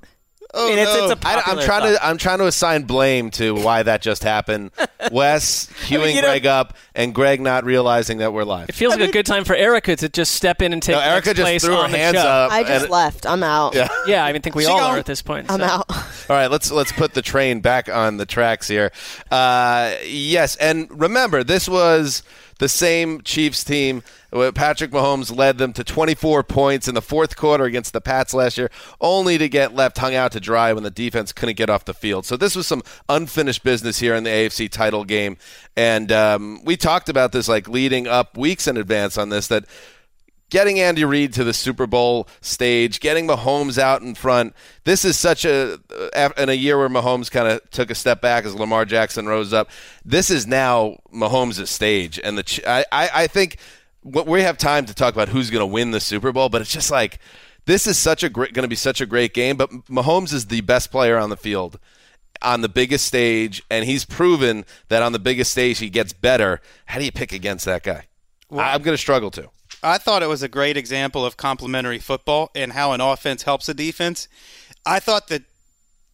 Oh, 0.57 0.67
I 0.67 0.71
mean, 0.71 0.79
it's, 0.79 0.95
no. 0.95 1.11
it's 1.11 1.25
a 1.25 1.29
I, 1.29 1.43
I'm 1.47 1.59
trying 1.59 1.83
song. 1.83 1.93
to 1.95 2.07
I'm 2.07 2.17
trying 2.19 2.39
to 2.39 2.47
assign 2.47 2.83
blame 2.85 3.31
to 3.33 3.55
why 3.55 3.83
that 3.83 4.03
just 4.03 4.23
happened. 4.23 4.71
Wes 5.13 5.67
queuing 5.87 6.15
you 6.15 6.23
know- 6.23 6.29
Greg 6.29 6.47
up 6.47 6.77
and 6.95 7.13
Greg 7.15 7.41
not 7.41 7.65
realizing 7.65 8.19
that 8.19 8.33
we're 8.33 8.45
live. 8.45 8.69
It 8.69 8.75
feels 8.75 8.97
like 8.97 9.09
a 9.09 9.13
good 9.13 9.27
time 9.27 9.45
for 9.45 9.55
Erica 9.57 9.97
to 9.97 10.09
just 10.09 10.33
step 10.35 10.63
in 10.63 10.73
and 10.73 10.81
take 10.83 10.95
No, 10.95 11.01
Erica 11.03 11.35
just 11.35 11.43
place 11.43 11.65
threw 11.65 11.75
her 11.75 11.89
the 11.89 11.97
hands 11.99 12.17
show. 12.17 12.23
up. 12.27 12.53
I 12.53 12.63
just 12.63 12.85
and- 12.85 12.91
left. 12.91 13.27
I'm 13.27 13.43
out. 13.43 13.75
Yeah. 13.75 13.89
Yeah, 14.07 14.25
I 14.25 14.33
mean, 14.33 14.43
think 14.43 14.55
we 14.55 14.65
She 14.65 14.71
all 14.71 14.79
gone. 14.81 14.95
are 14.97 14.99
at 14.99 15.07
this 15.07 15.23
point. 15.23 15.51
I'm 15.51 15.61
so. 15.61 15.65
out. 15.67 15.87
All 16.31 16.37
right, 16.37 16.51
let's 16.51 16.71
let's 16.71 16.93
put 16.93 17.15
the 17.15 17.23
train 17.23 17.61
back 17.61 17.89
on 17.89 18.17
the 18.19 18.27
tracks 18.27 18.69
here. 18.69 18.93
Uh, 19.31 19.95
yes, 20.05 20.57
and 20.57 20.89
remember, 21.01 21.43
this 21.43 21.69
was 21.69 22.23
the 22.59 22.69
same 22.69 23.21
Chiefs 23.23 23.65
team. 23.65 24.03
Patrick 24.55 24.91
Mahomes 24.91 25.35
led 25.35 25.59
them 25.59 25.73
to 25.75 25.85
24 25.85 26.43
points 26.43 26.89
in 26.89 26.95
the 26.95 27.03
fourth 27.03 27.37
quarter 27.37 27.65
against 27.65 27.93
the 27.93 28.01
Pats 28.01 28.35
last 28.35 28.59
year, 28.59 28.69
only 29.01 29.39
to 29.39 29.49
get 29.49 29.75
left 29.75 29.99
hung 29.99 30.15
out 30.15 30.33
to 30.33 30.41
dry 30.41 30.73
when 30.73 30.83
the 30.83 30.91
defense 30.91 31.33
couldn't 31.33 31.57
get 31.57 31.71
off 31.71 31.85
the 31.85 31.95
field. 31.95 32.27
So 32.27 32.37
this 32.37 32.57
was 32.57 32.67
some 32.67 32.83
unfinished 33.09 33.63
business 33.63 34.01
here 34.01 34.15
in 34.15 34.25
the 34.25 34.31
AFC 34.31 34.69
title 34.71 35.05
game, 35.05 35.37
and 35.77 36.11
um, 36.11 36.65
we 36.65 36.77
talked 36.77 37.09
about 37.09 37.31
this 37.31 37.49
like 37.49 37.69
leading 37.69 38.09
up 38.09 38.37
weeks 38.37 38.67
in 38.67 38.77
advance 38.77 39.17
on 39.17 39.29
this 39.29 39.47
that 39.49 39.67
getting 40.55 40.79
Andy 40.79 41.05
Reid 41.05 41.33
to 41.33 41.43
the 41.43 41.53
Super 41.53 41.85
Bowl 41.85 42.29
stage, 42.41 43.01
getting 43.01 43.27
Mahomes 43.27 43.77
out 43.77 44.03
in 44.03 44.15
front. 44.15 44.55
This 44.85 45.05
is 45.05 45.19
such 45.19 45.45
a 45.45 45.81
uh, 46.15 46.29
in 46.39 46.49
a 46.49 46.53
year 46.53 46.79
where 46.79 46.89
Mahomes 46.89 47.29
kind 47.29 47.49
of 47.49 47.69
took 47.73 47.91
a 47.91 47.95
step 47.97 48.21
back 48.21 48.45
as 48.45 48.55
Lamar 48.55 48.85
Jackson 48.85 49.27
rose 49.27 49.53
up. 49.53 49.69
This 50.05 50.31
is 50.31 50.47
now 50.47 50.99
Mahomes' 51.13 51.67
stage, 51.67 52.21
and 52.23 52.39
the 52.39 52.45
Ch- 52.45 52.65
I 52.65 52.85
I, 52.93 53.27
think 53.27 53.57
we 54.05 54.43
have 54.43 54.57
time 54.57 54.87
to 54.87 54.95
talk 54.95 55.13
about 55.13 55.29
who's 55.29 55.51
going 55.51 55.61
to 55.61 55.67
win 55.67 55.91
the 55.91 55.99
Super 55.99 56.31
Bowl, 56.31 56.49
but 56.49 56.61
it's 56.61 56.73
just 56.73 56.89
like 56.89 57.19
this 57.65 57.89
is 57.89 57.99
such 57.99 58.23
a 58.23 58.29
great 58.29 58.53
going 58.53 58.63
to 58.63 58.69
be 58.69 58.77
such 58.77 59.01
a 59.01 59.07
great 59.07 59.35
game. 59.35 59.57
But 59.57 59.71
Mahomes 59.87 60.33
is 60.33 60.47
the 60.47 60.61
best 60.61 60.93
player 60.93 61.19
on 61.19 61.31
the 61.31 61.37
field 61.37 61.81
on 62.43 62.61
the 62.61 62.69
biggest 62.69 63.07
stage, 63.07 63.61
and 63.69 63.85
he's 63.85 64.05
proven 64.05 64.65
that 64.87 65.03
on 65.03 65.11
the 65.11 65.19
biggest 65.19 65.51
stage 65.51 65.79
he 65.79 65.91
gets 65.91 66.13
better. 66.13 66.61
How 66.87 67.01
do 67.01 67.05
you 67.05 67.13
pick 67.13 67.33
against 67.33 67.65
that 67.65 67.83
guy? 67.83 68.07
I'm 68.53 68.83
going 68.83 68.95
to 68.95 69.01
struggle 69.01 69.33
to. 69.33 69.51
I 69.85 69.99
thought 69.99 70.23
it 70.23 70.29
was 70.29 70.43
a 70.43 70.49
great 70.49 70.77
example 70.77 71.27
of 71.27 71.37
complementary 71.37 71.99
football 71.99 72.51
and 72.55 72.73
how 72.73 72.93
an 72.93 73.03
offense 73.03 73.43
helps 73.43 73.69
a 73.69 73.75
defense. 73.75 74.29
I 74.87 74.99
thought 74.99 75.29
that 75.29 75.43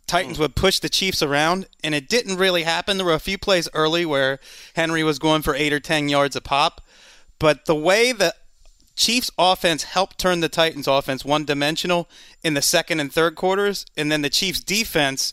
Titans 0.09 0.39
hmm. 0.39 0.43
would 0.43 0.57
push 0.57 0.81
the 0.81 0.89
Chiefs 0.89 1.23
around, 1.23 1.67
and 1.85 1.95
it 1.95 2.09
didn't 2.09 2.37
really 2.37 2.65
happen. 2.65 2.97
There 2.97 3.07
were 3.07 3.15
a 3.15 3.21
few 3.21 3.39
plays 3.39 3.69
early 3.73 4.05
where 4.05 4.41
Henry 4.75 5.05
was 5.05 5.21
going 5.21 5.43
for 5.43 5.55
eight 5.55 5.73
or 5.73 5.79
ten 5.79 6.09
yards 6.09 6.35
a 6.35 6.41
pop, 6.41 6.81
but 7.39 7.67
the 7.67 7.77
way 7.77 8.11
the 8.11 8.35
Chiefs 8.97 9.31
offense 9.39 9.85
helped 9.85 10.19
turn 10.19 10.41
the 10.41 10.49
Titans 10.49 10.89
offense 10.89 11.25
one 11.25 11.45
dimensional 11.45 12.09
in 12.43 12.55
the 12.55 12.63
second 12.63 12.99
and 12.99 13.13
third 13.13 13.37
quarters, 13.37 13.87
and 13.97 14.11
then 14.11 14.23
the 14.23 14.29
Chiefs 14.29 14.61
defense 14.61 15.33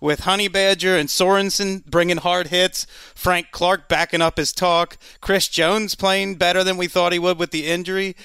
with 0.00 0.20
Honey 0.20 0.48
Badger 0.48 0.96
and 0.96 1.08
Sorensen 1.08 1.84
bringing 1.86 2.18
hard 2.18 2.48
hits, 2.48 2.86
Frank 3.14 3.48
Clark 3.50 3.88
backing 3.88 4.22
up 4.22 4.36
his 4.36 4.52
talk, 4.52 4.98
Chris 5.20 5.48
Jones 5.48 5.94
playing 5.94 6.36
better 6.36 6.62
than 6.62 6.76
we 6.76 6.86
thought 6.86 7.12
he 7.12 7.18
would 7.18 7.38
with 7.38 7.50
the 7.50 7.66
injury. 7.66 8.16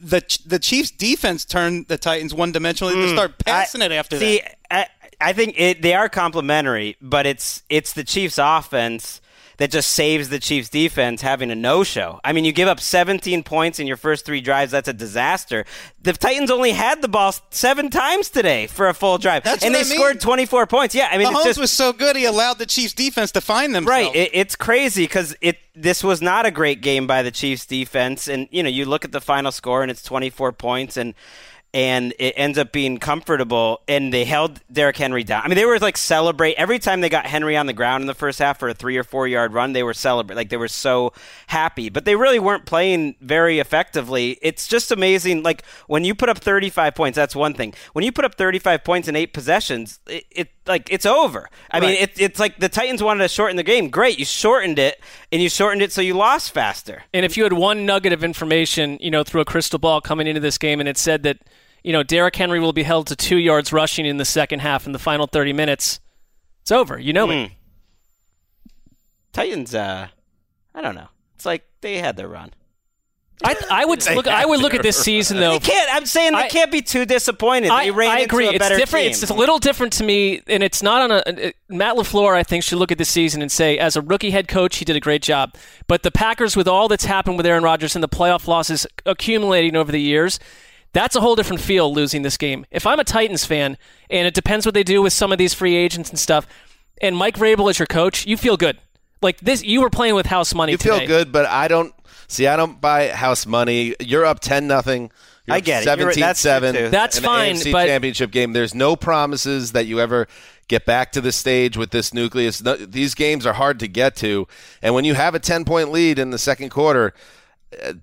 The 0.00 0.22
the 0.46 0.58
Chiefs 0.58 0.90
defense 0.90 1.44
turned 1.44 1.88
the 1.88 1.98
Titans 1.98 2.32
one 2.32 2.52
dimensional. 2.52 2.92
They 2.92 3.08
hmm. 3.08 3.14
start 3.14 3.38
passing 3.38 3.82
I- 3.82 3.86
it 3.86 3.92
after 3.92 4.18
see, 4.18 4.40
that. 4.40 4.58
I, 4.70 4.86
I 5.20 5.32
think 5.32 5.58
it, 5.58 5.82
they 5.82 5.94
are 5.94 6.08
complementary, 6.08 6.96
but 7.02 7.26
it's 7.26 7.62
it's 7.68 7.92
the 7.92 8.04
Chiefs' 8.04 8.38
offense 8.38 9.20
that 9.58 9.70
just 9.70 9.90
saves 9.92 10.28
the 10.28 10.38
Chiefs' 10.38 10.68
defense 10.68 11.20
having 11.20 11.50
a 11.50 11.54
no-show. 11.54 12.20
I 12.24 12.32
mean, 12.32 12.44
you 12.44 12.52
give 12.52 12.68
up 12.68 12.80
17 12.80 13.42
points 13.42 13.78
in 13.78 13.86
your 13.86 13.96
first 13.96 14.24
three 14.24 14.40
drives. 14.40 14.72
That's 14.72 14.88
a 14.88 14.92
disaster. 14.92 15.64
The 16.00 16.12
Titans 16.12 16.50
only 16.50 16.70
had 16.72 17.02
the 17.02 17.08
ball 17.08 17.34
seven 17.50 17.90
times 17.90 18.30
today 18.30 18.68
for 18.68 18.88
a 18.88 18.94
full 18.94 19.18
drive, 19.18 19.42
That's 19.42 19.64
and 19.64 19.74
they 19.74 19.80
I 19.80 19.82
mean. 19.82 19.94
scored 19.94 20.20
24 20.20 20.66
points. 20.66 20.94
Yeah, 20.94 21.08
I 21.10 21.18
mean, 21.18 21.26
Mahomes 21.26 21.36
it's 21.36 21.44
just 21.44 21.60
was 21.60 21.70
so 21.70 21.92
good 21.92 22.16
he 22.16 22.24
allowed 22.24 22.58
the 22.58 22.66
Chiefs 22.66 22.94
defense 22.94 23.32
to 23.32 23.40
find 23.40 23.74
them. 23.74 23.84
Right. 23.84 24.14
It, 24.14 24.30
it's 24.32 24.56
crazy 24.56 25.04
because 25.04 25.36
it 25.40 25.58
this 25.74 26.02
was 26.02 26.20
not 26.22 26.46
a 26.46 26.50
great 26.50 26.80
game 26.80 27.06
by 27.06 27.22
the 27.22 27.30
Chiefs 27.30 27.66
defense, 27.66 28.28
and 28.28 28.48
you 28.50 28.62
know 28.62 28.68
you 28.68 28.84
look 28.84 29.04
at 29.04 29.12
the 29.12 29.20
final 29.20 29.52
score 29.52 29.82
and 29.82 29.90
it's 29.90 30.02
24 30.02 30.52
points, 30.52 30.96
and 30.96 31.14
and 31.74 32.14
it 32.18 32.32
ends 32.36 32.56
up 32.56 32.72
being 32.72 32.98
comfortable, 32.98 33.82
and 33.86 34.12
they 34.12 34.24
held 34.24 34.60
Derrick 34.72 34.96
Henry 34.96 35.22
down. 35.22 35.42
I 35.44 35.48
mean, 35.48 35.56
they 35.56 35.66
were 35.66 35.78
like 35.78 35.96
celebrate 35.98 36.54
every 36.54 36.78
time 36.78 37.00
they 37.02 37.08
got 37.08 37.26
Henry 37.26 37.56
on 37.56 37.66
the 37.66 37.72
ground 37.74 38.02
in 38.02 38.06
the 38.06 38.14
first 38.14 38.38
half 38.38 38.58
for 38.58 38.68
a 38.68 38.74
three 38.74 38.96
or 38.96 39.04
four 39.04 39.28
yard 39.28 39.52
run. 39.52 39.72
They 39.74 39.82
were 39.82 39.94
celebrate 39.94 40.36
like 40.36 40.48
they 40.48 40.56
were 40.56 40.68
so 40.68 41.12
happy, 41.48 41.88
but 41.90 42.04
they 42.06 42.16
really 42.16 42.38
weren't 42.38 42.64
playing 42.66 43.16
very 43.20 43.58
effectively. 43.58 44.38
It's 44.40 44.66
just 44.66 44.90
amazing. 44.90 45.42
Like 45.42 45.62
when 45.86 46.04
you 46.04 46.14
put 46.14 46.28
up 46.28 46.38
35 46.38 46.94
points, 46.94 47.16
that's 47.16 47.36
one 47.36 47.52
thing. 47.54 47.74
When 47.92 48.04
you 48.04 48.12
put 48.12 48.24
up 48.24 48.36
35 48.36 48.82
points 48.84 49.08
in 49.08 49.14
eight 49.16 49.32
possessions, 49.34 50.00
it, 50.06 50.24
it 50.30 50.48
like 50.66 50.90
it's 50.90 51.06
over. 51.06 51.48
I 51.70 51.80
mean, 51.80 51.90
Right. 51.90 52.00
it, 52.02 52.20
it's 52.20 52.40
like 52.40 52.58
the 52.58 52.68
Titans 52.68 53.02
wanted 53.02 53.22
to 53.22 53.28
shorten 53.28 53.56
the 53.56 53.62
game. 53.62 53.90
Great, 53.90 54.18
you 54.18 54.24
shortened 54.24 54.78
it, 54.78 55.00
and 55.32 55.40
you 55.42 55.48
shortened 55.48 55.82
it 55.82 55.92
so 55.92 56.00
you 56.00 56.14
lost 56.14 56.52
faster. 56.52 57.04
And 57.14 57.24
if 57.24 57.36
you 57.36 57.42
had 57.44 57.52
one 57.52 57.86
nugget 57.86 58.12
of 58.12 58.22
information, 58.24 58.98
you 59.00 59.10
know, 59.10 59.22
through 59.24 59.40
a 59.42 59.44
crystal 59.46 59.78
ball 59.78 60.00
coming 60.00 60.26
into 60.26 60.40
this 60.40 60.58
game, 60.58 60.80
and 60.80 60.88
it 60.88 60.96
said 60.98 61.22
that 61.24 61.38
you 61.82 61.92
know, 61.92 62.02
Derrick 62.02 62.36
Henry 62.36 62.60
will 62.60 62.72
be 62.72 62.82
held 62.82 63.06
to 63.08 63.16
two 63.16 63.38
yards 63.38 63.72
rushing 63.72 64.06
in 64.06 64.16
the 64.16 64.24
second 64.24 64.60
half 64.60 64.86
in 64.86 64.92
the 64.92 64.98
final 64.98 65.26
30 65.26 65.52
minutes, 65.52 66.00
it's 66.62 66.72
over. 66.72 66.98
You 66.98 67.12
know 67.12 67.30
it. 67.30 67.48
Hmm. 67.48 67.54
Titans, 69.32 69.74
uh, 69.74 70.08
I 70.74 70.80
don't 70.80 70.94
know. 70.94 71.08
It's 71.36 71.46
like 71.46 71.64
they 71.80 71.98
had 71.98 72.16
their 72.16 72.28
run. 72.28 72.52
I, 73.44 73.54
I 73.70 73.84
would 73.84 74.04
look. 74.16 74.26
I 74.26 74.44
would 74.44 74.58
look 74.60 74.74
at 74.74 74.82
this 74.82 74.96
season 75.00 75.36
though. 75.38 75.52
They 75.52 75.58
can't. 75.60 75.88
I'm 75.94 76.06
saying 76.06 76.32
they 76.32 76.38
I- 76.38 76.48
can't 76.48 76.72
be 76.72 76.82
too 76.82 77.04
disappointed. 77.06 77.70
I, 77.70 77.90
ran 77.90 78.10
I 78.10 78.14
into 78.20 78.34
agree. 78.34 78.46
a 78.48 78.50
It's 78.50 78.58
better 78.58 78.76
different. 78.76 79.04
team. 79.04 79.10
It's, 79.12 79.22
it's 79.22 79.30
a 79.30 79.34
little 79.34 79.60
different 79.60 79.92
to 79.94 80.02
me, 80.04 80.42
and 80.48 80.60
it's 80.60 80.82
not 80.82 81.02
on 81.02 81.10
a. 81.12 81.22
it- 81.46 81.56
Matt 81.68 81.94
LaFleur, 81.94 82.34
I 82.34 82.42
think, 82.42 82.64
should 82.64 82.78
look 82.78 82.90
at 82.90 82.98
this 82.98 83.08
season 83.08 83.40
and 83.40 83.52
say, 83.52 83.78
as 83.78 83.94
a 83.94 84.00
rookie 84.00 84.30
head 84.32 84.48
coach, 84.48 84.78
he 84.78 84.84
did 84.84 84.96
a 84.96 85.00
great 85.00 85.22
job. 85.22 85.54
But 85.86 86.02
the 86.02 86.10
Packers, 86.10 86.56
with 86.56 86.66
all 86.66 86.88
that's 86.88 87.04
happened 87.04 87.36
with 87.36 87.46
Aaron 87.46 87.62
Rodgers 87.62 87.94
and 87.94 88.02
the 88.02 88.08
playoff 88.08 88.48
losses 88.48 88.88
accumulating 89.06 89.76
over 89.76 89.92
the 89.92 90.00
years, 90.00 90.40
that's 90.92 91.16
a 91.16 91.20
whole 91.20 91.36
different 91.36 91.60
feel 91.62 91.92
losing 91.92 92.22
this 92.22 92.36
game. 92.36 92.66
If 92.70 92.86
I'm 92.86 92.98
a 92.98 93.04
Titans 93.04 93.44
fan, 93.44 93.76
and 94.10 94.26
it 94.26 94.34
depends 94.34 94.64
what 94.66 94.74
they 94.74 94.82
do 94.82 95.02
with 95.02 95.12
some 95.12 95.32
of 95.32 95.38
these 95.38 95.54
free 95.54 95.76
agents 95.76 96.10
and 96.10 96.18
stuff, 96.18 96.46
and 97.00 97.16
Mike 97.16 97.36
Vrabel 97.36 97.70
is 97.70 97.78
your 97.78 97.86
coach, 97.86 98.26
you 98.26 98.36
feel 98.36 98.56
good. 98.56 98.78
Like 99.20 99.40
this, 99.40 99.62
you 99.64 99.80
were 99.80 99.90
playing 99.90 100.14
with 100.14 100.26
house 100.26 100.54
money. 100.54 100.72
You 100.72 100.78
today. 100.78 100.98
feel 101.00 101.06
good, 101.08 101.32
but 101.32 101.46
I 101.46 101.68
don't 101.68 101.92
see. 102.28 102.46
I 102.46 102.56
don't 102.56 102.80
buy 102.80 103.08
house 103.08 103.46
money. 103.46 103.94
You're 104.00 104.24
up 104.24 104.40
ten 104.40 104.66
nothing. 104.66 105.10
I 105.50 105.60
get 105.60 105.82
it. 105.86 105.98
You're 105.98 106.08
right. 106.08 106.16
That's 106.16 106.42
true, 106.42 106.50
17-7 106.50 106.72
too. 106.74 106.88
That's 106.90 107.18
in 107.18 107.24
fine, 107.24 107.54
AFC 107.54 107.72
but- 107.72 107.86
championship 107.86 108.30
game. 108.30 108.52
There's 108.52 108.74
no 108.74 108.96
promises 108.96 109.72
that 109.72 109.86
you 109.86 109.98
ever 109.98 110.28
get 110.68 110.84
back 110.84 111.12
to 111.12 111.22
the 111.22 111.32
stage 111.32 111.76
with 111.76 111.90
this 111.90 112.12
nucleus. 112.12 112.62
No, 112.62 112.76
these 112.76 113.14
games 113.14 113.46
are 113.46 113.54
hard 113.54 113.80
to 113.80 113.88
get 113.88 114.14
to, 114.16 114.46
and 114.82 114.94
when 114.94 115.04
you 115.04 115.14
have 115.14 115.34
a 115.34 115.38
ten 115.40 115.64
point 115.64 115.90
lead 115.90 116.18
in 116.18 116.30
the 116.30 116.38
second 116.38 116.70
quarter. 116.70 117.12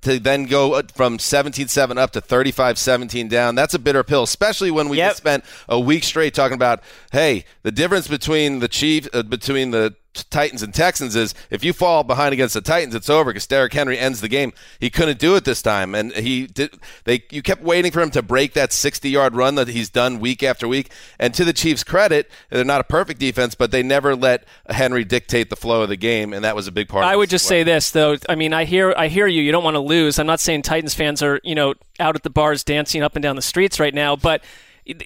To 0.01 0.19
then 0.19 0.45
go 0.45 0.73
uh, 0.75 0.83
from 0.93 1.17
17-7 1.17 1.97
up 1.97 2.11
to 2.11 2.21
35-17 2.21 3.27
down, 3.29 3.55
that's 3.55 3.73
a 3.73 3.79
bitter 3.79 4.03
pill, 4.03 4.21
especially 4.21 4.69
when 4.69 4.89
we 4.89 4.97
Yep. 4.97 5.15
spent 5.15 5.45
a 5.67 5.79
week 5.79 6.03
straight 6.03 6.35
talking 6.35 6.53
about, 6.53 6.83
hey, 7.11 7.45
the 7.63 7.71
difference 7.71 8.07
between 8.07 8.59
the 8.59 8.67
Chiefs, 8.67 9.09
uh, 9.11 9.23
between 9.23 9.71
the 9.71 9.95
Titans 10.29 10.63
and 10.63 10.73
Texans 10.73 11.15
is 11.15 11.33
if 11.49 11.63
you 11.63 11.73
fall 11.73 12.03
behind 12.03 12.33
against 12.33 12.53
the 12.53 12.61
Titans, 12.61 12.95
it's 12.95 13.09
over 13.09 13.31
because 13.31 13.47
Derrick 13.47 13.73
Henry 13.73 13.97
ends 13.97 14.21
the 14.21 14.27
game. 14.27 14.53
He 14.79 14.89
couldn't 14.89 15.19
do 15.19 15.35
it 15.35 15.45
this 15.45 15.61
time, 15.61 15.93
and 15.93 16.11
he 16.13 16.47
did. 16.47 16.75
They 17.03 17.23
you 17.31 17.41
kept 17.41 17.61
waiting 17.61 17.91
for 17.91 18.01
him 18.01 18.11
to 18.11 18.21
break 18.21 18.53
that 18.53 18.69
60-yard 18.71 19.35
run 19.35 19.55
that 19.55 19.67
he's 19.67 19.89
done 19.89 20.19
week 20.19 20.43
after 20.43 20.67
week. 20.67 20.91
And 21.19 21.33
to 21.33 21.43
the 21.43 21.53
Chiefs' 21.53 21.83
credit, 21.83 22.29
they're 22.49 22.63
not 22.63 22.81
a 22.81 22.85
perfect 22.85 23.19
defense, 23.19 23.55
but 23.55 23.71
they 23.71 23.83
never 23.83 24.15
let 24.15 24.45
Henry 24.69 25.03
dictate 25.03 25.49
the 25.49 25.55
flow 25.55 25.83
of 25.83 25.89
the 25.89 25.97
game, 25.97 26.33
and 26.33 26.43
that 26.43 26.55
was 26.55 26.67
a 26.67 26.71
big 26.71 26.87
part. 26.87 27.05
I 27.05 27.13
of 27.13 27.19
would 27.19 27.29
just 27.29 27.45
as 27.45 27.49
say 27.49 27.63
this 27.63 27.91
though. 27.91 28.17
I 28.29 28.35
mean, 28.35 28.53
I 28.53 28.65
hear 28.65 28.93
I 28.97 29.07
hear 29.07 29.27
you. 29.27 29.41
You 29.41 29.51
don't 29.51 29.63
want 29.63 29.75
to 29.75 29.81
lose. 29.81 30.19
I'm 30.19 30.27
not 30.27 30.39
saying 30.39 30.63
Titans 30.63 30.93
fans 30.93 31.21
are 31.21 31.39
you 31.43 31.55
know 31.55 31.73
out 31.99 32.15
at 32.15 32.23
the 32.23 32.29
bars 32.29 32.63
dancing 32.63 33.03
up 33.03 33.15
and 33.15 33.23
down 33.23 33.35
the 33.35 33.41
streets 33.41 33.79
right 33.79 33.93
now, 33.93 34.15
but 34.15 34.43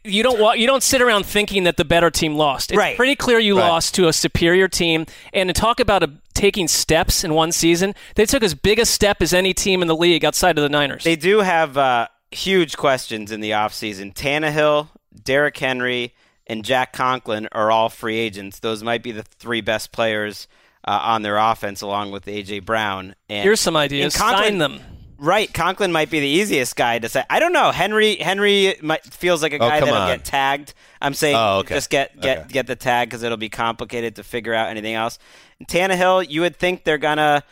you 0.03 0.23
don't 0.23 0.39
wa- 0.39 0.53
you 0.53 0.67
don't 0.67 0.83
sit 0.83 1.01
around 1.01 1.25
thinking 1.25 1.63
that 1.63 1.77
the 1.77 1.85
better 1.85 2.09
team 2.11 2.35
lost. 2.35 2.71
It's 2.71 2.77
Right. 2.77 2.97
pretty 2.97 3.15
clear 3.15 3.39
you 3.39 3.57
Right. 3.57 3.67
lost 3.67 3.95
to 3.95 4.07
a 4.07 4.13
superior 4.13 4.67
team. 4.67 5.05
And 5.33 5.47
to 5.49 5.53
talk 5.53 5.79
about 5.79 6.03
a, 6.03 6.11
taking 6.33 6.67
steps 6.67 7.23
in 7.23 7.33
one 7.33 7.51
season, 7.51 7.95
they 8.15 8.25
took 8.25 8.43
as 8.43 8.53
big 8.53 8.79
a 8.79 8.85
step 8.85 9.21
as 9.21 9.33
any 9.33 9.53
team 9.53 9.81
in 9.81 9.87
the 9.87 9.95
league 9.95 10.25
outside 10.25 10.57
of 10.57 10.63
the 10.63 10.69
Niners. 10.69 11.03
They 11.03 11.15
do 11.15 11.39
have 11.39 11.77
uh, 11.77 12.07
huge 12.31 12.75
questions 12.77 13.31
in 13.31 13.39
the 13.41 13.51
offseason. 13.51 14.13
Tannehill, 14.13 14.89
Derrick 15.23 15.57
Henry, 15.57 16.13
and 16.47 16.65
Jack 16.65 16.91
Conklin 16.93 17.47
are 17.51 17.71
all 17.71 17.89
free 17.89 18.17
agents. 18.17 18.59
Those 18.59 18.83
might 18.83 19.03
be 19.03 19.11
the 19.11 19.23
three 19.23 19.61
best 19.61 19.91
players 19.91 20.47
uh, 20.87 20.99
on 21.03 21.21
their 21.21 21.37
offense, 21.37 21.81
along 21.81 22.11
with 22.11 22.25
AJ 22.25 22.65
Brown. 22.65 23.15
And 23.29 23.43
Here's 23.43 23.59
some 23.59 23.75
ideas. 23.77 24.13
and 24.15 24.21
Conklin- 24.21 24.43
Sign 24.49 24.57
them. 24.57 24.79
Right, 25.21 25.53
Conklin 25.53 25.91
might 25.91 26.09
be 26.09 26.21
the 26.21 26.27
easiest 26.27 26.75
guy 26.77 26.97
to 26.99 27.09
say. 27.09 27.23
I 27.29 27.39
don't 27.39 27.51
know. 27.51 27.71
Henry 27.71 28.15
Henry 28.15 28.75
might, 28.81 29.03
feels 29.03 29.41
like 29.41 29.51
a 29.51 29.57
Oh, 29.57 29.59
guy 29.59 29.79
come 29.79 29.89
that'll 29.89 30.03
on. 30.03 30.07
get 30.07 30.23
tagged. 30.25 30.73
I'm 31.01 31.13
saying 31.13 31.35
Oh, 31.35 31.57
okay. 31.59 31.75
just 31.75 31.89
get 31.89 32.19
get 32.21 32.37
Okay. 32.39 32.47
get 32.49 32.67
the 32.67 32.75
tag 32.77 33.09
because 33.09 33.21
it'll 33.23 33.37
be 33.37 33.49
complicated 33.49 34.15
to 34.15 34.23
figure 34.23 34.53
out 34.53 34.69
anything 34.69 34.93
else. 34.95 35.19
And 35.59 35.67
Tannehill, 35.67 36.29
you 36.29 36.41
would 36.41 36.55
think 36.55 36.85
they're 36.85 36.97
gonna 36.97 37.43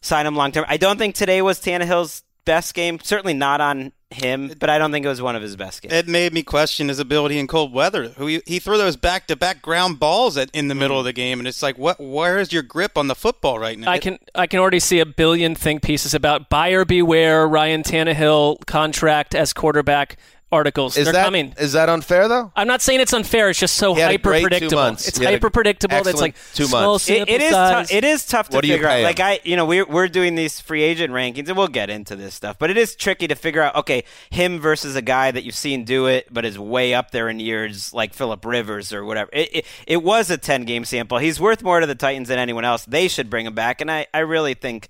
sign 0.00 0.26
him 0.26 0.36
long 0.36 0.52
term. 0.52 0.64
I 0.68 0.76
don't 0.76 0.96
think 0.96 1.16
today 1.16 1.42
was 1.42 1.58
Tannehill's 1.60 2.22
best 2.44 2.72
game. 2.74 3.00
Certainly 3.02 3.34
not 3.34 3.60
on 3.60 3.92
him, 4.10 4.52
but 4.58 4.70
I 4.70 4.78
don't 4.78 4.90
think 4.90 5.04
it 5.04 5.08
was 5.08 5.20
one 5.20 5.36
of 5.36 5.42
his 5.42 5.54
best 5.56 5.82
games. 5.82 5.92
It 5.92 6.08
made 6.08 6.32
me 6.32 6.42
question 6.42 6.88
his 6.88 6.98
ability 6.98 7.38
in 7.38 7.46
cold 7.46 7.72
weather. 7.72 8.08
Who 8.10 8.26
he, 8.26 8.42
he 8.46 8.58
threw 8.58 8.78
those 8.78 8.96
back 8.96 9.26
to 9.26 9.36
back 9.36 9.60
ground 9.60 10.00
balls 10.00 10.36
at, 10.36 10.50
in 10.52 10.68
the 10.68 10.74
middle 10.74 10.98
of 10.98 11.04
the 11.04 11.12
game, 11.12 11.38
and 11.38 11.46
it's 11.46 11.62
like, 11.62 11.76
what? 11.76 12.00
Where 12.00 12.38
is 12.38 12.52
your 12.52 12.62
grip 12.62 12.96
on 12.96 13.08
the 13.08 13.14
football 13.14 13.58
right 13.58 13.78
now? 13.78 13.90
I 13.90 13.98
can 13.98 14.18
I 14.34 14.46
can 14.46 14.60
already 14.60 14.80
see 14.80 15.00
a 15.00 15.06
billion 15.06 15.54
think 15.54 15.82
pieces 15.82 16.14
about 16.14 16.48
buyer 16.48 16.84
beware 16.84 17.46
Ryan 17.46 17.82
Tannehill 17.82 18.64
contract 18.66 19.34
as 19.34 19.52
quarterback 19.52 20.16
articles. 20.50 20.96
Is 20.96 21.04
They're 21.04 21.12
that 21.12 21.24
coming. 21.24 21.54
is 21.58 21.72
that 21.74 21.88
unfair 21.88 22.26
though? 22.28 22.50
I'm 22.56 22.66
not 22.66 22.80
saying 22.80 23.00
it's 23.00 23.12
unfair. 23.12 23.50
It's 23.50 23.58
just 23.58 23.76
so 23.76 23.94
He 23.94 24.00
had 24.00 24.08
a 24.10 24.14
hyper 24.14 24.30
great 24.30 24.40
two 24.40 24.48
predictable. 24.48 24.86
It's 24.86 25.18
He 25.18 25.24
had 25.24 25.34
a 25.34 25.36
hyper 25.36 25.50
predictable. 25.50 26.02
That's 26.02 26.20
like 26.20 26.36
two 26.54 26.64
small 26.64 26.92
months. 26.92 27.10
It, 27.10 27.28
it 27.28 27.42
is 27.42 27.50
sample 27.50 27.58
tough. 27.58 27.86
size. 27.88 27.92
It 27.92 28.04
is 28.04 28.24
tough 28.26 28.48
to 28.50 28.56
What 28.56 28.64
figure 28.64 28.86
out. 28.86 28.90
pay? 28.92 29.04
Like 29.04 29.20
I, 29.20 29.40
you 29.44 29.56
know, 29.56 29.66
we're 29.66 29.84
we're 29.86 30.08
doing 30.08 30.34
these 30.36 30.58
free 30.60 30.82
agent 30.82 31.12
rankings, 31.12 31.48
and 31.48 31.56
we'll 31.56 31.68
get 31.68 31.90
into 31.90 32.16
this 32.16 32.34
stuff. 32.34 32.58
But 32.58 32.70
it 32.70 32.76
is 32.78 32.96
tricky 32.96 33.28
to 33.28 33.34
figure 33.34 33.60
out. 33.62 33.76
Okay, 33.76 34.04
him 34.30 34.58
versus 34.58 34.96
a 34.96 35.02
guy 35.02 35.30
that 35.30 35.44
you've 35.44 35.54
seen 35.54 35.84
do 35.84 36.06
it, 36.06 36.26
but 36.32 36.44
is 36.46 36.58
way 36.58 36.94
up 36.94 37.10
there 37.10 37.28
in 37.28 37.40
years, 37.40 37.92
like 37.92 38.14
Philip 38.14 38.44
Rivers 38.44 38.92
or 38.92 39.04
whatever. 39.04 39.28
It, 39.34 39.54
it, 39.56 39.66
it 39.86 40.02
was 40.02 40.30
a 40.30 40.38
ten 40.38 40.64
game 40.64 40.84
sample. 40.86 41.18
He's 41.18 41.38
worth 41.38 41.62
more 41.62 41.80
to 41.80 41.86
the 41.86 41.94
Titans 41.94 42.28
than 42.28 42.38
anyone 42.38 42.64
else. 42.64 42.84
They 42.86 43.08
should 43.08 43.28
bring 43.28 43.44
him 43.46 43.54
back, 43.54 43.80
and 43.82 43.90
I, 43.90 44.06
I 44.14 44.20
really 44.20 44.54
think 44.54 44.88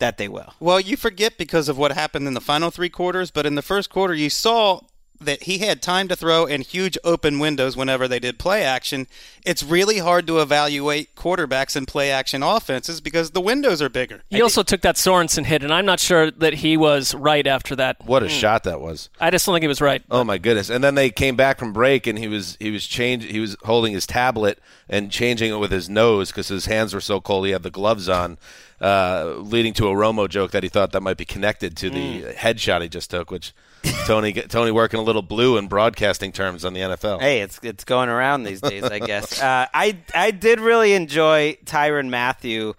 that 0.00 0.16
they 0.18 0.28
will. 0.28 0.52
Well, 0.60 0.78
you 0.78 0.96
forget 0.96 1.36
because 1.38 1.68
of 1.68 1.76
what 1.76 1.90
happened 1.92 2.28
in 2.28 2.34
the 2.34 2.40
final 2.40 2.70
three 2.70 2.88
quarters, 2.88 3.30
but 3.32 3.46
in 3.46 3.56
the 3.56 3.62
first 3.62 3.90
quarter, 3.90 4.14
you 4.14 4.30
saw 4.30 4.82
that 5.20 5.44
he 5.44 5.58
had 5.58 5.82
time 5.82 6.08
to 6.08 6.16
throw 6.16 6.46
and 6.46 6.62
huge 6.62 6.96
open 7.04 7.38
windows 7.38 7.76
whenever 7.76 8.06
they 8.06 8.18
did 8.18 8.38
play 8.38 8.62
action. 8.62 9.06
It's 9.44 9.62
really 9.62 9.98
hard 9.98 10.26
to 10.26 10.40
evaluate 10.40 11.14
quarterbacks 11.14 11.76
in 11.76 11.86
play 11.86 12.10
action 12.10 12.42
offenses 12.42 13.00
because 13.00 13.32
the 13.32 13.40
windows 13.40 13.82
are 13.82 13.88
bigger. 13.88 14.22
He 14.30 14.42
also 14.42 14.62
took 14.62 14.82
that 14.82 14.96
Sorensen 14.96 15.44
hit, 15.44 15.62
and 15.62 15.72
I'm 15.72 15.86
not 15.86 16.00
sure 16.00 16.30
that 16.30 16.54
he 16.54 16.76
was 16.76 17.14
right 17.14 17.46
after 17.46 17.74
that. 17.76 18.04
What 18.04 18.22
a 18.22 18.26
hmm. 18.26 18.32
shot 18.32 18.64
that 18.64 18.80
was! 18.80 19.08
I 19.20 19.30
just 19.30 19.46
don't 19.46 19.54
think 19.54 19.62
he 19.62 19.68
was 19.68 19.80
right. 19.80 20.02
Oh 20.10 20.24
my 20.24 20.38
goodness! 20.38 20.70
And 20.70 20.82
then 20.82 20.94
they 20.94 21.10
came 21.10 21.36
back 21.36 21.58
from 21.58 21.72
break, 21.72 22.06
and 22.06 22.18
he 22.18 22.28
was 22.28 22.56
he 22.60 22.70
was 22.70 22.86
change 22.86 23.24
he 23.24 23.40
was 23.40 23.56
holding 23.64 23.92
his 23.92 24.06
tablet 24.06 24.58
and 24.88 25.10
changing 25.10 25.52
it 25.52 25.58
with 25.58 25.70
his 25.70 25.88
nose 25.88 26.30
because 26.30 26.48
his 26.48 26.66
hands 26.66 26.94
were 26.94 27.00
so 27.00 27.20
cold. 27.20 27.46
He 27.46 27.52
had 27.52 27.62
the 27.62 27.70
gloves 27.70 28.08
on, 28.08 28.38
uh, 28.80 29.34
leading 29.38 29.72
to 29.74 29.88
a 29.88 29.92
Romo 29.92 30.28
joke 30.28 30.52
that 30.52 30.62
he 30.62 30.68
thought 30.68 30.92
that 30.92 31.02
might 31.02 31.16
be 31.16 31.24
connected 31.24 31.76
to 31.78 31.90
the 31.90 32.22
headshot 32.34 32.82
he 32.82 32.88
just 32.88 33.10
took, 33.10 33.30
which 33.30 33.52
Tony 34.06 34.32
Tony 34.32 34.70
working 34.70 35.00
a 35.00 35.02
little 35.02 35.22
blue 35.22 35.56
in 35.56 35.66
broadcasting 35.66 36.32
terms 36.32 36.64
on 36.64 36.74
the 36.74 36.80
NFL. 36.80 37.20
Hey, 37.20 37.40
it's 37.40 37.58
it's 37.62 37.84
going 37.84 38.08
around 38.08 38.44
these 38.44 38.60
days, 38.60 38.84
I 38.84 38.98
guess. 38.98 39.40
Uh, 39.40 39.66
I 39.72 39.98
I 40.14 40.30
did 40.30 40.60
really 40.60 40.94
enjoy 40.94 41.58
Tyrann 41.64 42.08
Mathieu 42.08 42.74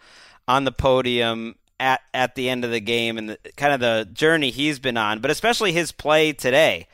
on 0.48 0.64
the 0.64 0.72
podium 0.72 1.56
at 1.80 2.02
at 2.14 2.36
the 2.36 2.50
end 2.50 2.66
of 2.66 2.72
the 2.72 2.80
game 2.80 3.18
and 3.18 3.30
the, 3.30 3.40
kind 3.56 3.74
of 3.74 3.80
the 3.80 4.08
journey 4.14 4.50
he's 4.52 4.80
been 4.80 4.98
on, 4.98 5.20
but 5.20 5.32
especially 5.32 5.72
his 5.72 5.92
play 5.92 6.34
today. 6.34 6.88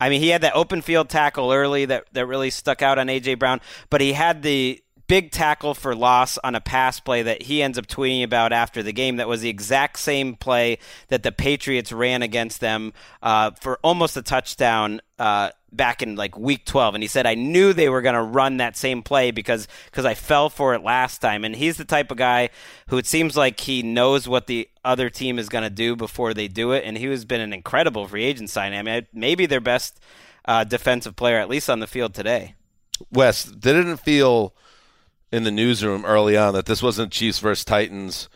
I 0.00 0.08
mean, 0.08 0.20
he 0.20 0.28
had 0.28 0.42
that 0.42 0.54
open 0.54 0.80
field 0.80 1.08
tackle 1.08 1.52
early 1.52 1.84
that 1.86 2.04
that 2.12 2.26
really 2.26 2.50
stuck 2.50 2.82
out 2.82 2.98
on 2.98 3.08
AJ 3.08 3.38
Brown, 3.38 3.60
but 3.90 4.00
he 4.00 4.12
had 4.12 4.42
the 4.42 4.80
big 5.08 5.32
tackle 5.32 5.74
for 5.74 5.96
loss 5.96 6.38
on 6.44 6.54
a 6.54 6.60
pass 6.60 7.00
play 7.00 7.22
that 7.22 7.42
he 7.42 7.62
ends 7.62 7.78
up 7.78 7.86
tweeting 7.86 8.22
about 8.22 8.52
after 8.52 8.82
the 8.82 8.92
game. 8.92 9.16
That 9.16 9.26
was 9.26 9.40
the 9.40 9.48
exact 9.48 9.98
same 9.98 10.36
play 10.36 10.78
that 11.08 11.22
the 11.22 11.32
Patriots 11.32 11.90
ran 11.90 12.22
against 12.22 12.60
them 12.60 12.92
uh, 13.22 13.50
for 13.52 13.78
almost 13.82 14.16
a 14.16 14.22
touchdown 14.22 15.00
uh, 15.18 15.50
back 15.72 16.02
in 16.02 16.14
like 16.14 16.38
week 16.38 16.66
12. 16.66 16.94
And 16.94 17.02
he 17.02 17.08
said, 17.08 17.26
I 17.26 17.34
knew 17.34 17.72
they 17.72 17.88
were 17.88 18.02
going 18.02 18.14
to 18.14 18.22
run 18.22 18.58
that 18.58 18.76
same 18.76 19.02
play 19.02 19.30
because 19.30 19.66
because 19.86 20.04
I 20.04 20.14
fell 20.14 20.50
for 20.50 20.74
it 20.74 20.82
last 20.82 21.18
time. 21.18 21.42
And 21.44 21.56
he's 21.56 21.78
the 21.78 21.84
type 21.84 22.10
of 22.10 22.18
guy 22.18 22.50
who 22.88 22.98
it 22.98 23.06
seems 23.06 23.36
like 23.36 23.58
he 23.60 23.82
knows 23.82 24.28
what 24.28 24.46
the 24.46 24.68
other 24.84 25.08
team 25.08 25.38
is 25.38 25.48
going 25.48 25.64
to 25.64 25.70
do 25.70 25.96
before 25.96 26.34
they 26.34 26.48
do 26.48 26.72
it. 26.72 26.84
And 26.84 26.98
he 26.98 27.06
has 27.06 27.24
been 27.24 27.40
an 27.40 27.54
incredible 27.54 28.06
free 28.06 28.24
agent 28.24 28.50
signing. 28.50 28.78
I 28.78 28.82
mean, 28.82 29.06
maybe 29.12 29.46
their 29.46 29.60
best 29.60 29.98
uh, 30.44 30.64
defensive 30.64 31.16
player, 31.16 31.38
at 31.38 31.48
least 31.48 31.70
on 31.70 31.80
the 31.80 31.86
field 31.86 32.14
today. 32.14 32.54
Wes, 33.12 33.44
they 33.44 33.72
didn't 33.72 33.98
feel 33.98 34.54
in 35.32 35.44
the 35.44 35.50
newsroom 35.50 36.04
early 36.04 36.36
on 36.36 36.54
that 36.54 36.66
this 36.66 36.82
wasn't 36.82 37.12
Chiefs 37.12 37.38
versus 37.38 37.64
Titans? 37.64 38.28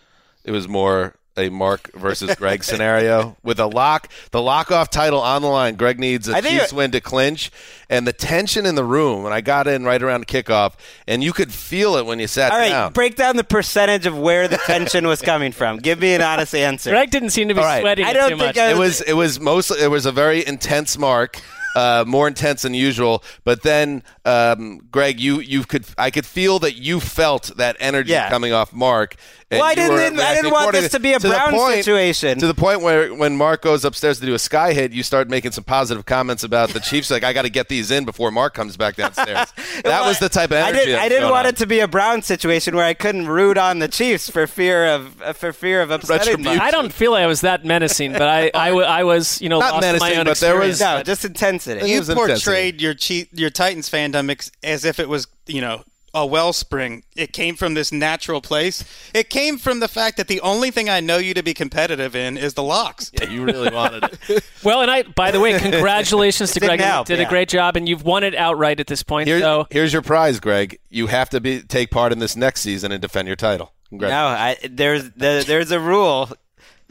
It 0.44 0.50
was 0.50 0.66
more 0.68 1.14
a 1.34 1.48
Mark 1.48 1.90
versus 1.94 2.34
Greg 2.36 2.62
scenario 2.62 3.38
with 3.42 3.58
a 3.58 3.64
lock, 3.66 4.10
the 4.32 4.42
lock 4.42 4.70
off 4.70 4.90
title 4.90 5.20
on 5.20 5.40
the 5.40 5.48
line. 5.48 5.76
Greg 5.76 5.98
needs 5.98 6.28
a 6.28 6.36
I 6.36 6.40
think 6.42 6.58
Chiefs 6.60 6.72
it- 6.72 6.76
win 6.76 6.90
to 6.90 7.00
clinch, 7.00 7.50
and 7.88 8.06
the 8.06 8.12
tension 8.12 8.66
in 8.66 8.74
the 8.74 8.84
room. 8.84 9.22
When 9.22 9.32
I 9.32 9.40
got 9.40 9.66
in 9.66 9.84
right 9.84 10.02
around 10.02 10.26
kickoff, 10.26 10.74
and 11.08 11.24
you 11.24 11.32
could 11.32 11.50
feel 11.50 11.96
it 11.96 12.04
when 12.04 12.18
you 12.18 12.26
sat 12.26 12.52
All 12.52 12.58
right, 12.58 12.68
down. 12.68 12.92
break 12.92 13.16
down 13.16 13.36
the 13.36 13.44
percentage 13.44 14.04
of 14.04 14.18
where 14.18 14.46
the 14.46 14.58
tension 14.58 15.06
was 15.06 15.22
coming 15.22 15.52
from. 15.52 15.78
Give 15.78 15.98
me 16.00 16.12
an 16.12 16.20
honest 16.20 16.54
answer. 16.54 16.90
Greg 16.90 17.10
didn't 17.10 17.30
seem 17.30 17.48
to 17.48 17.54
be 17.54 17.60
All 17.60 17.66
right. 17.66 17.80
sweating 17.80 18.04
I 18.04 18.12
don't 18.12 18.30
too 18.32 18.36
think 18.36 18.48
much. 18.48 18.58
I- 18.58 18.72
It 18.72 18.76
was 18.78 19.00
it 19.00 19.14
was 19.14 19.40
mostly 19.40 19.80
it 19.80 19.88
was 19.90 20.04
a 20.04 20.12
very 20.12 20.46
intense 20.46 20.98
mark 20.98 21.40
uh, 21.74 22.04
more 22.06 22.28
intense 22.28 22.62
than 22.62 22.74
usual. 22.74 23.22
But 23.44 23.62
then, 23.62 24.02
um, 24.24 24.78
Greg, 24.90 25.18
you 25.20 25.40
you 25.40 25.64
could 25.64 25.84
I 25.98 26.10
could 26.10 26.26
feel 26.26 26.58
that 26.60 26.76
you 26.76 27.00
felt 27.00 27.56
that 27.56 27.76
energy 27.80 28.10
Yeah. 28.12 28.28
coming 28.30 28.52
off 28.52 28.72
Mark. 28.72 29.16
And 29.52 29.60
Well, 29.60 29.68
I 29.68 29.74
didn't- 29.74 29.92
were 30.16 30.22
I 30.22 30.34
didn't 30.34 30.50
want 30.50 30.72
this 30.72 30.90
to 30.92 30.98
be 31.00 31.12
a 31.12 31.18
the 31.18 31.28
Brown 31.28 31.50
point- 31.52 31.74
situation. 31.76 32.38
To 32.40 32.46
the 32.46 32.54
point 32.54 32.80
where 32.80 33.14
when 33.14 33.36
Mark 33.36 33.62
goes 33.62 33.84
upstairs 33.84 34.18
to 34.20 34.26
do 34.26 34.34
a 34.34 34.38
sky 34.38 34.72
hit, 34.72 34.92
you 34.92 35.02
start 35.02 35.28
making 35.28 35.52
some 35.52 35.64
positive 35.64 36.06
comments 36.06 36.42
about 36.42 36.70
the 36.70 36.80
Chiefs. 36.80 37.10
Like 37.10 37.22
I 37.22 37.32
got 37.32 37.42
to 37.42 37.50
get 37.50 37.68
these 37.68 37.90
in 37.90 38.04
before 38.04 38.30
Mark 38.30 38.54
comes 38.54 38.76
back 38.76 38.96
downstairs. 38.96 39.52
that 39.84 40.04
was 40.06 40.18
the 40.18 40.28
type 40.28 40.50
of 40.50 40.56
I 40.56 40.72
didn't. 40.72 40.98
I 40.98 41.08
didn't 41.08 41.30
want 41.30 41.46
on. 41.46 41.52
it 41.52 41.56
to 41.58 41.66
be 41.66 41.80
a 41.80 41.86
Brown 41.88 42.22
situation 42.22 42.74
where 42.74 42.86
I 42.86 42.94
couldn't 42.94 43.28
root 43.28 43.58
on 43.58 43.78
the 43.78 43.88
Chiefs 43.88 44.30
for 44.30 44.46
fear 44.46 44.86
of 44.86 45.20
uh, 45.22 45.32
for 45.34 45.52
fear 45.52 45.82
of 45.82 45.90
upsetting 45.90 46.42
them. 46.42 46.58
I 46.60 46.70
don't 46.70 46.92
feel 46.92 47.12
like 47.12 47.22
I 47.22 47.26
was 47.26 47.42
that 47.42 47.64
menacing, 47.64 48.12
but 48.12 48.22
I 48.22 48.50
I 48.54 49.04
was, 49.04 49.40
you 49.42 49.48
know, 49.48 49.60
Not 49.60 49.74
lost 49.74 49.84
in 49.86 49.92
my 49.98 49.98
menacing, 50.08 50.18
own 50.20 50.24
but 50.24 50.38
there 50.38 50.56
was- 50.58 50.80
no, 50.80 51.02
just 51.02 51.24
intensity. 51.24 51.90
You 51.90 51.98
was 51.98 52.08
intensity. 52.08 52.34
portrayed 52.44 52.80
your 52.80 52.94
che- 52.94 53.28
your 53.32 53.50
Titans 53.50 53.90
fandom 53.90 54.30
ex- 54.30 54.50
as 54.62 54.84
if 54.84 54.98
it 54.98 55.08
was, 55.08 55.26
you 55.46 55.60
know, 55.60 55.82
a 56.14 56.26
wellspring. 56.26 57.04
It 57.16 57.32
came 57.32 57.56
from 57.56 57.74
this 57.74 57.92
natural 57.92 58.40
place. 58.40 58.84
It 59.14 59.30
came 59.30 59.58
from 59.58 59.80
the 59.80 59.88
fact 59.88 60.16
that 60.18 60.28
the 60.28 60.40
only 60.40 60.70
thing 60.70 60.88
I 60.88 61.00
know 61.00 61.18
you 61.18 61.34
to 61.34 61.42
be 61.42 61.54
competitive 61.54 62.14
in 62.14 62.36
is 62.36 62.54
the 62.54 62.62
locks. 62.62 63.10
Yeah, 63.14 63.28
you 63.28 63.44
really 63.44 63.70
wanted 63.70 64.04
it. 64.04 64.44
Well, 64.62 64.80
and 64.80 64.90
I, 64.90 65.02
by 65.02 65.32
the 65.32 65.40
way, 65.40 65.58
congratulations 65.58 66.52
to 66.52 66.60
Greg. 66.60 66.78
You 66.80 67.04
did 67.04 67.18
yeah. 67.18 67.26
a 67.26 67.28
great 67.28 67.48
job, 67.48 67.76
and 67.76 67.88
you've 67.88 68.04
won 68.04 68.22
it 68.22 68.32
outright 68.32 68.78
at 68.78 68.86
this 68.86 69.02
point. 69.02 69.26
Here's, 69.26 69.42
so 69.42 69.66
here's 69.70 69.92
your 69.92 70.02
prize, 70.02 70.38
Greg. 70.38 70.78
You 70.88 71.08
have 71.08 71.30
to 71.30 71.40
be 71.40 71.62
take 71.62 71.90
part 71.90 72.12
in 72.12 72.20
this 72.20 72.36
next 72.36 72.60
season 72.60 72.92
and 72.92 73.02
defend 73.02 73.26
your 73.26 73.36
title. 73.36 73.72
No, 73.90 74.26
I, 74.26 74.56
there's 74.70 75.10
the, 75.10 75.44
there's 75.46 75.70
a 75.72 75.80
rule. 75.80 76.30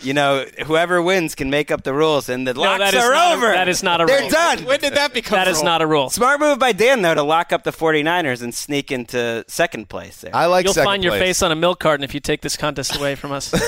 You 0.03 0.13
know, 0.13 0.45
whoever 0.65 1.01
wins 1.01 1.35
can 1.35 1.49
make 1.49 1.69
up 1.71 1.83
the 1.83 1.93
rules, 1.93 2.27
and 2.29 2.47
the 2.47 2.53
no, 2.53 2.61
locks 2.61 2.79
that 2.79 2.93
is 2.93 3.03
are 3.03 3.13
not 3.13 3.31
a- 3.31 3.35
over. 3.35 3.47
that 3.47 3.67
is 3.67 3.83
not 3.83 4.01
a 4.01 4.05
rule. 4.05 4.17
They're 4.17 4.29
done. 4.29 4.65
When 4.65 4.79
did 4.79 4.95
that 4.95 5.13
become? 5.13 5.35
That 5.37 5.47
is 5.47 5.57
rule? 5.57 5.65
not 5.65 5.81
a 5.81 5.87
rule. 5.87 6.09
Smart 6.09 6.39
move 6.39 6.57
by 6.59 6.71
Dan 6.71 7.01
though 7.01 7.13
to 7.15 7.23
lock 7.23 7.53
up 7.53 7.63
the 7.63 7.71
49ers 7.71 8.41
and 8.41 8.53
sneak 8.53 8.91
into 8.91 9.45
second 9.47 9.89
place 9.89 10.21
there. 10.21 10.35
I 10.35 10.47
like 10.47 10.63
You'll 10.65 10.73
second 10.73 10.87
find 10.87 11.03
your 11.03 11.13
face 11.13 11.41
on 11.43 11.51
a 11.51 11.55
milk 11.55 11.79
carton 11.79 12.03
if 12.03 12.13
you 12.13 12.19
take 12.19 12.41
this 12.41 12.57
contest 12.57 12.95
away 12.95 13.15
from 13.15 13.31
us. 13.31 13.53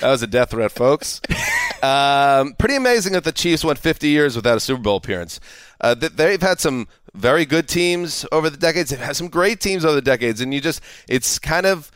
That 0.00 0.10
was 0.10 0.22
a 0.22 0.26
death 0.26 0.50
threat, 0.50 0.72
folks. 0.72 1.20
um, 1.82 2.54
pretty 2.54 2.76
amazing 2.76 3.12
that 3.12 3.24
the 3.24 3.32
Chiefs 3.32 3.62
went 3.62 3.78
50 3.78 4.08
years 4.08 4.34
without 4.34 4.56
a 4.56 4.60
Super 4.60 4.80
Bowl 4.80 4.96
appearance. 4.96 5.40
Uh, 5.78 5.94
they've 5.94 6.40
had 6.40 6.58
some 6.58 6.88
very 7.14 7.44
good 7.44 7.68
teams 7.68 8.24
over 8.32 8.48
the 8.48 8.56
decades. 8.56 8.88
They've 8.90 8.98
had 8.98 9.16
some 9.16 9.28
great 9.28 9.60
teams 9.60 9.84
over 9.84 9.94
the 9.94 10.00
decades, 10.02 10.40
and 10.40 10.54
you 10.54 10.60
just 10.62 10.80
it's 11.06 11.38
kind 11.38 11.66
of 11.66 11.90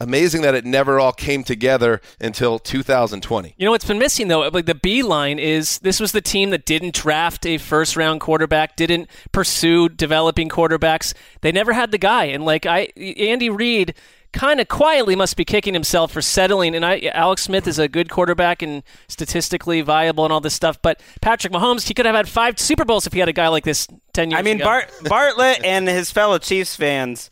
amazing 0.00 0.42
that 0.42 0.54
it 0.54 0.64
never 0.64 0.98
all 1.00 1.12
came 1.12 1.44
together 1.44 2.00
until 2.20 2.58
2020. 2.58 3.54
You 3.56 3.64
know 3.64 3.70
what's 3.70 3.84
been 3.84 3.98
missing 3.98 4.28
though, 4.28 4.48
like 4.48 4.66
the 4.66 4.74
B 4.74 5.02
line 5.02 5.38
is 5.38 5.78
this 5.80 6.00
was 6.00 6.12
the 6.12 6.20
team 6.20 6.50
that 6.50 6.64
didn't 6.64 6.94
draft 6.94 7.46
a 7.46 7.58
first 7.58 7.96
round 7.96 8.20
quarterback, 8.20 8.76
didn't 8.76 9.08
pursue 9.32 9.88
developing 9.88 10.48
quarterbacks. 10.48 11.14
They 11.40 11.52
never 11.52 11.72
had 11.72 11.90
the 11.90 11.98
guy, 11.98 12.24
and 12.24 12.44
like 12.44 12.66
I, 12.66 12.88
Andy 12.96 13.50
Reid 13.50 13.94
kind 14.34 14.60
of 14.60 14.68
quietly 14.68 15.16
must 15.16 15.36
be 15.36 15.44
kicking 15.44 15.72
himself 15.72 16.10
for 16.12 16.20
settling. 16.20 16.74
And 16.74 16.84
I, 16.84 17.10
Alex 17.14 17.44
Smith 17.44 17.66
is 17.66 17.78
a 17.78 17.88
good 17.88 18.10
quarterback 18.10 18.62
and 18.62 18.82
statistically 19.08 19.80
viable 19.80 20.24
and 20.24 20.32
all 20.32 20.40
this 20.40 20.54
stuff, 20.54 20.82
but 20.82 21.00
Patrick 21.22 21.52
Mahomes, 21.52 21.86
he 21.86 21.94
could 21.94 22.04
have 22.04 22.16
had 22.16 22.28
five 22.28 22.58
Super 22.58 22.84
Bowls 22.84 23.06
if 23.06 23.12
he 23.12 23.20
had 23.20 23.28
a 23.28 23.32
guy 23.32 23.48
like 23.48 23.64
this 23.64 23.86
ten 24.12 24.30
years 24.30 24.40
I 24.40 24.42
mean, 24.42 24.56
ago. 24.56 24.64
Bart, 24.64 24.90
Bartlett 25.04 25.64
and 25.64 25.88
his 25.88 26.10
fellow 26.10 26.38
Chiefs 26.38 26.76
fans 26.76 27.30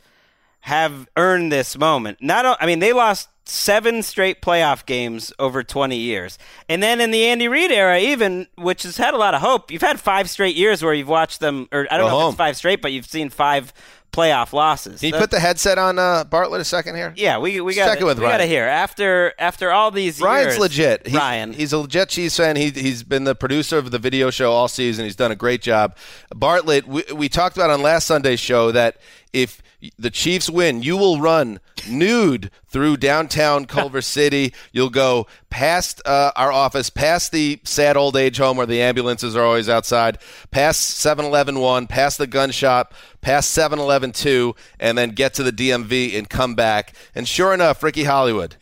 have 0.63 1.09
earned 1.17 1.51
this 1.53 1.77
moment. 1.77 2.19
Not, 2.21 2.57
I 2.61 2.67
mean, 2.67 2.79
they 2.79 2.93
lost 2.93 3.29
seven 3.45 4.03
straight 4.03 4.41
playoff 4.41 4.87
games 4.87 5.33
over 5.39 5.63
20 5.65 5.97
years, 5.97 6.39
and 6.69 6.83
then 6.83 7.01
in 7.01 7.11
the 7.11 7.25
Andy 7.27 7.49
Reid 7.49 7.71
era, 7.73 7.99
even 7.99 8.47
which 8.57 8.85
has 8.85 8.97
had 8.97 9.15
a 9.15 9.17
lot 9.19 9.35
of 9.35 9.41
hope. 9.41 9.71
You've 9.71 9.83
had 9.83 10.01
five 10.01 10.31
straight 10.31 10.55
years 10.57 10.83
where 10.83 10.95
you've 10.95 11.09
watched 11.09 11.41
them, 11.41 11.69
or 11.73 11.87
I 11.91 11.99
don't 11.99 12.09
Go 12.11 12.19
know 12.21 12.29
if 12.29 12.33
it's 12.35 12.39
five 12.39 12.57
straight, 12.57 12.81
but 12.81 12.93
you've 12.93 13.07
seen 13.07 13.29
five 13.31 13.73
playoff 14.13 14.53
losses. 14.53 15.01
Can 15.01 15.07
you 15.09 15.13
That- 15.15 15.21
put 15.23 15.31
the 15.33 15.41
headset 15.41 15.79
on 15.79 15.99
uh, 15.99 16.23
Bartlett 16.25 16.61
a 16.61 16.65
second 16.65 16.95
here? 16.97 17.13
yeah, 17.17 17.39
we 17.39 17.61
we 17.61 17.75
got 17.75 17.87
Check 17.89 18.01
it 18.03 18.05
with 18.05 18.19
we 18.19 18.27
got 18.27 18.37
to 18.39 18.47
hear 18.47 18.65
after 18.65 19.33
after 19.39 19.73
all 19.73 19.91
these 19.91 20.21
Ryan's 20.21 20.53
years. 20.53 20.59
legit. 20.61 21.07
He- 21.09 21.17
Ryan, 21.17 21.53
He's 21.55 21.73
a 21.73 21.79
legit 21.79 22.11
Chiefs 22.11 22.37
fan. 22.37 22.55
He, 22.57 22.71
he's 22.71 23.03
been 23.03 23.25
the 23.25 23.35
producer 23.35 23.79
of 23.79 23.91
the 23.91 23.99
video 23.99 24.31
show 24.31 24.53
all 24.53 24.69
season. 24.69 25.05
He's 25.07 25.17
done 25.17 25.33
a 25.33 25.37
great 25.37 25.63
job. 25.63 25.97
Bartlett, 26.33 26.87
we, 26.87 27.03
we 27.15 27.29
talked 27.29 27.57
about 27.57 27.71
on 27.71 27.83
last 27.83 28.07
Sunday's 28.07 28.39
show 28.39 28.71
that 28.71 28.99
if 29.33 29.61
the 29.99 30.11
Chiefs 30.11 30.49
win, 30.49 30.83
you 30.83 30.97
will 30.97 31.21
run 31.21 31.61
nude 31.89 32.51
through 32.69 32.97
downtown 32.99 33.65
Culver 33.67 34.03
City. 34.03 34.55
You'll 34.73 34.91
go 34.91 35.27
past 35.51 36.01
uh, 36.07 36.33
our 36.37 36.53
office, 36.53 36.91
past 36.91 37.33
the 37.33 37.61
sad 37.65 37.97
old 37.97 38.17
age 38.17 38.39
home 38.39 38.57
where 38.57 38.67
the 38.67 38.81
ambulances 38.81 39.35
are 39.37 39.45
always 39.45 39.69
outside, 39.69 40.19
past 40.51 40.81
7 40.83 41.25
Eleven 41.25 41.59
1, 41.59 41.87
past 41.87 42.19
the 42.19 42.27
gun 42.27 42.51
shop, 42.51 42.95
past 43.21 43.51
7 43.53 43.79
Eleven 43.79 44.13
2, 44.13 44.55
and 44.79 44.97
then 44.97 45.11
get 45.11 45.35
to 45.35 45.43
the 45.43 45.53
DMV 45.53 46.17
and 46.17 46.29
come 46.29 46.55
back. 46.55 46.95
And 47.15 47.27
sure 47.27 47.53
enough, 47.53 47.83
Ricky 47.83 48.05
Hollywood 48.05 48.57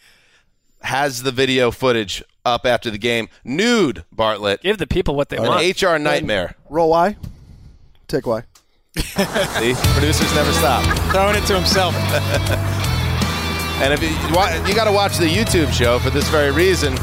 has 0.83 1.23
the 1.23 1.33
video 1.33 1.71
footage 1.71 2.25
up 2.45 2.65
after 2.65 2.91
the 2.91 2.99
game. 2.99 3.29
Nude 3.45 4.05
Bartlett. 4.11 4.63
Give 4.63 4.79
the 4.79 4.87
people 4.87 5.15
what 5.15 5.29
they 5.29 5.37
An 5.37 5.45
want. 5.45 5.83
HR 5.83 5.99
nightmare. 5.99 6.57
Roll 6.69 6.91
Y. 6.91 7.17
Take 8.09 8.27
Y. 8.27 8.43
See, 8.97 9.75
producers 9.95 10.35
never 10.35 10.53
stop. 10.53 10.85
Throwing 11.13 11.37
it 11.37 11.47
to 11.47 11.55
himself. 11.55 11.95
And 13.83 13.95
if 13.95 14.03
you, 14.03 14.09
you 14.69 14.75
got 14.75 14.85
to 14.85 14.93
watch 14.93 15.17
the 15.17 15.25
YouTube 15.25 15.73
show 15.73 15.99
for 15.99 16.11
this 16.11 16.29
very 16.29 16.51
reason. 16.51 16.95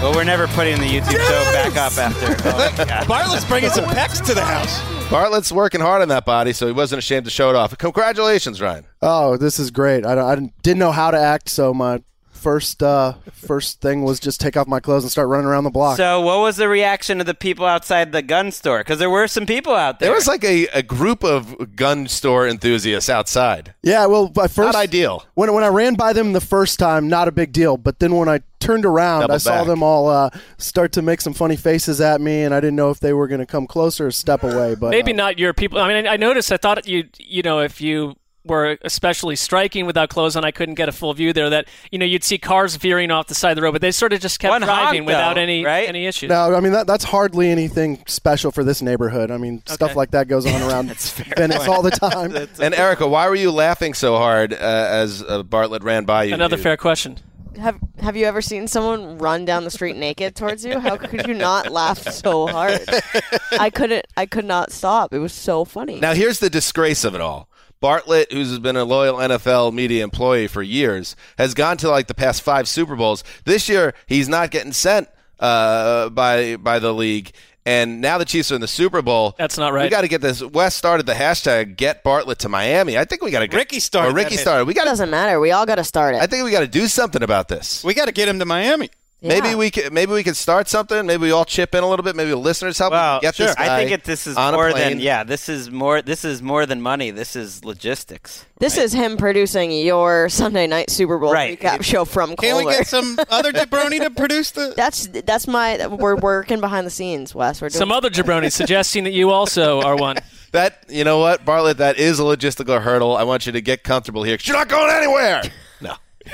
well, 0.00 0.14
we're 0.14 0.22
never 0.22 0.46
putting 0.46 0.76
the 0.76 0.86
YouTube 0.86 1.18
show 1.18 1.42
back 1.52 1.76
up 1.76 1.98
after. 1.98 2.48
Oh, 2.48 2.74
my 2.86 3.04
Bartlett's 3.08 3.44
bringing 3.44 3.70
some 3.70 3.86
pecs 3.86 4.24
to 4.26 4.32
the 4.32 4.44
house. 4.44 4.80
Bartlett's 5.10 5.50
working 5.50 5.80
hard 5.80 6.00
on 6.00 6.06
that 6.10 6.24
body, 6.24 6.52
so 6.52 6.68
he 6.68 6.72
wasn't 6.72 7.00
ashamed 7.00 7.24
to 7.24 7.30
show 7.32 7.50
it 7.50 7.56
off. 7.56 7.76
Congratulations, 7.76 8.60
Ryan. 8.62 8.84
Oh, 9.02 9.36
this 9.36 9.58
is 9.58 9.72
great. 9.72 10.06
I, 10.06 10.12
I 10.12 10.36
didn't, 10.36 10.52
didn't 10.62 10.78
know 10.78 10.92
how 10.92 11.10
to 11.10 11.18
act, 11.18 11.48
so 11.48 11.74
my 11.74 12.00
first 12.42 12.82
uh, 12.82 13.14
first 13.32 13.80
thing 13.80 14.02
was 14.02 14.18
just 14.20 14.40
take 14.40 14.56
off 14.56 14.66
my 14.66 14.80
clothes 14.80 15.04
and 15.04 15.10
start 15.10 15.28
running 15.28 15.46
around 15.46 15.64
the 15.64 15.70
block. 15.70 15.96
So, 15.96 16.20
what 16.20 16.40
was 16.40 16.56
the 16.56 16.68
reaction 16.68 17.20
of 17.20 17.26
the 17.26 17.34
people 17.34 17.64
outside 17.64 18.12
the 18.12 18.22
gun 18.22 18.50
store? 18.50 18.78
Because 18.78 18.98
there 18.98 19.10
were 19.10 19.28
some 19.28 19.46
people 19.46 19.74
out 19.74 19.98
there. 19.98 20.08
There 20.08 20.14
was 20.14 20.26
like 20.26 20.44
a, 20.44 20.66
a 20.68 20.82
group 20.82 21.22
of 21.24 21.76
gun 21.76 22.08
store 22.08 22.46
enthusiasts 22.48 23.08
outside. 23.08 23.74
yeah, 23.82 24.06
well, 24.06 24.28
by 24.28 24.48
first 24.48 24.72
Not 24.72 24.74
ideal. 24.74 25.24
when 25.34 25.52
when 25.54 25.64
I 25.64 25.68
ran 25.68 25.94
by 25.94 26.12
them 26.12 26.32
the 26.32 26.40
first 26.40 26.78
time, 26.78 27.08
not 27.08 27.28
a 27.28 27.32
big 27.32 27.52
deal. 27.52 27.76
But 27.76 28.00
then 28.00 28.14
when 28.16 28.28
I 28.28 28.40
turned 28.60 28.84
around, 28.84 29.22
Double 29.22 29.34
I 29.34 29.38
saw 29.38 29.58
back. 29.58 29.66
them 29.66 29.82
all 29.82 30.08
uh, 30.08 30.30
start 30.58 30.92
to 30.92 31.02
make 31.02 31.20
some 31.20 31.34
funny 31.34 31.56
faces 31.56 32.00
at 32.00 32.20
me, 32.20 32.42
and 32.42 32.54
I 32.54 32.60
didn't 32.60 32.76
know 32.76 32.90
if 32.90 33.00
they 33.00 33.12
were 33.12 33.28
going 33.28 33.40
to 33.40 33.46
come 33.46 33.66
closer 33.66 34.06
or 34.06 34.10
step 34.10 34.42
away. 34.42 34.74
But 34.74 34.90
Maybe 34.90 35.12
uh, 35.12 35.16
not 35.16 35.38
your 35.38 35.52
people. 35.52 35.78
I 35.78 35.88
mean, 35.88 36.06
I, 36.06 36.12
I 36.14 36.16
noticed. 36.16 36.52
I 36.52 36.56
thought 36.56 36.86
you, 36.86 37.08
you 37.18 37.42
know, 37.42 37.60
if 37.60 37.80
you 37.80 38.16
were 38.44 38.78
especially 38.82 39.36
striking 39.36 39.86
without 39.86 40.08
clothes 40.08 40.36
on, 40.36 40.44
I 40.44 40.50
couldn't 40.50 40.74
get 40.74 40.88
a 40.88 40.92
full 40.92 41.12
view 41.14 41.32
there. 41.32 41.50
That 41.50 41.68
you 41.90 41.98
know, 41.98 42.04
you'd 42.06 42.24
see 42.24 42.38
cars 42.38 42.76
veering 42.76 43.10
off 43.10 43.26
the 43.28 43.34
side 43.34 43.50
of 43.50 43.56
the 43.56 43.62
road, 43.62 43.72
but 43.72 43.80
they 43.80 43.92
sort 43.92 44.12
of 44.12 44.20
just 44.20 44.38
kept 44.38 44.50
One 44.50 44.62
honk, 44.62 44.80
driving 44.80 45.04
without 45.04 45.34
though, 45.34 45.40
any 45.42 45.64
right? 45.64 45.88
any 45.88 46.06
issues. 46.06 46.28
No, 46.28 46.54
I 46.54 46.60
mean 46.60 46.72
that 46.72 46.86
that's 46.86 47.04
hardly 47.04 47.50
anything 47.50 48.02
special 48.06 48.50
for 48.50 48.64
this 48.64 48.82
neighborhood. 48.82 49.30
I 49.30 49.36
mean, 49.36 49.62
stuff 49.66 49.96
like 49.96 50.10
that 50.12 50.28
goes 50.28 50.46
on 50.46 50.62
around 50.70 50.92
Venice 51.36 51.68
all 51.68 51.82
the 51.82 51.90
time. 51.90 52.34
And 52.60 52.74
Erica, 52.74 53.06
why 53.06 53.28
were 53.28 53.34
you 53.34 53.50
laughing 53.50 53.94
so 53.94 54.16
hard 54.16 54.52
uh, 54.52 54.56
as 54.56 55.22
uh, 55.22 55.42
Bartlett 55.42 55.82
ran 55.82 56.04
by 56.04 56.24
you? 56.24 56.34
Another 56.34 56.56
dude? 56.56 56.62
fair 56.62 56.76
question. 56.76 57.18
Have 57.58 57.78
Have 58.00 58.16
you 58.16 58.24
ever 58.24 58.40
seen 58.40 58.66
someone 58.66 59.18
run 59.18 59.44
down 59.44 59.64
the 59.64 59.70
street 59.70 59.96
naked 59.96 60.34
towards 60.34 60.64
you? 60.64 60.78
How 60.78 60.96
could 60.96 61.26
you 61.26 61.34
not 61.34 61.70
laugh 61.70 61.98
so 61.98 62.46
hard? 62.46 62.80
I 63.52 63.68
couldn't. 63.68 64.06
I 64.16 64.24
could 64.26 64.46
not 64.46 64.72
stop. 64.72 65.12
It 65.12 65.18
was 65.18 65.34
so 65.34 65.64
funny. 65.66 66.00
Now, 66.00 66.14
here's 66.14 66.38
the 66.38 66.48
disgrace 66.48 67.04
of 67.04 67.14
it 67.14 67.20
all. 67.20 67.48
Bartlett, 67.82 68.32
who's 68.32 68.58
been 68.60 68.76
a 68.76 68.84
loyal 68.84 69.18
NFL 69.18 69.74
media 69.74 70.02
employee 70.04 70.46
for 70.46 70.62
years, 70.62 71.14
has 71.36 71.52
gone 71.52 71.76
to 71.78 71.90
like 71.90 72.06
the 72.06 72.14
past 72.14 72.40
five 72.40 72.66
Super 72.66 72.96
Bowls. 72.96 73.22
This 73.44 73.68
year, 73.68 73.92
he's 74.06 74.28
not 74.28 74.50
getting 74.50 74.72
sent 74.72 75.08
uh, 75.38 76.08
by 76.08 76.56
by 76.56 76.78
the 76.78 76.94
league. 76.94 77.32
And 77.64 78.00
now 78.00 78.18
the 78.18 78.24
Chiefs 78.24 78.50
are 78.50 78.56
in 78.56 78.60
the 78.60 78.66
Super 78.66 79.02
Bowl. 79.02 79.36
That's 79.38 79.56
not 79.56 79.72
right. 79.72 79.84
We 79.84 79.88
got 79.88 80.00
to 80.00 80.08
get 80.08 80.20
this. 80.20 80.42
Wes 80.42 80.74
started 80.74 81.06
the 81.06 81.12
hashtag 81.12 81.76
Get 81.76 82.02
Bartlett 82.02 82.40
to 82.40 82.48
Miami. 82.48 82.98
I 82.98 83.04
think 83.04 83.22
we 83.22 83.30
got 83.30 83.48
to. 83.48 83.56
Ricky 83.56 83.78
started 83.78 84.10
Or 84.10 84.14
Ricky 84.16 84.34
that. 84.34 84.42
started. 84.42 84.64
We 84.64 84.72
it 84.72 84.76
got. 84.76 84.84
doesn't 84.86 85.10
matter. 85.10 85.38
We 85.38 85.52
all 85.52 85.64
got 85.66 85.76
to 85.76 85.84
start 85.84 86.14
it. 86.16 86.22
I 86.22 86.26
think 86.26 86.44
we 86.44 86.50
got 86.50 86.60
to 86.60 86.66
do 86.66 86.88
something 86.88 87.22
about 87.22 87.46
this. 87.48 87.84
We 87.84 87.94
got 87.94 88.06
to 88.06 88.12
get 88.12 88.26
him 88.28 88.38
to 88.40 88.44
Miami. 88.44 88.90
Maybe 89.22 89.54
we 89.54 89.70
could. 89.70 89.92
Maybe 89.92 90.12
we 90.12 90.22
could 90.22 90.36
start 90.36 90.68
something. 90.68 91.06
Maybe 91.06 91.22
we 91.22 91.30
all 91.30 91.44
chip 91.44 91.74
in 91.74 91.84
a 91.84 91.88
little 91.88 92.02
bit. 92.02 92.16
Maybe 92.16 92.34
listeners 92.34 92.78
help. 92.78 92.90
Well, 92.92 93.20
get 93.20 93.36
this 93.36 93.54
guy 93.54 93.74
I 93.76 93.78
think 93.78 93.92
it, 93.92 94.04
this 94.04 94.26
is 94.26 94.36
on 94.36 94.54
more 94.54 94.72
than 94.72 94.98
yeah. 95.00 95.22
This 95.24 95.48
is 95.48 95.70
more. 95.70 96.02
This 96.02 96.24
is 96.24 96.42
more 96.42 96.66
than 96.66 96.82
money. 96.82 97.10
This 97.10 97.36
is 97.36 97.64
logistics. 97.64 98.44
This 98.58 98.76
is 98.76 98.92
him 98.92 99.16
producing 99.16 99.70
your 99.72 100.28
Sunday 100.28 100.66
night 100.66 100.90
Super 100.90 101.18
Bowl 101.18 101.32
Right. 101.32 101.58
recap 101.58 101.82
show 101.82 102.04
from 102.04 102.36
Can 102.36 102.56
we 102.56 102.64
get 102.72 102.86
some 102.86 103.18
other 103.30 103.52
jabroni 103.52 104.00
to 104.00 104.10
produce 104.10 104.50
the? 104.50 104.74
that's 104.76 105.06
that's 105.06 105.46
my. 105.46 105.86
We're 105.86 106.16
working 106.16 106.60
behind 106.60 106.86
the 106.86 106.90
scenes, 106.90 107.34
Wes. 107.34 107.60
We're 107.62 107.68
doing 107.68 107.78
Some 107.78 107.92
other 107.92 108.10
jabroni 108.10 108.50
suggesting 108.62 109.04
that 109.04 109.12
you 109.12 109.30
also 109.30 109.80
are 109.82 109.96
one. 109.96 110.16
That 110.52 110.84
you 110.90 111.02
know 111.04 111.18
what, 111.18 111.46
Bartlett, 111.46 111.78
that 111.78 111.96
is 111.96 112.20
a 112.20 112.24
logistical 112.24 112.82
hurdle. 112.82 113.16
I 113.16 113.22
want 113.22 113.46
you 113.46 113.52
to 113.52 113.62
get 113.62 113.84
comfortable 113.84 114.22
here. 114.22 114.36
'cause 114.36 114.46
You're 114.46 114.58
not 114.58 114.68
going 114.68 114.94
anywhere. 114.94 115.40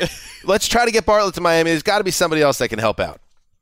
No. 0.00 0.06
Let's 0.44 0.68
try 0.68 0.84
to 0.84 0.90
get 0.90 1.04
Bartlett 1.06 1.34
to 1.34 1.40
Miami. 1.40 1.70
There's 1.70 1.82
got 1.82 1.98
to 1.98 2.04
be 2.04 2.10
somebody 2.10 2.42
else 2.42 2.58
that 2.58 2.68
can 2.68 2.78
help 2.78 3.00
out. 3.00 3.20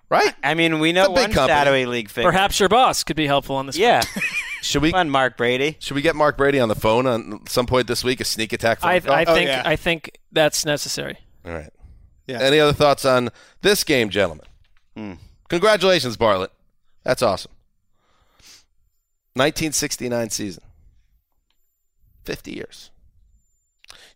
right? 0.09 0.35
I 0.45 0.55
mean, 0.55 0.79
we 0.79 0.93
know 0.93 1.03
It's 1.03 1.09
a 1.11 1.14
big 1.14 1.20
one 1.22 1.33
company. 1.33 1.49
shadowy 1.49 1.87
league 1.87 2.09
figure. 2.11 2.31
Perhaps 2.31 2.61
your 2.61 2.68
boss 2.68 3.03
could 3.05 3.16
be 3.16 3.27
helpful 3.27 3.57
on 3.57 3.66
this. 3.66 3.77
Yeah. 3.77 4.03
Should 4.62 4.83
we? 4.83 4.91
Fun, 4.93 5.11
Mark 5.11 5.37
Brady. 5.37 5.77
Should 5.81 5.95
we 5.95 6.03
get 6.03 6.16
Mark 6.16 6.37
Brady 6.37 6.59
on 6.61 6.68
the 6.68 6.74
phone 6.74 7.07
on 7.07 7.41
some 7.49 7.66
point 7.66 7.87
this 7.87 8.03
week? 8.05 8.20
A 8.20 8.24
sneak 8.24 8.53
attack 8.53 8.81
phone 8.81 8.91
I, 8.91 9.01
call? 9.01 9.12
I 9.14 9.24
Oh, 9.27 9.35
think 9.35 9.49
yeah. 9.49 9.62
I 9.64 9.77
think 9.77 10.11
that's 10.33 10.64
necessary. 10.64 11.18
All 11.45 11.53
right. 11.53 11.70
Yeah. 12.27 12.41
Any 12.41 12.59
other 12.59 12.72
thoughts 12.72 13.05
on 13.05 13.31
this 13.62 13.85
game, 13.85 14.11
gentlemen? 14.11 14.47
Hmm. 14.97 15.12
Congratulations, 15.49 16.16
Bartlett. 16.16 16.51
That's 17.05 17.22
awesome. 17.22 17.53
1969 19.35 20.31
season. 20.31 20.62
50 22.24 22.53
years. 22.53 22.91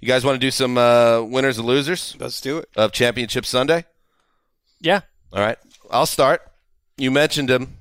You 0.01 0.09
guys 0.09 0.24
want 0.24 0.36
to 0.36 0.40
do 0.46 0.51
some 0.51 0.78
uh, 0.78 1.20
winners 1.22 1.59
and 1.59 1.66
losers 1.66 2.16
Let's 2.18 2.40
do 2.40 2.59
it. 2.59 2.68
of 2.76 2.92
Championship 2.92 3.44
Sunday? 3.44 3.84
Yeah. 4.80 5.01
All 5.32 5.40
right. 5.40 5.59
I'll 5.90 6.07
start. 6.07 6.42
You 6.96 7.11
mentioned 7.11 7.51
him, 7.51 7.76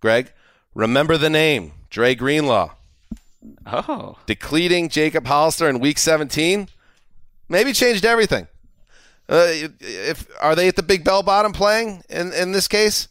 Greg. 0.00 0.32
Remember 0.74 1.16
the 1.16 1.30
name, 1.30 1.72
Dre 1.90 2.14
Greenlaw. 2.14 2.72
Oh. 3.66 4.18
Decleating 4.26 4.88
Jacob 4.88 5.26
Hollister 5.26 5.68
in 5.68 5.78
Week 5.80 5.98
17 5.98 6.68
maybe 7.48 7.72
changed 7.72 8.04
everything. 8.04 8.46
Uh, 9.28 9.48
if 9.80 10.26
are 10.40 10.54
they 10.54 10.68
at 10.68 10.76
the 10.76 10.82
Big 10.82 11.04
Bell 11.04 11.22
Bottom 11.22 11.52
playing 11.52 12.02
in 12.08 12.32
in 12.32 12.52
this 12.52 12.68
case? 12.68 13.08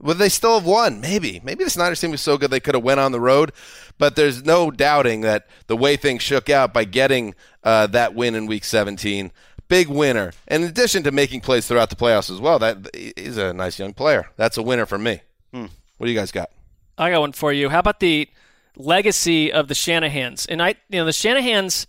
Would 0.00 0.18
they 0.18 0.28
still 0.28 0.54
have 0.54 0.66
won? 0.66 1.00
Maybe. 1.00 1.40
Maybe 1.42 1.64
the 1.64 1.74
Niners 1.76 2.00
team 2.00 2.12
was 2.12 2.20
so 2.20 2.38
good 2.38 2.50
they 2.50 2.60
could 2.60 2.74
have 2.74 2.84
went 2.84 3.00
on 3.00 3.12
the 3.12 3.20
road. 3.20 3.52
But 3.98 4.14
there's 4.14 4.44
no 4.44 4.70
doubting 4.70 5.22
that 5.22 5.48
the 5.66 5.76
way 5.76 5.96
things 5.96 6.22
shook 6.22 6.48
out 6.48 6.72
by 6.72 6.84
getting 6.84 7.34
uh, 7.64 7.88
that 7.88 8.14
win 8.14 8.34
in 8.36 8.46
Week 8.46 8.64
17, 8.64 9.32
big 9.66 9.88
winner. 9.88 10.32
In 10.46 10.62
addition 10.62 11.02
to 11.02 11.10
making 11.10 11.40
plays 11.40 11.66
throughout 11.66 11.90
the 11.90 11.96
playoffs 11.96 12.30
as 12.30 12.40
well, 12.40 12.60
that 12.60 12.90
he's 12.94 13.36
a 13.36 13.52
nice 13.52 13.78
young 13.78 13.92
player. 13.92 14.30
That's 14.36 14.56
a 14.56 14.62
winner 14.62 14.86
for 14.86 14.98
me. 14.98 15.20
What 15.50 16.06
do 16.06 16.12
you 16.12 16.18
guys 16.18 16.30
got? 16.30 16.50
I 16.96 17.10
got 17.10 17.20
one 17.20 17.32
for 17.32 17.52
you. 17.52 17.68
How 17.68 17.80
about 17.80 18.00
the 18.00 18.28
legacy 18.76 19.52
of 19.52 19.66
the 19.66 19.74
Shanahans? 19.74 20.46
And 20.48 20.62
I, 20.62 20.76
you 20.88 21.00
know, 21.00 21.04
the 21.04 21.10
Shanahans 21.10 21.86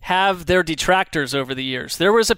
have 0.00 0.46
their 0.46 0.62
detractors 0.62 1.34
over 1.34 1.54
the 1.54 1.64
years. 1.64 1.96
There 1.96 2.12
was 2.12 2.30
a 2.30 2.36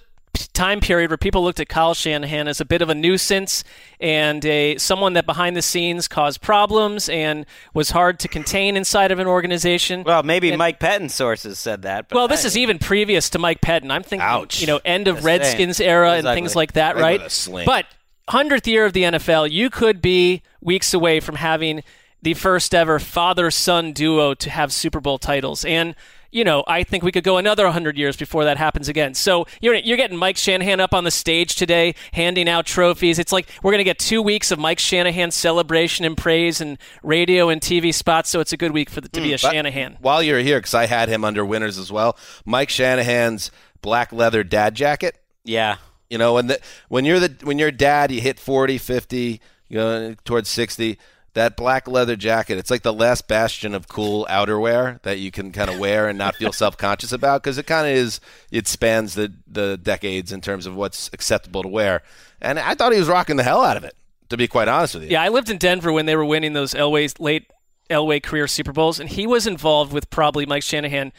time 0.49 0.81
period 0.81 1.11
where 1.11 1.17
people 1.17 1.43
looked 1.45 1.61
at 1.61 1.69
Kyle 1.69 1.95
Shanahan 1.95 2.49
as 2.49 2.61
a 2.61 2.65
bit 2.65 2.83
of 2.83 2.89
a 2.89 2.95
nuisance 2.95 3.65
and 4.01 4.45
a 4.45 4.77
someone 4.79 5.13
that 5.15 5.27
behind 5.27 5.57
the 5.57 5.63
scenes 5.63 6.09
caused 6.09 6.41
problems 6.41 7.09
and 7.09 7.47
was 7.75 7.91
hard 7.91 8.19
to 8.21 8.29
contain 8.29 8.77
inside 8.77 9.13
of 9.13 9.19
an 9.19 9.27
organization. 9.27 10.03
Well, 10.05 10.23
maybe 10.23 10.49
And- 10.51 10.59
Mike 10.59 10.81
Pettine 10.81 11.11
sources 11.11 11.59
said 11.59 11.83
that. 11.83 12.09
But 12.09 12.17
well, 12.17 12.29
this 12.29 12.45
I- 12.45 12.49
is 12.49 12.57
even 12.57 12.79
previous 12.79 13.29
to 13.31 13.39
Mike 13.39 13.61
Pettine. 13.61 13.91
I'm 13.91 14.03
thinking, 14.03 14.27
Ouch. 14.27 14.61
you 14.61 14.67
know, 14.67 14.81
end 14.85 15.09
of 15.09 15.17
Just 15.17 15.27
Redskins 15.27 15.77
saying. 15.79 15.91
era 15.91 16.15
It 16.17 16.25
and 16.25 16.35
things 16.35 16.57
like 16.57 16.73
that, 16.73 16.97
Right 16.97 17.03
right? 17.03 17.19
with 17.21 17.27
a 17.27 17.35
sling. 17.35 17.67
But 17.67 17.87
hundredth 18.29 18.67
year 18.69 18.85
of 18.85 18.93
the 18.93 19.03
NFL, 19.05 19.47
you 19.51 19.71
could 19.71 20.01
be 20.01 20.43
weeks 20.61 20.95
away 20.95 21.21
from 21.21 21.37
having 21.37 21.83
the 22.23 22.35
first 22.35 22.75
ever 22.75 22.99
father-son 22.99 23.93
duo 23.93 24.35
to 24.35 24.51
have 24.51 24.73
Super 24.73 25.01
Bowl 25.01 25.19
titles, 25.19 25.65
and 25.65 25.95
you 26.33 26.45
know, 26.45 26.65
I 26.67 26.85
think 26.85 27.03
we 27.03 27.13
could 27.13 27.25
go 27.25 27.39
another 27.39 27.65
100 27.65 27.97
years 27.97 28.17
before 28.17 28.45
that 28.45 28.57
happens 28.57 28.89
again. 28.89 29.15
So 29.15 29.47
you're, 29.61 29.75
you're 29.75 29.97
getting 29.97 30.17
Mike 30.17 30.37
Shanahan 30.37 30.81
up 30.81 30.95
on 30.95 31.05
the 31.05 31.11
stage 31.11 31.57
today, 31.57 31.95
handing 32.13 32.49
out 32.49 32.67
trophies. 32.67 33.19
It's 33.19 33.33
like 33.33 33.49
we're 33.63 33.73
going 33.73 33.81
to 33.81 33.85
get 33.85 33.99
two 33.99 34.23
weeks 34.23 34.51
of 34.51 34.59
Mike 34.59 34.79
Shanahan 34.79 35.31
celebration 35.31 36.05
and 36.05 36.17
praise 36.17 36.61
and 36.61 36.79
radio 37.03 37.49
and 37.49 37.61
TV 37.61 37.93
spots. 37.93 38.31
So 38.31 38.41
it's 38.41 38.53
a 38.53 38.57
good 38.57 38.73
week 38.73 38.91
for 38.91 39.01
the, 39.01 39.09
to 39.09 39.21
hmm, 39.21 39.27
be 39.27 39.33
a 39.33 39.39
Shanahan. 39.39 39.99
While 40.01 40.23
you're 40.23 40.39
here, 40.41 40.59
because 40.59 40.75
I 40.75 40.87
had 40.87 41.09
him 41.09 41.25
under 41.25 41.45
winners 41.45 41.79
as 41.79 41.91
well, 41.91 42.17
Mike 42.45 42.71
Shanahan's 42.71 43.51
black 43.83 44.13
leather 44.13 44.45
dad 44.45 44.75
jacket. 44.75 45.19
Yeah. 45.45 45.77
You 46.09 46.19
know, 46.19 46.35
when 46.35 46.49
the 46.49 46.61
when 46.89 47.05
you're 47.05 47.21
the 47.21 47.35
when 47.45 47.59
you're 47.59 47.71
dad, 47.71 48.11
you 48.11 48.21
hit 48.21 48.39
40, 48.39 48.79
50, 48.79 49.41
you 49.69 49.77
go 49.77 50.15
towards 50.25 50.49
60. 50.51 50.99
That 51.35 51.57
black 51.57 51.87
leather 51.87 52.17
jacket, 52.17 52.59
it's 52.59 52.71
like 52.71 52.83
the 52.83 52.93
last 52.93 53.29
bastion 53.29 53.75
of 53.75 53.87
cool 53.87 54.27
outerwear 54.29 55.01
that 55.03 55.21
you 55.21 55.31
can 55.31 55.53
kind 55.53 55.71
of 55.71 55.79
wear 55.79 56.09
and 56.09 56.19
not 56.19 56.35
feel 56.35 56.53
self-conscious 56.53 57.13
about 57.13 57.43
because 57.43 57.57
it 57.57 57.67
kind 57.67 57.87
of 57.87 57.93
is 57.93 58.21
it 58.51 58.67
spans 58.67 59.15
the 59.15 59.33
the 59.47 59.77
decades 59.77 60.33
in 60.33 60.41
terms 60.41 60.67
of 60.67 60.75
what's 60.75 61.09
acceptable 61.13 61.63
to 61.63 61.69
wear. 61.69 62.03
And 62.41 62.59
I 62.59 62.75
thought 62.75 62.93
he 62.93 62.99
was 62.99 63.09
rocking 63.09 63.37
the 63.37 63.45
hell 63.45 63.63
out 63.63 63.77
of 63.77 63.85
it, 63.85 63.95
to 64.31 64.37
be 64.37 64.49
quite 64.49 64.67
honest 64.67 64.95
with 64.95 65.05
you. 65.05 65.11
Yeah, 65.11 65.23
I 65.23 65.29
lived 65.29 65.51
in 65.51 65.59
Denver 65.59 65.93
when 65.93 66.07
they 66.07 66.17
were 66.17 66.25
winning 66.25 66.53
those 66.53 66.75
Elway 66.75 67.15
late 67.21 67.51
Elway 67.89 68.23
career 68.23 68.49
Super 68.49 68.73
Bowls, 68.73 68.99
and 68.99 69.09
he 69.09 69.27
was 69.27 69.47
involved 69.47 69.93
with 69.93 70.11
probably 70.11 70.47
Mike 70.47 70.63
Shanahan. 70.63 71.13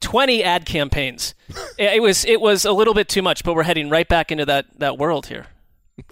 20 0.00 0.44
ad 0.44 0.66
campaigns. 0.66 1.34
it 1.78 2.02
was 2.02 2.24
it 2.26 2.40
was 2.40 2.64
a 2.64 2.72
little 2.72 2.94
bit 2.94 3.08
too 3.08 3.22
much, 3.22 3.42
but 3.42 3.54
we're 3.54 3.62
heading 3.62 3.88
right 3.88 4.06
back 4.06 4.30
into 4.30 4.44
that, 4.44 4.66
that 4.78 4.98
world 4.98 5.26
here. 5.26 5.46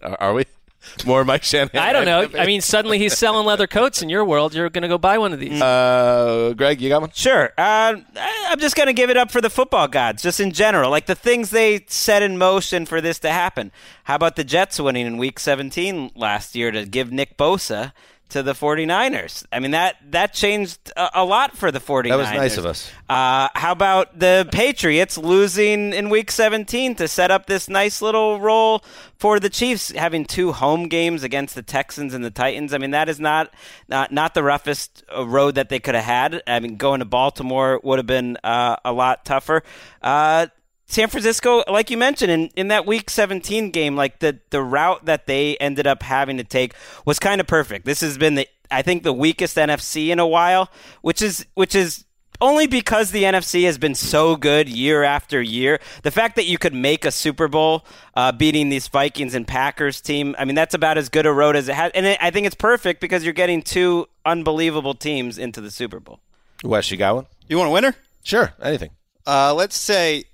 Are, 0.02 0.16
are 0.20 0.34
we? 0.34 0.46
More 1.06 1.24
Mike 1.24 1.42
Shanahan. 1.44 1.80
I 1.80 1.92
don't 1.92 2.04
know. 2.04 2.28
I 2.38 2.46
mean, 2.46 2.60
suddenly 2.60 2.98
he's 2.98 3.16
selling 3.16 3.46
leather 3.46 3.66
coats 3.66 4.02
in 4.02 4.08
your 4.08 4.24
world. 4.24 4.54
You're 4.54 4.70
going 4.70 4.82
to 4.82 4.88
go 4.88 4.98
buy 4.98 5.18
one 5.18 5.32
of 5.32 5.40
these. 5.40 5.60
Uh, 5.60 6.54
Greg, 6.56 6.80
you 6.80 6.88
got 6.88 7.00
one? 7.00 7.10
Sure. 7.12 7.52
Uh, 7.58 7.96
I- 8.16 8.46
I'm 8.50 8.60
just 8.60 8.76
going 8.76 8.86
to 8.86 8.92
give 8.92 9.10
it 9.10 9.16
up 9.16 9.30
for 9.30 9.40
the 9.40 9.50
football 9.50 9.88
gods, 9.88 10.22
just 10.22 10.40
in 10.40 10.52
general. 10.52 10.90
Like 10.90 11.06
the 11.06 11.14
things 11.14 11.50
they 11.50 11.84
set 11.88 12.22
in 12.22 12.38
motion 12.38 12.86
for 12.86 13.00
this 13.00 13.18
to 13.20 13.30
happen. 13.30 13.72
How 14.04 14.14
about 14.16 14.36
the 14.36 14.44
Jets 14.44 14.78
winning 14.78 15.06
in 15.06 15.16
week 15.18 15.38
17 15.40 16.12
last 16.14 16.54
year 16.54 16.70
to 16.70 16.86
give 16.86 17.10
Nick 17.12 17.36
Bosa 17.36 17.92
to 18.30 18.42
the 18.42 18.52
49ers? 18.52 19.44
I 19.52 19.60
mean, 19.60 19.72
that, 19.72 19.96
that 20.10 20.32
changed 20.32 20.92
a, 20.96 21.22
a 21.22 21.24
lot 21.24 21.56
for 21.56 21.70
the 21.70 21.80
49ers. 21.80 22.08
That 22.08 22.16
was 22.16 22.30
nice 22.30 22.56
of 22.56 22.66
us. 22.66 22.90
Uh, 23.08 23.48
how 23.54 23.72
about 23.72 24.18
the 24.18 24.48
Patriots 24.52 25.18
losing 25.18 25.92
in 25.92 26.08
Week 26.08 26.30
17 26.30 26.94
to 26.96 27.08
set 27.08 27.30
up 27.30 27.46
this 27.46 27.68
nice 27.68 28.00
little 28.02 28.40
role 28.40 28.84
for 29.18 29.38
the 29.40 29.50
Chiefs, 29.50 29.90
having 29.90 30.24
two 30.24 30.52
home 30.52 30.88
games 30.88 31.22
against 31.22 31.54
the 31.54 31.62
Texans 31.62 32.14
and 32.14 32.24
the 32.24 32.30
Titans? 32.30 32.74
I 32.74 32.78
mean, 32.78 32.90
that 32.92 33.08
is 33.08 33.20
not 33.20 33.54
not, 33.88 34.12
not 34.12 34.34
the 34.34 34.42
roughest 34.42 35.04
uh, 35.14 35.26
road 35.26 35.54
that 35.56 35.68
they 35.68 35.80
could 35.80 35.94
have 35.94 36.04
had. 36.04 36.42
I 36.46 36.60
mean, 36.60 36.76
going 36.76 37.00
to 37.00 37.04
Baltimore 37.04 37.80
would 37.82 37.98
have 37.98 38.06
been 38.06 38.36
uh, 38.42 38.76
a 38.84 38.92
lot 38.92 39.24
tougher. 39.24 39.62
Uh, 40.02 40.46
San 40.86 41.08
Francisco, 41.08 41.64
like 41.68 41.90
you 41.90 41.96
mentioned, 41.96 42.30
in, 42.30 42.50
in 42.56 42.68
that 42.68 42.86
Week 42.86 43.08
17 43.08 43.70
game, 43.70 43.96
like 43.96 44.18
the 44.20 44.38
the 44.50 44.62
route 44.62 45.04
that 45.06 45.26
they 45.26 45.56
ended 45.56 45.86
up 45.86 46.02
having 46.02 46.36
to 46.36 46.44
take 46.44 46.74
was 47.04 47.18
kind 47.18 47.40
of 47.40 47.46
perfect. 47.46 47.84
This 47.84 48.00
has 48.00 48.18
been 48.18 48.34
the 48.34 48.48
I 48.70 48.82
think 48.82 49.02
the 49.02 49.12
weakest 49.12 49.56
NFC 49.56 50.08
in 50.08 50.18
a 50.18 50.26
while, 50.26 50.70
which 51.02 51.22
is 51.22 51.46
which 51.54 51.74
is 51.74 52.04
only 52.40 52.66
because 52.66 53.10
the 53.10 53.22
NFC 53.22 53.64
has 53.64 53.78
been 53.78 53.94
so 53.94 54.36
good 54.36 54.68
year 54.68 55.02
after 55.02 55.40
year. 55.40 55.80
The 56.02 56.10
fact 56.10 56.36
that 56.36 56.44
you 56.44 56.58
could 56.58 56.74
make 56.74 57.04
a 57.04 57.10
Super 57.10 57.48
Bowl 57.48 57.86
uh, 58.14 58.32
beating 58.32 58.68
these 58.68 58.88
Vikings 58.88 59.34
and 59.34 59.46
Packers 59.46 60.00
team, 60.00 60.34
I 60.38 60.44
mean, 60.44 60.54
that's 60.54 60.74
about 60.74 60.98
as 60.98 61.08
good 61.08 61.26
a 61.26 61.32
road 61.32 61.56
as 61.56 61.68
it 61.68 61.74
has. 61.74 61.92
And 61.94 62.06
it, 62.06 62.18
I 62.20 62.30
think 62.30 62.46
it's 62.46 62.56
perfect 62.56 63.00
because 63.00 63.24
you're 63.24 63.32
getting 63.32 63.62
two 63.62 64.06
unbelievable 64.26 64.94
teams 64.94 65.38
into 65.38 65.60
the 65.60 65.70
Super 65.70 66.00
Bowl. 66.00 66.20
Wes, 66.62 66.90
you 66.90 66.96
got 66.96 67.14
one? 67.14 67.26
You 67.48 67.58
want 67.58 67.68
a 67.68 67.72
winner? 67.72 67.94
Sure, 68.22 68.52
anything. 68.62 68.90
Uh, 69.26 69.54
let's 69.54 69.76
say 69.76 70.24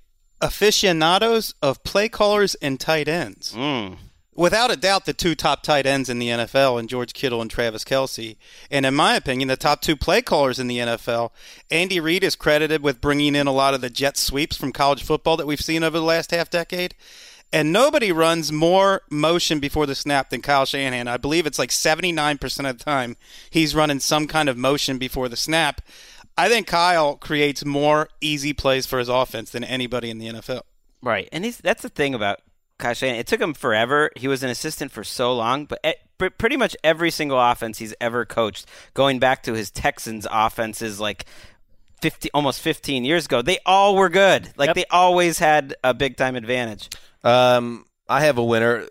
aficionados 0.41 1.53
of 1.61 1.83
play 1.83 2.09
callers 2.09 2.55
and 2.55 2.79
tight 2.79 3.07
ends. 3.07 3.53
Mm. 3.53 3.97
Without 4.33 4.71
a 4.71 4.77
doubt, 4.77 5.05
the 5.05 5.13
two 5.13 5.35
top 5.35 5.61
tight 5.61 5.85
ends 5.85 6.09
in 6.09 6.17
the 6.17 6.29
NFL, 6.29 6.79
and 6.79 6.87
George 6.87 7.13
Kittle 7.13 7.41
and 7.41 7.51
Travis 7.51 7.83
Kelce. 7.83 8.37
And 8.71 8.85
in 8.85 8.95
my 8.95 9.15
opinion, 9.15 9.49
the 9.49 9.57
top 9.57 9.81
two 9.81 9.97
play 9.97 10.21
callers 10.21 10.57
in 10.57 10.67
the 10.67 10.77
NFL. 10.77 11.31
Andy 11.69 11.99
Reid 11.99 12.23
is 12.23 12.37
credited 12.37 12.81
with 12.81 13.01
bringing 13.01 13.35
in 13.35 13.45
a 13.45 13.51
lot 13.51 13.73
of 13.73 13.81
the 13.81 13.89
jet 13.89 14.17
sweeps 14.17 14.55
from 14.55 14.71
college 14.71 15.03
football 15.03 15.35
that 15.35 15.47
we've 15.47 15.61
seen 15.61 15.83
over 15.83 15.99
the 15.99 16.05
last 16.05 16.31
half 16.31 16.49
decade. 16.49 16.95
And 17.53 17.73
nobody 17.73 18.13
runs 18.13 18.53
more 18.53 19.01
motion 19.09 19.59
before 19.59 19.85
the 19.85 19.95
snap 19.95 20.29
than 20.29 20.41
Kyle 20.41 20.65
Shanahan. 20.65 21.09
I 21.09 21.17
believe 21.17 21.45
it's 21.45 21.59
like 21.59 21.69
79% 21.69 22.69
of 22.69 22.77
the 22.77 22.83
time 22.83 23.17
he's 23.49 23.75
running 23.75 23.99
some 23.99 24.25
kind 24.27 24.47
of 24.47 24.57
motion 24.57 24.97
before 24.97 25.27
the 25.27 25.35
snap. 25.35 25.81
I 26.37 26.49
think 26.49 26.67
Kyle 26.67 27.15
creates 27.15 27.65
more 27.65 28.09
easy 28.19 28.53
plays 28.53 28.85
for 28.85 28.99
his 28.99 29.09
offense 29.09 29.51
than 29.51 29.63
anybody 29.63 30.09
in 30.09 30.17
the 30.17 30.27
NFL. 30.27 30.61
Right, 31.01 31.27
and 31.31 31.45
he's, 31.45 31.57
that's 31.57 31.81
the 31.81 31.89
thing 31.89 32.13
about 32.13 32.39
Kyle 32.77 32.93
Shanahan. 32.93 33.19
It 33.19 33.27
took 33.27 33.41
him 33.41 33.53
forever. 33.53 34.11
He 34.15 34.27
was 34.27 34.43
an 34.43 34.49
assistant 34.49 34.91
for 34.91 35.03
so 35.03 35.33
long, 35.33 35.65
but 35.65 35.79
e- 35.85 35.93
pr- 36.17 36.29
pretty 36.29 36.57
much 36.57 36.75
every 36.83 37.11
single 37.11 37.39
offense 37.39 37.77
he's 37.77 37.93
ever 38.01 38.25
coached, 38.25 38.67
going 38.93 39.19
back 39.19 39.43
to 39.43 39.53
his 39.53 39.71
Texans 39.71 40.27
offenses, 40.29 40.99
like 40.99 41.25
50, 42.01 42.29
almost 42.33 42.61
15 42.61 43.05
years 43.05 43.25
ago, 43.25 43.41
they 43.41 43.59
all 43.65 43.95
were 43.95 44.09
good. 44.09 44.49
Like 44.57 44.73
they 44.73 44.85
always 44.89 45.39
had 45.39 45.75
a 45.83 45.93
big 45.93 46.17
time 46.17 46.35
advantage. 46.35 46.89
Um, 47.23 47.85
I 48.09 48.21
have 48.21 48.37
a 48.37 48.43
winner. 48.43 48.87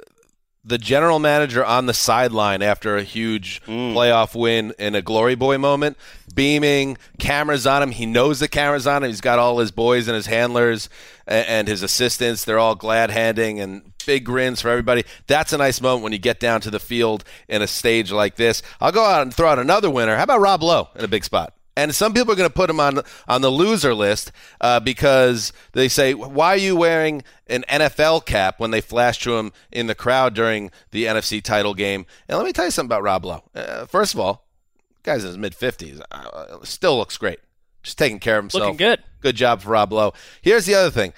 The 0.62 0.76
general 0.76 1.18
manager 1.18 1.64
on 1.64 1.86
the 1.86 1.94
sideline 1.94 2.60
after 2.60 2.96
a 2.96 3.02
huge 3.02 3.62
mm. 3.62 3.94
playoff 3.94 4.38
win 4.38 4.74
in 4.78 4.94
a 4.94 5.00
glory 5.00 5.34
boy 5.34 5.56
moment, 5.56 5.96
beaming, 6.34 6.98
cameras 7.18 7.66
on 7.66 7.82
him. 7.82 7.90
He 7.92 8.04
knows 8.04 8.40
the 8.40 8.48
cameras 8.48 8.86
on 8.86 9.02
him. 9.02 9.08
He's 9.08 9.22
got 9.22 9.38
all 9.38 9.58
his 9.58 9.70
boys 9.70 10.06
and 10.06 10.14
his 10.14 10.26
handlers 10.26 10.90
and, 11.26 11.46
and 11.46 11.68
his 11.68 11.82
assistants. 11.82 12.44
They're 12.44 12.58
all 12.58 12.74
glad 12.74 13.10
handing 13.10 13.58
and 13.58 13.92
big 14.04 14.24
grins 14.24 14.60
for 14.60 14.68
everybody. 14.68 15.04
That's 15.26 15.52
a 15.52 15.58
nice 15.58 15.80
moment 15.80 16.02
when 16.02 16.12
you 16.12 16.18
get 16.18 16.40
down 16.40 16.60
to 16.62 16.70
the 16.70 16.80
field 16.80 17.24
in 17.48 17.62
a 17.62 17.66
stage 17.66 18.12
like 18.12 18.36
this. 18.36 18.62
I'll 18.80 18.92
go 18.92 19.04
out 19.04 19.22
and 19.22 19.32
throw 19.32 19.48
out 19.48 19.58
another 19.58 19.88
winner. 19.88 20.16
How 20.16 20.24
about 20.24 20.40
Rob 20.40 20.62
Lowe 20.62 20.88
in 20.94 21.04
a 21.04 21.08
big 21.08 21.24
spot? 21.24 21.54
And 21.76 21.94
some 21.94 22.12
people 22.12 22.32
are 22.32 22.36
going 22.36 22.48
to 22.48 22.54
put 22.54 22.68
him 22.68 22.80
on 22.80 23.00
on 23.28 23.40
the 23.42 23.50
loser 23.50 23.94
list 23.94 24.32
uh, 24.60 24.80
because 24.80 25.52
they 25.72 25.88
say, 25.88 26.14
"Why 26.14 26.48
are 26.48 26.56
you 26.56 26.76
wearing 26.76 27.22
an 27.46 27.64
NFL 27.68 28.26
cap?" 28.26 28.58
When 28.58 28.70
they 28.70 28.80
flash 28.80 29.20
to 29.20 29.36
him 29.36 29.52
in 29.70 29.86
the 29.86 29.94
crowd 29.94 30.34
during 30.34 30.70
the 30.90 31.04
NFC 31.04 31.42
title 31.42 31.74
game. 31.74 32.06
And 32.28 32.36
let 32.36 32.44
me 32.44 32.52
tell 32.52 32.64
you 32.64 32.70
something 32.70 32.88
about 32.88 33.02
Rob 33.02 33.24
Lowe. 33.24 33.44
Uh, 33.54 33.86
first 33.86 34.14
of 34.14 34.20
all, 34.20 34.46
guy's 35.04 35.22
in 35.22 35.28
his 35.28 35.38
mid 35.38 35.54
fifties, 35.54 36.00
uh, 36.10 36.58
still 36.64 36.98
looks 36.98 37.16
great, 37.16 37.38
just 37.82 37.96
taking 37.98 38.18
care 38.18 38.38
of 38.38 38.44
himself. 38.44 38.62
Looking 38.62 38.76
good. 38.76 39.00
Good 39.20 39.36
job 39.36 39.62
for 39.62 39.70
Rob 39.70 39.92
Lowe. 39.92 40.12
Here's 40.42 40.66
the 40.66 40.74
other 40.74 40.90
thing: 40.90 41.12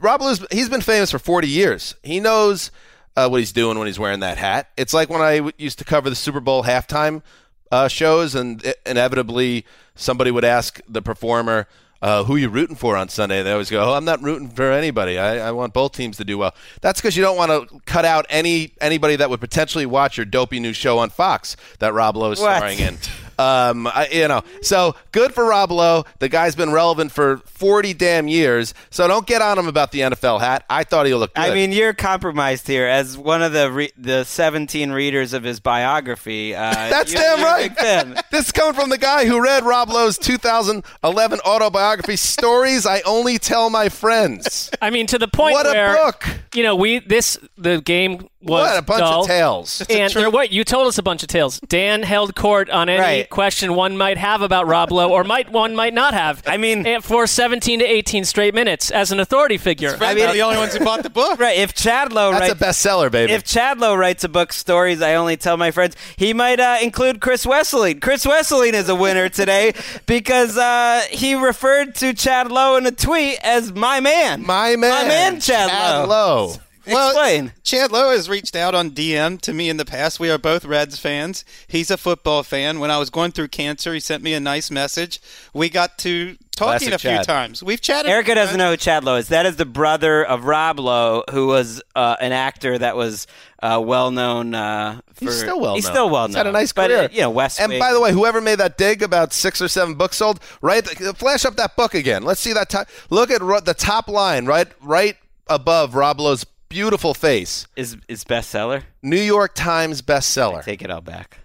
Rob 0.00 0.20
Lowe's 0.20 0.44
he's 0.50 0.68
been 0.68 0.80
famous 0.80 1.10
for 1.10 1.18
40 1.18 1.48
years. 1.48 1.94
He 2.02 2.18
knows 2.18 2.70
uh, 3.16 3.28
what 3.28 3.40
he's 3.40 3.52
doing 3.52 3.78
when 3.78 3.86
he's 3.86 3.98
wearing 3.98 4.20
that 4.20 4.38
hat. 4.38 4.70
It's 4.76 4.94
like 4.94 5.10
when 5.10 5.20
I 5.20 5.36
w- 5.36 5.52
used 5.58 5.78
to 5.78 5.84
cover 5.84 6.08
the 6.08 6.16
Super 6.16 6.40
Bowl 6.40 6.62
halftime 6.64 7.22
uh, 7.70 7.88
shows, 7.88 8.34
and 8.34 8.74
inevitably 8.86 9.64
somebody 9.94 10.30
would 10.30 10.44
ask 10.44 10.80
the 10.88 11.02
performer. 11.02 11.66
Uh, 12.00 12.22
who 12.22 12.36
you 12.36 12.48
rooting 12.48 12.76
for 12.76 12.96
on 12.96 13.08
Sunday? 13.08 13.42
They 13.42 13.50
always 13.50 13.70
go, 13.70 13.82
"Oh, 13.82 13.94
I'm 13.94 14.04
not 14.04 14.22
rooting 14.22 14.48
for 14.50 14.70
anybody. 14.70 15.18
I, 15.18 15.48
I 15.48 15.50
want 15.50 15.72
both 15.72 15.90
teams 15.90 16.16
to 16.18 16.24
do 16.24 16.38
well." 16.38 16.54
That's 16.80 17.00
because 17.00 17.16
you 17.16 17.24
don't 17.24 17.36
want 17.36 17.50
to 17.50 17.80
cut 17.86 18.04
out 18.04 18.24
any 18.30 18.72
anybody 18.80 19.16
that 19.16 19.30
would 19.30 19.40
potentially 19.40 19.84
watch 19.84 20.16
your 20.16 20.24
dopey 20.24 20.60
new 20.60 20.72
show 20.72 20.98
on 20.98 21.10
Fox 21.10 21.56
that 21.80 21.92
Rob 21.92 22.16
Lowe 22.16 22.30
is 22.30 22.38
starring 22.38 22.78
in. 22.78 22.98
Um, 23.38 23.86
I, 23.86 24.08
you 24.10 24.26
know, 24.28 24.42
so 24.62 24.96
good 25.12 25.32
for 25.34 25.44
Rob 25.44 25.70
Lowe. 25.70 26.04
The 26.18 26.28
guy's 26.28 26.56
been 26.56 26.72
relevant 26.72 27.12
for 27.12 27.38
40 27.46 27.94
damn 27.94 28.28
years. 28.28 28.74
So 28.90 29.06
don't 29.06 29.26
get 29.26 29.40
on 29.42 29.58
him 29.58 29.68
about 29.68 29.92
the 29.92 30.00
NFL 30.00 30.40
hat. 30.40 30.64
I 30.68 30.84
thought 30.84 31.06
he 31.06 31.14
looked 31.14 31.34
good. 31.36 31.42
I 31.44 31.54
mean, 31.54 31.72
you're 31.72 31.92
compromised 31.94 32.66
here 32.66 32.86
as 32.86 33.16
one 33.16 33.42
of 33.42 33.52
the 33.52 33.70
re- 33.70 33.92
the 33.96 34.24
17 34.24 34.90
readers 34.90 35.32
of 35.32 35.44
his 35.44 35.60
biography. 35.60 36.54
Uh, 36.54 36.70
That's 36.72 37.12
you're- 37.12 37.22
damn 37.24 37.44
right. 37.44 38.22
this 38.30 38.46
is 38.46 38.52
coming 38.52 38.74
from 38.74 38.90
the 38.90 38.98
guy 38.98 39.24
who 39.26 39.40
read 39.42 39.64
Rob 39.64 39.88
Lowe's 39.90 40.18
2011 40.18 41.40
autobiography, 41.40 42.16
Stories 42.16 42.86
I 42.86 43.00
Only 43.02 43.38
Tell 43.38 43.70
My 43.70 43.88
Friends. 43.88 44.70
I 44.82 44.90
mean, 44.90 45.06
to 45.08 45.18
the 45.18 45.28
point 45.28 45.52
What 45.54 45.66
a 45.66 45.94
book. 46.04 46.26
you 46.54 46.62
know 46.62 46.74
we 46.76 46.98
this 47.00 47.38
the 47.56 47.80
game 47.80 48.28
was 48.40 48.68
What 48.68 48.78
a 48.78 48.82
bunch 48.82 49.00
dull, 49.00 49.22
of 49.22 49.26
tales. 49.26 49.82
And 49.90 50.12
there, 50.12 50.30
what 50.30 50.52
you 50.52 50.64
told 50.64 50.86
us 50.86 50.96
a 50.98 51.02
bunch 51.02 51.22
of 51.22 51.28
tales. 51.28 51.58
Dan 51.60 52.02
held 52.02 52.34
court 52.36 52.70
on 52.70 52.88
any 52.88 53.00
Right. 53.00 53.27
Question 53.30 53.74
one 53.74 53.96
might 53.96 54.18
have 54.18 54.42
about 54.42 54.66
Rob 54.66 54.92
Lowe, 54.92 55.10
or 55.10 55.24
might 55.24 55.50
one 55.50 55.74
might 55.74 55.94
not 55.94 56.14
have. 56.14 56.42
I 56.46 56.56
mean- 56.56 57.00
for 57.00 57.26
17 57.26 57.80
to 57.80 57.84
18 57.84 58.24
straight 58.24 58.54
minutes 58.54 58.90
as 58.90 59.12
an 59.12 59.20
authority 59.20 59.58
figure. 59.58 59.96
I 60.00 60.14
mean, 60.14 60.32
the 60.32 60.40
only 60.40 60.56
ones 60.56 60.74
who 60.74 60.84
bought 60.84 61.02
the 61.02 61.10
book. 61.10 61.28
Right. 61.38 61.58
If 61.58 61.74
Chad 61.74 62.12
Lowe 62.12 62.32
That's 62.32 62.48
writes 62.48 62.62
a 62.62 62.64
bestseller, 62.88 63.12
baby. 63.12 63.32
If 63.32 63.44
Chad 63.44 63.78
Lowe 63.78 63.94
writes 63.94 64.24
a 64.24 64.28
book, 64.28 64.52
stories 64.52 65.02
I 65.02 65.14
only 65.14 65.36
tell 65.36 65.56
my 65.56 65.70
friends, 65.70 65.94
he 66.16 66.32
might 66.32 66.58
uh, 66.58 66.78
include 66.82 67.20
Chris 67.20 67.44
Wesseling. 67.44 68.00
Chris 68.00 68.24
Wesseling 68.24 68.72
is 68.72 68.88
a 68.88 68.94
winner 68.94 69.28
today 69.28 69.74
because 70.06 70.56
uh, 70.56 71.02
he 71.10 71.34
referred 71.34 71.94
to 71.96 72.12
Chad 72.14 72.50
Lowe 72.50 72.76
in 72.76 72.86
a 72.86 72.90
tweet 72.90 73.38
as 73.44 73.72
my 73.72 74.00
man. 74.00 74.42
my 74.44 74.74
man. 74.76 74.90
My 74.90 75.08
man, 75.08 75.40
Chad, 75.40 75.70
Lowe. 75.70 76.06
Lowe. 76.08 76.54
Well, 76.94 77.08
Explain. 77.10 77.52
Chad 77.62 77.92
Lowe 77.92 78.10
has 78.10 78.28
reached 78.28 78.56
out 78.56 78.74
on 78.74 78.90
DM 78.90 79.40
to 79.42 79.52
me 79.52 79.68
in 79.68 79.76
the 79.76 79.84
past. 79.84 80.18
We 80.18 80.30
are 80.30 80.38
both 80.38 80.64
Reds 80.64 80.98
fans. 80.98 81.44
He's 81.66 81.90
a 81.90 81.96
football 81.96 82.42
fan. 82.42 82.80
When 82.80 82.90
I 82.90 82.98
was 82.98 83.10
going 83.10 83.32
through 83.32 83.48
cancer, 83.48 83.92
he 83.94 84.00
sent 84.00 84.22
me 84.22 84.34
a 84.34 84.40
nice 84.40 84.70
message. 84.70 85.20
We 85.52 85.68
got 85.68 85.98
to 85.98 86.36
talking 86.56 86.88
Classic 86.88 86.94
a 86.94 86.98
few 86.98 87.10
Chad. 87.10 87.24
times. 87.24 87.62
We've 87.62 87.80
chatted. 87.80 88.10
Erica 88.10 88.34
doesn't 88.34 88.58
know 88.58 88.70
who 88.72 88.76
Chad 88.76 89.04
Lowe 89.04 89.16
is. 89.16 89.28
That 89.28 89.46
is 89.46 89.56
the 89.56 89.64
brother 89.66 90.24
of 90.24 90.44
Rob 90.44 90.80
Lowe, 90.80 91.22
who 91.30 91.46
was 91.46 91.80
uh, 91.94 92.16
an 92.20 92.32
actor 92.32 92.76
that 92.78 92.96
was 92.96 93.26
uh, 93.62 93.80
well 93.84 94.10
known. 94.10 94.54
Uh, 94.54 95.00
for, 95.14 95.26
He's 95.26 95.38
still 95.38 95.60
well 95.60 95.74
He's 95.74 95.84
known. 95.84 95.92
still 95.92 96.10
well 96.10 96.22
known. 96.22 96.28
He's 96.30 96.36
had 96.36 96.46
a 96.46 96.52
nice 96.52 96.72
but, 96.72 96.88
career. 96.90 97.04
uh, 97.04 97.08
you 97.12 97.20
know, 97.20 97.30
West. 97.30 97.60
And 97.60 97.70
Wing. 97.70 97.78
by 97.78 97.92
the 97.92 98.00
way, 98.00 98.12
whoever 98.12 98.40
made 98.40 98.58
that 98.60 98.78
dig 98.78 99.02
about 99.02 99.32
six 99.32 99.60
or 99.62 99.68
seven 99.68 99.94
books 99.94 100.16
sold, 100.16 100.40
right? 100.62 100.86
Flash 101.16 101.44
up 101.44 101.56
that 101.56 101.76
book 101.76 101.94
again. 101.94 102.22
Let's 102.22 102.40
see 102.40 102.52
that. 102.54 102.70
Top, 102.70 102.88
look 103.10 103.30
at 103.30 103.40
ro- 103.40 103.60
the 103.60 103.74
top 103.74 104.08
line, 104.08 104.46
right, 104.46 104.68
right 104.82 105.16
above 105.48 105.94
Rob 105.94 106.20
Lowe's 106.20 106.44
beautiful 106.68 107.14
face. 107.14 107.66
is 107.76 107.96
is 108.08 108.24
bestseller. 108.24 108.82
New 109.02 109.20
York 109.20 109.54
Times 109.54 110.02
bestseller. 110.02 110.62
Take 110.64 110.82
it 110.82 110.90
all 110.90 111.00
back. 111.00 111.38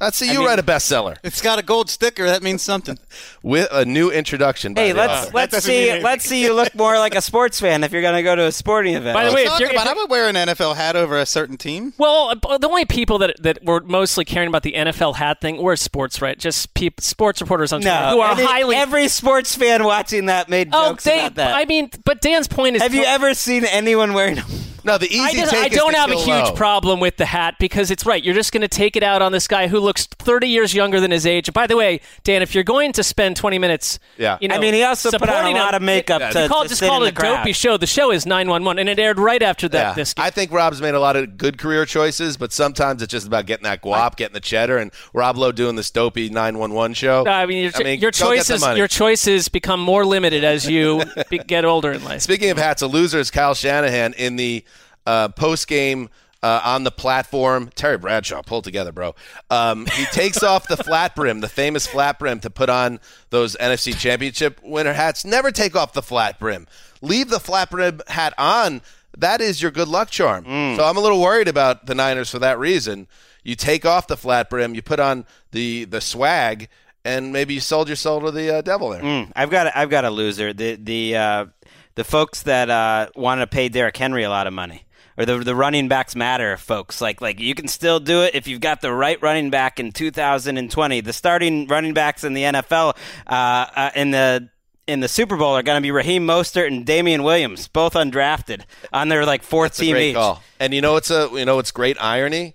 Let's 0.00 0.16
see 0.18 0.28
I 0.28 0.32
you 0.32 0.40
mean- 0.40 0.48
write 0.48 0.58
a 0.58 0.62
bestseller 0.62 1.16
It's 1.22 1.40
got 1.40 1.58
a 1.58 1.62
gold 1.62 1.88
sticker. 1.88 2.26
That 2.26 2.42
means 2.42 2.62
something. 2.62 2.98
with 3.42 3.68
a 3.70 3.84
new 3.84 4.10
introduction. 4.10 4.74
By 4.74 4.82
Hey, 4.82 4.92
the 4.92 4.98
let's 4.98 5.26
author. 5.26 5.30
let's 5.34 5.64
see 5.64 6.02
let's 6.02 6.24
see 6.24 6.42
you 6.42 6.52
look 6.52 6.74
more 6.74 6.98
like 6.98 7.14
a 7.14 7.20
sports 7.20 7.60
fan 7.60 7.84
if 7.84 7.92
you're 7.92 8.02
going 8.02 8.16
to 8.16 8.22
go 8.22 8.34
to 8.34 8.46
a 8.46 8.52
sporting 8.52 8.94
event. 8.96 9.14
By 9.14 9.24
the 9.24 9.32
way, 9.34 9.44
if 9.44 9.58
you're, 9.60 9.70
about, 9.70 9.86
if 9.86 9.92
I 9.92 9.94
would 9.94 10.10
wear 10.10 10.28
an 10.28 10.34
NFL 10.34 10.76
hat 10.76 10.96
over 10.96 11.18
a 11.18 11.26
certain 11.26 11.56
team. 11.56 11.94
Well, 11.96 12.34
uh, 12.42 12.58
the 12.58 12.68
only 12.68 12.84
people 12.84 13.18
that 13.18 13.40
that 13.42 13.64
were 13.64 13.80
mostly 13.80 14.24
caring 14.24 14.48
about 14.48 14.62
the 14.62 14.72
NFL 14.72 15.14
hat 15.16 15.40
thing 15.40 15.62
were 15.62 15.76
sports, 15.76 16.20
right? 16.20 16.38
Just 16.38 16.74
peop, 16.74 17.00
sports 17.00 17.40
reporters 17.40 17.72
on 17.72 17.80
Twitter 17.80 17.94
no, 18.00 18.10
who 18.10 18.20
are 18.20 18.32
every, 18.32 18.44
highly. 18.44 18.76
every 18.76 19.08
sports 19.08 19.54
fan 19.54 19.84
watching 19.84 20.26
that 20.26 20.48
made 20.48 20.70
oh, 20.72 20.90
jokes 20.90 21.04
they, 21.04 21.20
about 21.20 21.36
that. 21.36 21.54
I 21.56 21.64
mean, 21.66 21.90
but 22.04 22.20
Dan's 22.20 22.48
point 22.48 22.76
is. 22.76 22.82
Have 22.82 22.94
you 22.94 23.04
ever 23.04 23.32
seen 23.34 23.64
anyone 23.64 24.12
wearing? 24.12 24.38
No, 24.84 24.98
the 24.98 25.06
easy 25.06 25.20
I, 25.20 25.32
just, 25.32 25.52
take 25.52 25.64
I 25.64 25.68
don't 25.74 25.92
to 25.92 25.98
have 25.98 26.10
a 26.10 26.14
huge 26.16 26.26
Lowe. 26.26 26.52
problem 26.52 27.00
with 27.00 27.16
the 27.16 27.24
hat 27.24 27.56
because 27.58 27.90
it's 27.90 28.04
right. 28.06 28.22
You're 28.22 28.34
just 28.34 28.52
going 28.52 28.60
to 28.62 28.68
take 28.68 28.96
it 28.96 29.02
out 29.02 29.22
on 29.22 29.32
this 29.32 29.48
guy 29.48 29.66
who 29.68 29.78
looks 29.80 30.06
30 30.06 30.48
years 30.48 30.74
younger 30.74 31.00
than 31.00 31.10
his 31.10 31.26
age. 31.26 31.52
By 31.52 31.66
the 31.66 31.76
way, 31.76 32.00
Dan, 32.22 32.42
if 32.42 32.54
you're 32.54 32.64
going 32.64 32.92
to 32.92 33.02
spend 33.02 33.36
20 33.36 33.58
minutes, 33.58 33.98
Yeah. 34.18 34.38
you 34.40 34.48
know, 34.48 34.54
I 34.56 34.58
mean, 34.58 34.74
he 34.74 34.82
also 34.82 35.10
put 35.10 35.28
on 35.28 35.46
a 35.46 35.50
lot 35.54 35.74
him, 35.74 35.76
of 35.76 35.82
makeup 35.82 36.22
it- 36.22 36.32
to- 36.32 36.42
you 36.42 36.48
call, 36.48 36.62
to 36.64 36.68
just 36.68 36.80
sit 36.80 36.88
call 36.88 37.02
in 37.02 37.08
it 37.08 37.10
a 37.10 37.14
the 37.14 37.20
crowd. 37.20 37.36
dopey 37.38 37.52
show. 37.52 37.76
The 37.76 37.86
show 37.86 38.10
is 38.10 38.26
911, 38.26 38.78
and 38.78 38.88
it 38.88 38.98
aired 38.98 39.18
right 39.18 39.42
after 39.42 39.68
that. 39.68 39.88
Yeah. 39.90 39.94
This 39.94 40.14
I 40.18 40.30
think 40.30 40.52
Rob's 40.52 40.80
made 40.82 40.94
a 40.94 41.00
lot 41.00 41.16
of 41.16 41.36
good 41.38 41.58
career 41.58 41.84
choices, 41.86 42.36
but 42.36 42.52
sometimes 42.52 43.02
it's 43.02 43.10
just 43.10 43.26
about 43.26 43.46
getting 43.46 43.64
that 43.64 43.82
guap, 43.82 44.16
getting 44.16 44.34
the 44.34 44.40
cheddar, 44.40 44.78
and 44.78 44.90
Rob 45.12 45.36
Lowe 45.36 45.52
doing 45.52 45.76
this 45.76 45.90
dopey 45.90 46.28
911 46.28 46.94
show. 46.94 47.22
No, 47.24 47.30
I 47.30 47.46
mean, 47.46 47.62
your, 47.64 47.72
I 47.76 47.82
mean, 47.82 48.00
your 48.00 48.10
go 48.10 48.34
get 48.34 48.46
the 48.46 48.54
choices 48.58 48.76
your 48.78 48.88
choices 48.88 49.48
become 49.48 49.80
more 49.80 50.04
limited 50.04 50.44
as 50.44 50.68
you 50.68 51.02
be, 51.30 51.38
get 51.38 51.64
older 51.64 51.92
in 51.92 52.04
life. 52.04 52.20
Speaking 52.22 52.50
of 52.50 52.58
hats, 52.58 52.82
a 52.82 52.86
loser 52.86 53.18
is 53.18 53.30
Kyle 53.30 53.54
Shanahan 53.54 54.12
in 54.14 54.36
the 54.36 54.64
uh, 55.06 55.28
post 55.28 55.68
game. 55.68 56.08
Uh, 56.42 56.60
on 56.62 56.84
the 56.84 56.90
platform, 56.90 57.70
Terry 57.74 57.96
Bradshaw, 57.96 58.42
pull 58.42 58.60
together, 58.60 58.92
bro. 58.92 59.14
Um, 59.48 59.86
he 59.86 60.04
takes 60.12 60.42
off 60.42 60.68
the 60.68 60.76
flat 60.76 61.16
brim, 61.16 61.40
the 61.40 61.48
famous 61.48 61.86
flat 61.86 62.18
brim, 62.18 62.38
to 62.40 62.50
put 62.50 62.68
on 62.68 63.00
those 63.30 63.56
NFC 63.56 63.96
Championship 63.98 64.60
winner 64.62 64.92
hats. 64.92 65.24
Never 65.24 65.50
take 65.50 65.74
off 65.74 65.94
the 65.94 66.02
flat 66.02 66.38
brim. 66.38 66.66
Leave 67.00 67.30
the 67.30 67.40
flat 67.40 67.70
brim 67.70 68.02
hat 68.08 68.34
on. 68.36 68.82
That 69.16 69.40
is 69.40 69.62
your 69.62 69.70
good 69.70 69.88
luck 69.88 70.10
charm. 70.10 70.44
So 70.44 70.84
I'm 70.84 70.98
a 70.98 71.00
little 71.00 71.22
worried 71.22 71.48
about 71.48 71.86
the 71.86 71.94
Niners 71.94 72.30
for 72.30 72.40
that 72.40 72.58
reason. 72.58 73.06
You 73.42 73.54
take 73.54 73.86
off 73.86 74.06
the 74.06 74.16
flat 74.18 74.50
brim, 74.50 74.74
you 74.74 74.82
put 74.82 75.00
on 75.00 75.24
the 75.52 75.86
the 75.86 76.02
swag, 76.02 76.68
and 77.06 77.32
maybe 77.32 77.54
you 77.54 77.60
sold 77.60 77.88
your 77.88 77.96
soul 77.96 78.20
to 78.20 78.30
the 78.30 78.56
uh, 78.56 78.60
devil 78.60 78.90
there. 78.90 79.00
Mm, 79.02 79.32
I've 79.34 79.50
got 79.50 79.68
a, 79.68 79.78
I've 79.78 79.88
got 79.88 80.04
a 80.04 80.10
loser. 80.10 80.52
The 80.52 80.74
the 80.76 81.16
uh, 81.16 81.46
the 81.94 82.04
folks 82.04 82.42
that 82.42 82.68
uh, 82.68 83.08
want 83.16 83.40
to 83.40 83.46
pay 83.46 83.70
Derrick 83.70 83.96
Henry 83.96 84.24
a 84.24 84.28
lot 84.28 84.46
of 84.46 84.52
money. 84.52 84.84
Or 85.16 85.24
the 85.24 85.38
the 85.38 85.54
running 85.54 85.88
backs 85.88 86.16
matter, 86.16 86.56
folks. 86.56 87.00
Like 87.00 87.20
like 87.20 87.38
you 87.38 87.54
can 87.54 87.68
still 87.68 88.00
do 88.00 88.22
it 88.22 88.34
if 88.34 88.48
you've 88.48 88.60
got 88.60 88.80
the 88.80 88.92
right 88.92 89.20
running 89.22 89.50
back 89.50 89.78
in 89.78 89.92
2020. 89.92 91.00
The 91.00 91.12
starting 91.12 91.66
running 91.68 91.94
backs 91.94 92.24
in 92.24 92.34
the 92.34 92.42
NFL 92.42 92.96
uh, 93.26 93.30
uh, 93.30 93.90
in 93.94 94.10
the 94.10 94.48
in 94.86 95.00
the 95.00 95.08
Super 95.08 95.36
Bowl 95.36 95.56
are 95.56 95.62
going 95.62 95.78
to 95.78 95.82
be 95.82 95.90
Raheem 95.90 96.26
Mostert 96.26 96.66
and 96.66 96.84
Damien 96.84 97.22
Williams, 97.22 97.68
both 97.68 97.94
undrafted 97.94 98.62
on 98.92 99.08
their 99.08 99.24
like 99.24 99.42
fourth 99.42 99.72
That's 99.72 99.80
team 99.80 99.96
each. 99.96 100.14
call. 100.14 100.42
And 100.60 100.74
you 100.74 100.80
know 100.80 100.96
it's 100.96 101.10
a 101.10 101.28
you 101.32 101.44
know 101.44 101.56
what's 101.56 101.70
great 101.70 101.96
irony? 102.00 102.54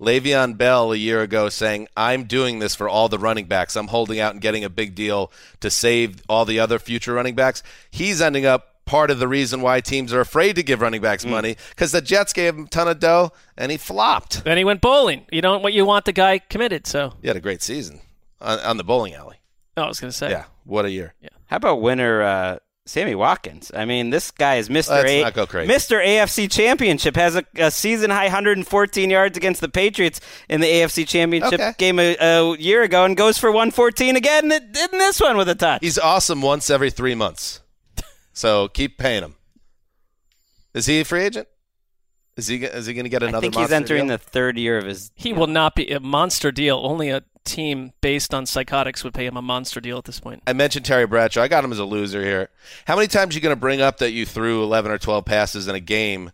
Le'Veon 0.00 0.56
Bell 0.56 0.92
a 0.92 0.96
year 0.96 1.20
ago 1.20 1.50
saying, 1.50 1.88
"I'm 1.96 2.24
doing 2.24 2.58
this 2.58 2.74
for 2.74 2.88
all 2.88 3.08
the 3.10 3.18
running 3.18 3.44
backs. 3.44 3.76
I'm 3.76 3.88
holding 3.88 4.18
out 4.18 4.32
and 4.32 4.40
getting 4.40 4.64
a 4.64 4.70
big 4.70 4.94
deal 4.94 5.30
to 5.60 5.70
save 5.70 6.22
all 6.28 6.46
the 6.46 6.60
other 6.60 6.78
future 6.78 7.12
running 7.12 7.34
backs." 7.34 7.62
He's 7.90 8.22
ending 8.22 8.46
up 8.46 8.69
part 8.90 9.10
of 9.10 9.18
the 9.20 9.28
reason 9.28 9.62
why 9.62 9.80
teams 9.80 10.12
are 10.12 10.20
afraid 10.20 10.56
to 10.56 10.62
give 10.64 10.80
running 10.80 11.00
backs 11.00 11.24
money 11.24 11.56
because 11.70 11.92
the 11.92 12.00
Jets 12.00 12.32
gave 12.32 12.54
him 12.56 12.64
a 12.64 12.68
ton 12.68 12.88
of 12.88 12.98
dough 12.98 13.30
and 13.56 13.70
he 13.70 13.78
flopped. 13.78 14.42
Then 14.44 14.56
he 14.58 14.64
went 14.64 14.80
bowling. 14.80 15.26
You 15.30 15.40
don't 15.40 15.62
what 15.62 15.72
you 15.72 15.84
want 15.84 16.04
the 16.06 16.12
guy 16.12 16.38
committed. 16.40 16.86
So 16.86 17.14
He 17.22 17.28
had 17.28 17.36
a 17.36 17.40
great 17.40 17.62
season 17.62 18.00
on, 18.40 18.58
on 18.60 18.76
the 18.78 18.84
bowling 18.84 19.14
alley. 19.14 19.36
oh, 19.76 19.82
I 19.82 19.86
was 19.88 20.00
going 20.00 20.10
to 20.10 20.16
say. 20.16 20.30
Yeah, 20.30 20.44
what 20.64 20.84
a 20.84 20.90
year. 20.90 21.14
Yeah. 21.22 21.28
How 21.46 21.56
about 21.58 21.80
winner 21.80 22.22
uh, 22.22 22.58
Sammy 22.86 23.14
Watkins? 23.14 23.70
I 23.74 23.84
mean, 23.84 24.10
this 24.10 24.30
guy 24.32 24.56
is 24.56 24.68
Mr. 24.68 25.04
A- 25.06 25.22
not 25.22 25.34
go 25.34 25.46
crazy. 25.46 25.72
Mr. 25.72 26.04
AFC 26.04 26.50
Championship 26.50 27.14
has 27.16 27.36
a, 27.36 27.44
a 27.56 27.70
season 27.70 28.10
high 28.10 28.24
114 28.24 29.10
yards 29.10 29.36
against 29.36 29.60
the 29.60 29.68
Patriots 29.68 30.20
in 30.48 30.60
the 30.60 30.66
AFC 30.66 31.06
Championship 31.06 31.54
Okay. 31.60 31.72
game 31.78 31.98
a, 32.00 32.16
a 32.20 32.56
year 32.58 32.82
ago, 32.82 33.04
and 33.04 33.16
goes 33.16 33.38
for 33.38 33.50
114 33.52 34.16
again 34.16 34.46
in 34.50 34.62
in 34.62 34.90
this 34.98 35.20
one 35.20 35.36
with 35.36 35.48
a 35.48 35.54
touch. 35.54 35.80
He's 35.82 35.98
awesome 35.98 36.42
once 36.42 36.70
every 36.70 36.90
three 36.90 37.14
months, 37.14 37.60
so 38.40 38.68
keep 38.68 38.96
paying 38.96 39.22
him. 39.22 39.34
Is 40.72 40.86
he 40.86 41.00
a 41.00 41.04
free 41.04 41.24
agent? 41.24 41.46
Is 42.38 42.46
he 42.46 42.64
is 42.64 42.86
he 42.86 42.94
going 42.94 43.04
to 43.04 43.10
get 43.10 43.22
another? 43.22 43.36
I 43.36 43.40
think 43.50 43.54
he's 43.54 43.70
entering 43.70 44.06
deal? 44.06 44.16
the 44.16 44.18
third 44.18 44.56
year 44.56 44.78
of 44.78 44.86
his. 44.86 45.10
He 45.14 45.34
will 45.34 45.46
not 45.46 45.74
be 45.74 45.90
a 45.90 46.00
monster 46.00 46.50
deal. 46.50 46.80
Only 46.82 47.10
a 47.10 47.22
team 47.44 47.92
based 48.00 48.32
on 48.32 48.46
psychotics 48.46 49.04
would 49.04 49.12
pay 49.12 49.26
him 49.26 49.36
a 49.36 49.42
monster 49.42 49.78
deal 49.78 49.98
at 49.98 50.04
this 50.04 50.20
point. 50.20 50.42
I 50.46 50.54
mentioned 50.54 50.86
Terry 50.86 51.06
Bradshaw. 51.06 51.42
I 51.42 51.48
got 51.48 51.64
him 51.64 51.72
as 51.72 51.78
a 51.78 51.84
loser 51.84 52.24
here. 52.24 52.48
How 52.86 52.96
many 52.96 53.08
times 53.08 53.34
are 53.34 53.38
you 53.38 53.42
going 53.42 53.54
to 53.54 53.60
bring 53.60 53.82
up 53.82 53.98
that 53.98 54.12
you 54.12 54.24
threw 54.24 54.62
11 54.62 54.90
or 54.90 54.96
12 54.96 55.22
passes 55.26 55.68
in 55.68 55.74
a 55.74 55.80
game 55.80 56.30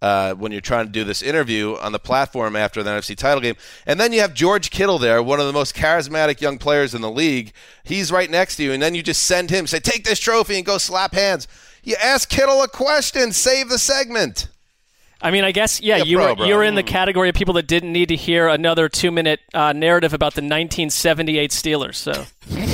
uh, 0.00 0.34
when 0.34 0.52
you're 0.52 0.60
trying 0.60 0.86
to 0.86 0.92
do 0.92 1.04
this 1.04 1.22
interview 1.22 1.76
on 1.76 1.92
the 1.92 1.98
platform 1.98 2.54
after 2.56 2.82
the 2.82 2.90
NFC 2.90 3.16
title 3.16 3.40
game. 3.40 3.56
And 3.86 3.98
then 3.98 4.12
you 4.12 4.20
have 4.20 4.34
George 4.34 4.70
Kittle 4.70 4.98
there, 4.98 5.22
one 5.22 5.40
of 5.40 5.46
the 5.46 5.52
most 5.52 5.74
charismatic 5.74 6.40
young 6.40 6.58
players 6.58 6.94
in 6.94 7.00
the 7.00 7.10
league. 7.10 7.52
He's 7.84 8.12
right 8.12 8.30
next 8.30 8.56
to 8.56 8.62
you, 8.62 8.72
and 8.72 8.82
then 8.82 8.94
you 8.94 9.02
just 9.02 9.24
send 9.24 9.50
him, 9.50 9.66
say, 9.66 9.80
"Take 9.80 10.04
this 10.04 10.20
trophy 10.20 10.56
and 10.56 10.64
go 10.64 10.78
slap 10.78 11.14
hands." 11.14 11.48
You 11.82 11.96
ask 12.02 12.28
Kittle 12.28 12.62
a 12.62 12.68
question, 12.68 13.32
save 13.32 13.68
the 13.68 13.78
segment. 13.78 14.48
I 15.20 15.30
mean, 15.32 15.42
I 15.42 15.50
guess 15.52 15.80
yeah, 15.80 15.96
Be 15.96 16.02
a 16.02 16.04
you 16.04 16.16
pro, 16.18 16.28
were 16.28 16.36
bro. 16.36 16.46
you're 16.46 16.62
in 16.62 16.76
the 16.76 16.82
category 16.82 17.28
of 17.28 17.34
people 17.34 17.54
that 17.54 17.66
didn't 17.66 17.92
need 17.92 18.10
to 18.10 18.16
hear 18.16 18.46
another 18.46 18.88
two 18.88 19.10
minute 19.10 19.40
uh, 19.52 19.72
narrative 19.72 20.12
about 20.14 20.34
the 20.34 20.42
1978 20.42 21.50
Steelers. 21.50 21.96
So 21.96 22.24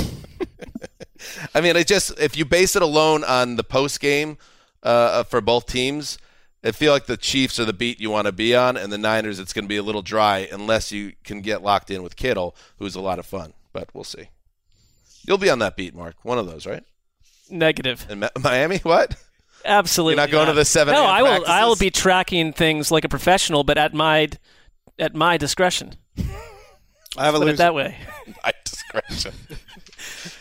I 1.55 1.61
mean, 1.61 1.75
it 1.75 1.87
just 1.87 2.19
if 2.19 2.37
you 2.37 2.45
base 2.45 2.75
it 2.75 2.81
alone 2.81 3.23
on 3.23 3.55
the 3.55 3.63
post 3.63 3.99
game 3.99 4.37
uh, 4.83 5.23
for 5.23 5.41
both 5.41 5.65
teams, 5.65 6.17
I 6.65 6.71
feel 6.71 6.91
like 6.91 7.05
the 7.05 7.17
Chiefs 7.17 7.59
are 7.59 7.65
the 7.65 7.73
beat 7.73 7.99
you 8.01 8.09
want 8.09 8.25
to 8.25 8.31
be 8.31 8.55
on, 8.55 8.75
and 8.75 8.91
the 8.91 8.97
Niners 8.97 9.39
it's 9.39 9.53
going 9.53 9.65
to 9.65 9.69
be 9.69 9.77
a 9.77 9.83
little 9.83 10.01
dry 10.01 10.47
unless 10.51 10.91
you 10.91 11.13
can 11.23 11.41
get 11.41 11.61
locked 11.61 11.91
in 11.91 12.01
with 12.01 12.15
Kittle, 12.15 12.55
who's 12.79 12.95
a 12.95 13.01
lot 13.01 13.19
of 13.19 13.25
fun. 13.25 13.53
But 13.71 13.89
we'll 13.93 14.03
see. 14.03 14.29
You'll 15.27 15.37
be 15.37 15.49
on 15.49 15.59
that 15.59 15.75
beat, 15.75 15.93
Mark. 15.95 16.15
One 16.23 16.37
of 16.37 16.47
those, 16.47 16.65
right? 16.65 16.83
negative. 17.49 18.05
In 18.09 18.27
Miami, 18.39 18.77
what? 18.79 19.15
Absolutely. 19.63 20.13
You're 20.13 20.27
not 20.27 20.31
going 20.31 20.47
to 20.47 20.53
the 20.53 20.65
7 20.65 20.93
No, 20.93 21.05
I 21.05 21.23
will. 21.23 21.45
I 21.47 21.65
will 21.65 21.75
be 21.75 21.89
tracking 21.89 22.53
things 22.53 22.91
like 22.91 23.03
a 23.03 23.09
professional, 23.09 23.63
but 23.63 23.77
at 23.77 23.93
my 23.93 24.29
at 24.99 25.15
my 25.15 25.37
discretion. 25.37 25.95
I 27.17 27.25
have 27.25 27.35
a 27.35 27.39
Put 27.39 27.47
it 27.47 27.57
that 27.57 27.73
way. 27.73 27.95
My 28.43 28.51
discretion. 28.65 29.33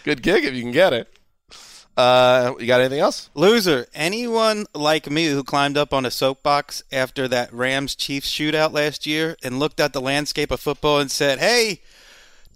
Good 0.02 0.22
gig 0.22 0.44
if 0.44 0.54
you 0.54 0.62
can 0.62 0.72
get 0.72 0.92
it. 0.92 1.08
Uh, 1.96 2.54
you 2.58 2.66
got 2.66 2.80
anything 2.80 2.98
else? 2.98 3.30
Loser. 3.34 3.86
Anyone 3.94 4.66
like 4.74 5.08
me 5.08 5.26
who 5.26 5.44
climbed 5.44 5.76
up 5.76 5.92
on 5.92 6.04
a 6.04 6.10
soapbox 6.10 6.82
after 6.90 7.28
that 7.28 7.52
Rams 7.52 7.94
Chiefs 7.94 8.30
shootout 8.30 8.72
last 8.72 9.06
year 9.06 9.36
and 9.42 9.58
looked 9.60 9.78
at 9.78 9.92
the 9.92 10.00
landscape 10.00 10.50
of 10.50 10.60
football 10.60 10.98
and 10.98 11.10
said, 11.10 11.38
hey, 11.38 11.80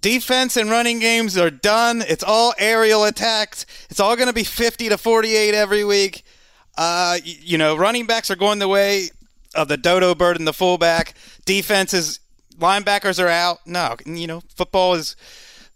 defense 0.01 0.57
and 0.57 0.71
running 0.71 0.99
games 0.99 1.39
are 1.39 1.51
done. 1.51 2.03
It's 2.09 2.25
all 2.25 2.53
aerial 2.59 3.05
attacks. 3.05 3.65
It's 3.91 4.01
all 4.01 4.17
going 4.17 4.29
to 4.29 4.35
be 4.35 4.45
50 4.45 4.89
to 4.89 4.99
48 4.99 5.55
every 5.55 5.85
week. 5.85 6.25
Uh, 6.77 7.19
you 7.25 7.59
know, 7.59 7.77
running 7.77 8.07
backs 8.07 8.31
are 8.31 8.37
going 8.37 8.59
the 8.59 8.69
way 8.69 9.11
of 9.55 9.69
the 9.69 9.77
dodo 9.77 10.15
bird 10.15 10.37
and 10.37 10.47
the 10.47 10.53
fullback. 10.53 11.15
Defenses, 11.45 12.19
linebackers 12.59 13.23
are 13.23 13.29
out. 13.29 13.59
No, 13.67 13.97
you 14.05 14.27
know, 14.27 14.43
football 14.55 14.95
is 14.95 15.17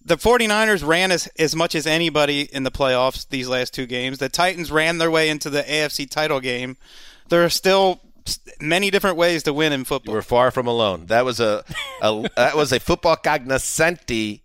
the 0.04 0.16
49ers 0.16 0.86
ran 0.86 1.10
as, 1.12 1.28
as 1.38 1.54
much 1.54 1.74
as 1.74 1.86
anybody 1.86 2.42
in 2.42 2.64
the 2.64 2.70
playoffs 2.70 3.28
these 3.28 3.48
last 3.48 3.72
two 3.74 3.86
games. 3.86 4.18
The 4.18 4.28
Titans 4.28 4.70
ran 4.70 4.98
their 4.98 5.10
way 5.10 5.28
into 5.28 5.50
the 5.50 5.62
AFC 5.62 6.08
title 6.10 6.40
game. 6.40 6.76
There 7.28 7.44
are 7.44 7.50
still 7.50 8.00
many 8.60 8.90
different 8.90 9.16
ways 9.16 9.42
to 9.44 9.52
win 9.52 9.72
in 9.72 9.80
You 9.80 9.84
football. 9.84 10.14
were 10.14 10.22
far 10.22 10.50
from 10.50 10.66
alone. 10.66 11.06
That 11.06 11.24
was 11.24 11.40
a, 11.40 11.64
a 12.00 12.28
that 12.36 12.56
was 12.56 12.72
a 12.72 12.80
football 12.80 13.16
cognoscenti 13.16 14.41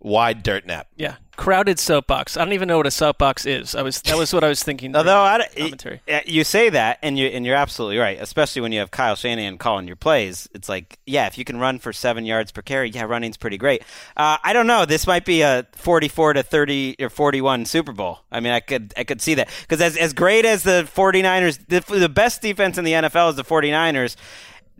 wide 0.00 0.42
dirt 0.42 0.66
nap. 0.66 0.88
Yeah, 0.96 1.16
crowded 1.36 1.78
soapbox. 1.78 2.36
I 2.36 2.44
don't 2.44 2.52
even 2.52 2.68
know 2.68 2.76
what 2.76 2.86
a 2.86 2.90
soapbox 2.90 3.46
is. 3.46 3.74
I 3.74 3.82
was 3.82 4.02
that 4.02 4.16
was 4.16 4.32
what 4.32 4.44
I 4.44 4.48
was 4.48 4.62
thinking. 4.62 4.94
Although 4.94 5.20
I, 5.20 5.46
commentary. 5.56 6.02
you 6.26 6.44
say 6.44 6.68
that, 6.70 6.98
and 7.02 7.18
you 7.18 7.28
and 7.28 7.46
you're 7.46 7.56
absolutely 7.56 7.98
right. 7.98 8.18
Especially 8.20 8.60
when 8.60 8.72
you 8.72 8.80
have 8.80 8.90
Kyle 8.90 9.16
Shanahan 9.16 9.58
calling 9.58 9.86
your 9.86 9.96
plays, 9.96 10.48
it's 10.54 10.68
like, 10.68 10.98
yeah, 11.06 11.26
if 11.26 11.38
you 11.38 11.44
can 11.44 11.58
run 11.58 11.78
for 11.78 11.92
seven 11.92 12.26
yards 12.26 12.52
per 12.52 12.62
carry, 12.62 12.90
yeah, 12.90 13.04
running's 13.04 13.36
pretty 13.36 13.58
great. 13.58 13.82
Uh, 14.16 14.36
I 14.42 14.52
don't 14.52 14.66
know. 14.66 14.84
This 14.84 15.06
might 15.06 15.24
be 15.24 15.42
a 15.42 15.66
44 15.72 16.34
to 16.34 16.42
30 16.42 16.96
or 17.00 17.08
41 17.08 17.64
Super 17.66 17.92
Bowl. 17.92 18.20
I 18.30 18.40
mean, 18.40 18.52
I 18.52 18.60
could 18.60 18.92
I 18.96 19.04
could 19.04 19.22
see 19.22 19.34
that 19.34 19.48
because 19.62 19.80
as 19.80 19.96
as 19.96 20.12
great 20.12 20.44
as 20.44 20.62
the 20.62 20.88
49ers, 20.94 21.58
the, 21.68 21.98
the 21.98 22.08
best 22.08 22.42
defense 22.42 22.76
in 22.78 22.84
the 22.84 22.92
NFL 22.92 23.30
is 23.30 23.36
the 23.36 23.44
49ers. 23.44 24.16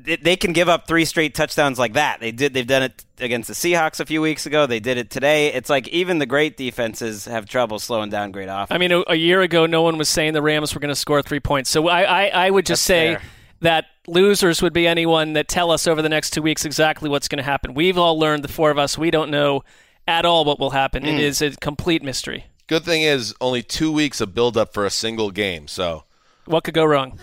They- 0.05 0.17
They 0.17 0.37
can 0.37 0.53
give 0.53 0.69
up 0.69 0.87
three 0.87 1.05
straight 1.05 1.35
touchdowns 1.35 1.79
like 1.79 1.93
that. 1.95 2.21
They 2.21 2.33
did. 2.33 2.55
They've 2.55 2.67
done 2.67 2.83
it 2.83 3.05
against 3.19 3.49
the 3.49 3.55
Seahawks 3.55 4.01
a 4.01 4.07
few 4.07 4.21
weeks 4.23 4.47
ago. 4.47 4.67
They 4.67 4.81
did 4.81 4.97
it 4.99 5.11
today. 5.11 5.53
It's 5.53 5.69
like 5.71 5.87
even 5.89 6.19
the 6.19 6.27
great 6.27 6.57
defenses 6.57 7.25
have 7.27 7.47
trouble 7.47 7.79
slowing 7.79 8.11
down 8.11 8.33
great 8.33 8.49
offense. 8.49 8.69
I 8.71 8.79
mean, 8.79 8.93
a, 8.93 9.03
a 9.09 9.15
year 9.17 9.41
ago, 9.43 9.67
no 9.67 9.83
one 9.83 9.99
was 9.99 10.09
saying 10.09 10.33
the 10.33 10.43
Rams 10.43 10.75
were 10.75 10.81
going 10.81 10.89
to 10.91 10.95
score 10.97 11.23
three 11.23 11.41
points. 11.41 11.71
So 11.71 11.89
I, 11.89 12.03
I, 12.03 12.47
I 12.47 12.51
would 12.51 12.67
just 12.67 12.81
That's 12.83 12.87
say 12.87 13.15
fair. 13.15 13.23
that 13.61 13.85
losers 14.07 14.63
would 14.63 14.73
be 14.73 14.87
anyone 14.87 15.35
that 15.35 15.49
tell 15.49 15.71
us 15.71 15.87
over 15.87 16.01
the 16.03 16.09
next 16.09 16.31
two 16.31 16.43
weeks 16.43 16.65
exactly 16.65 17.09
what's 17.09 17.29
going 17.29 17.37
to 17.39 17.43
happen. 17.45 17.75
We've 17.75 17.99
all 17.99 18.19
learned, 18.19 18.43
the 18.43 18.49
four 18.49 18.71
of 18.71 18.79
us, 18.79 18.97
we 18.99 19.11
don't 19.11 19.31
know 19.31 19.63
at 20.09 20.25
all 20.25 20.45
what 20.45 20.59
will 20.59 20.71
happen. 20.71 21.05
It 21.05 21.17
Mm. 21.17 21.21
is 21.21 21.43
a 21.43 21.51
complete 21.53 22.03
mystery. 22.03 22.47
Good 22.67 22.85
thing 22.85 23.03
is 23.03 23.35
only 23.41 23.63
two 23.63 23.93
weeks 23.93 24.21
of 24.21 24.35
build 24.35 24.57
up 24.57 24.73
for 24.73 24.87
a 24.87 24.91
single 24.91 25.31
game. 25.31 25.69
So, 25.69 26.05
What 26.47 26.65
could 26.65 26.75
go 26.75 26.85
wrong? 26.85 27.19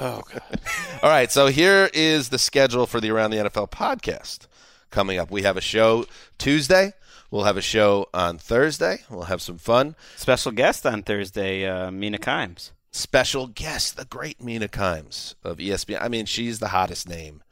Oh, 0.00 0.22
God. 0.32 0.60
all 1.02 1.10
right. 1.10 1.30
So 1.30 1.46
here 1.48 1.90
is 1.92 2.28
the 2.30 2.38
schedule 2.38 2.86
for 2.86 3.00
the 3.00 3.10
Around 3.10 3.30
the 3.30 3.36
NFL 3.38 3.70
podcast 3.70 4.46
coming 4.90 5.18
up. 5.18 5.30
We 5.30 5.42
have 5.42 5.56
a 5.56 5.60
show 5.60 6.06
Tuesday. 6.38 6.92
We'll 7.30 7.44
have 7.44 7.56
a 7.56 7.62
show 7.62 8.06
on 8.14 8.38
Thursday. 8.38 8.98
We'll 9.10 9.24
have 9.24 9.42
some 9.42 9.58
fun. 9.58 9.96
Special 10.16 10.52
guest 10.52 10.86
on 10.86 11.02
Thursday, 11.02 11.66
uh, 11.66 11.90
Mina 11.90 12.18
Kimes. 12.18 12.70
Special 12.92 13.46
guest, 13.48 13.96
the 13.96 14.04
great 14.04 14.42
Mina 14.42 14.68
Kimes 14.68 15.34
of 15.42 15.58
ESPN. 15.58 15.98
I 16.00 16.08
mean, 16.08 16.24
she's 16.24 16.60
the 16.60 16.68
hottest 16.68 17.08
name 17.08 17.42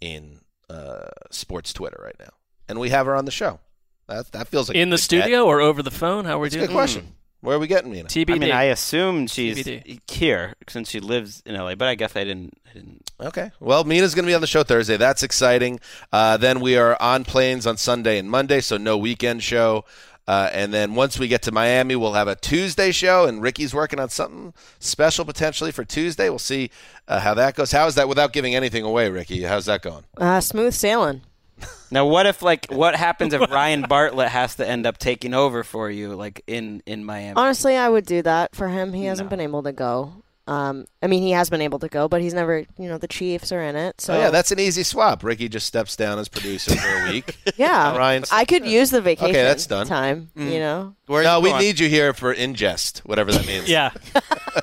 in 0.00 0.40
uh, 0.70 1.08
sports 1.30 1.72
Twitter 1.72 2.00
right 2.02 2.16
now, 2.18 2.30
and 2.68 2.78
we 2.78 2.90
have 2.90 3.06
her 3.06 3.14
on 3.14 3.24
the 3.24 3.30
show. 3.30 3.60
That 4.06 4.32
that 4.32 4.48
feels 4.48 4.68
like 4.68 4.76
In 4.76 4.90
the 4.90 4.96
good 4.96 5.02
studio 5.02 5.44
or 5.44 5.60
over 5.60 5.82
the 5.82 5.90
phone? 5.90 6.24
How 6.24 6.36
are 6.36 6.38
we 6.38 6.46
That's 6.48 6.54
a 6.54 6.58
doing? 6.58 6.68
good 6.68 6.74
question. 6.74 7.14
Where 7.40 7.56
are 7.56 7.58
we 7.58 7.66
getting 7.66 7.92
Mina? 7.92 8.08
TBD. 8.08 8.34
I 8.34 8.38
mean, 8.38 8.52
I 8.52 8.64
assume 8.64 9.26
she's 9.26 9.58
TBD. 9.58 10.00
here 10.10 10.54
since 10.68 10.90
she 10.90 11.00
lives 11.00 11.42
in 11.46 11.54
LA, 11.54 11.74
but 11.74 11.88
I 11.88 11.94
guess 11.94 12.16
I 12.16 12.24
didn't. 12.24 12.54
I 12.68 12.72
didn't. 12.72 13.10
Okay. 13.20 13.50
Well, 13.60 13.84
Mina's 13.84 14.14
going 14.14 14.24
to 14.24 14.30
be 14.30 14.34
on 14.34 14.40
the 14.40 14.46
show 14.46 14.62
Thursday. 14.62 14.96
That's 14.96 15.22
exciting. 15.22 15.78
Uh, 16.12 16.36
then 16.36 16.60
we 16.60 16.76
are 16.76 17.00
on 17.00 17.24
planes 17.24 17.66
on 17.66 17.76
Sunday 17.76 18.18
and 18.18 18.30
Monday, 18.30 18.60
so 18.60 18.76
no 18.76 18.96
weekend 18.98 19.42
show. 19.42 19.84
Uh, 20.28 20.50
and 20.52 20.74
then 20.74 20.94
once 20.96 21.18
we 21.18 21.28
get 21.28 21.42
to 21.42 21.52
Miami, 21.52 21.94
we'll 21.94 22.14
have 22.14 22.26
a 22.26 22.34
Tuesday 22.34 22.90
show, 22.90 23.26
and 23.26 23.40
Ricky's 23.42 23.72
working 23.72 24.00
on 24.00 24.08
something 24.08 24.52
special 24.80 25.24
potentially 25.24 25.70
for 25.70 25.84
Tuesday. 25.84 26.28
We'll 26.28 26.40
see 26.40 26.70
uh, 27.06 27.20
how 27.20 27.34
that 27.34 27.54
goes. 27.54 27.70
How 27.70 27.86
is 27.86 27.94
that 27.94 28.08
without 28.08 28.32
giving 28.32 28.54
anything 28.54 28.82
away, 28.82 29.08
Ricky? 29.08 29.42
How's 29.42 29.66
that 29.66 29.82
going? 29.82 30.04
Uh, 30.16 30.40
smooth 30.40 30.74
sailing. 30.74 31.22
Now, 31.90 32.06
what 32.06 32.26
if 32.26 32.42
like 32.42 32.66
what 32.70 32.96
happens 32.96 33.32
if 33.32 33.40
Ryan 33.50 33.82
Bartlett 33.82 34.28
has 34.28 34.56
to 34.56 34.68
end 34.68 34.86
up 34.86 34.98
taking 34.98 35.34
over 35.34 35.62
for 35.62 35.90
you, 35.90 36.14
like 36.14 36.42
in 36.46 36.82
in 36.86 37.04
Miami? 37.04 37.34
Honestly, 37.36 37.76
I 37.76 37.88
would 37.88 38.06
do 38.06 38.22
that 38.22 38.54
for 38.54 38.68
him. 38.68 38.92
He 38.92 39.04
hasn't 39.04 39.30
been 39.30 39.40
able 39.40 39.62
to 39.62 39.72
go. 39.72 40.22
Um, 40.48 40.86
I 41.02 41.08
mean, 41.08 41.22
he 41.22 41.32
has 41.32 41.50
been 41.50 41.60
able 41.60 41.80
to 41.80 41.88
go, 41.88 42.06
but 42.06 42.20
he's 42.20 42.32
never, 42.32 42.58
you 42.78 42.88
know, 42.88 42.98
the 42.98 43.08
Chiefs 43.08 43.50
are 43.50 43.60
in 43.60 43.74
it. 43.74 44.00
So 44.00 44.14
oh, 44.14 44.18
yeah, 44.18 44.30
that's 44.30 44.52
an 44.52 44.60
easy 44.60 44.84
swap. 44.84 45.24
Ricky 45.24 45.48
just 45.48 45.66
steps 45.66 45.96
down 45.96 46.20
as 46.20 46.28
producer 46.28 46.76
for 46.76 46.88
a 46.88 47.10
week. 47.10 47.36
yeah. 47.56 47.96
Ryan 47.96 48.24
I 48.30 48.44
could 48.44 48.64
use 48.64 48.90
the 48.90 49.00
vacation. 49.00 49.30
Okay, 49.30 49.42
that's 49.42 49.66
done. 49.66 49.88
Time, 49.88 50.30
you 50.36 50.60
know. 50.60 50.94
Where 51.06 51.24
no, 51.24 51.38
you 51.38 51.42
we 51.42 51.50
going? 51.50 51.62
need 51.62 51.80
you 51.80 51.88
here 51.88 52.14
for 52.14 52.32
ingest, 52.32 52.98
whatever 52.98 53.32
that 53.32 53.44
means. 53.46 53.68
Yeah. 53.68 53.90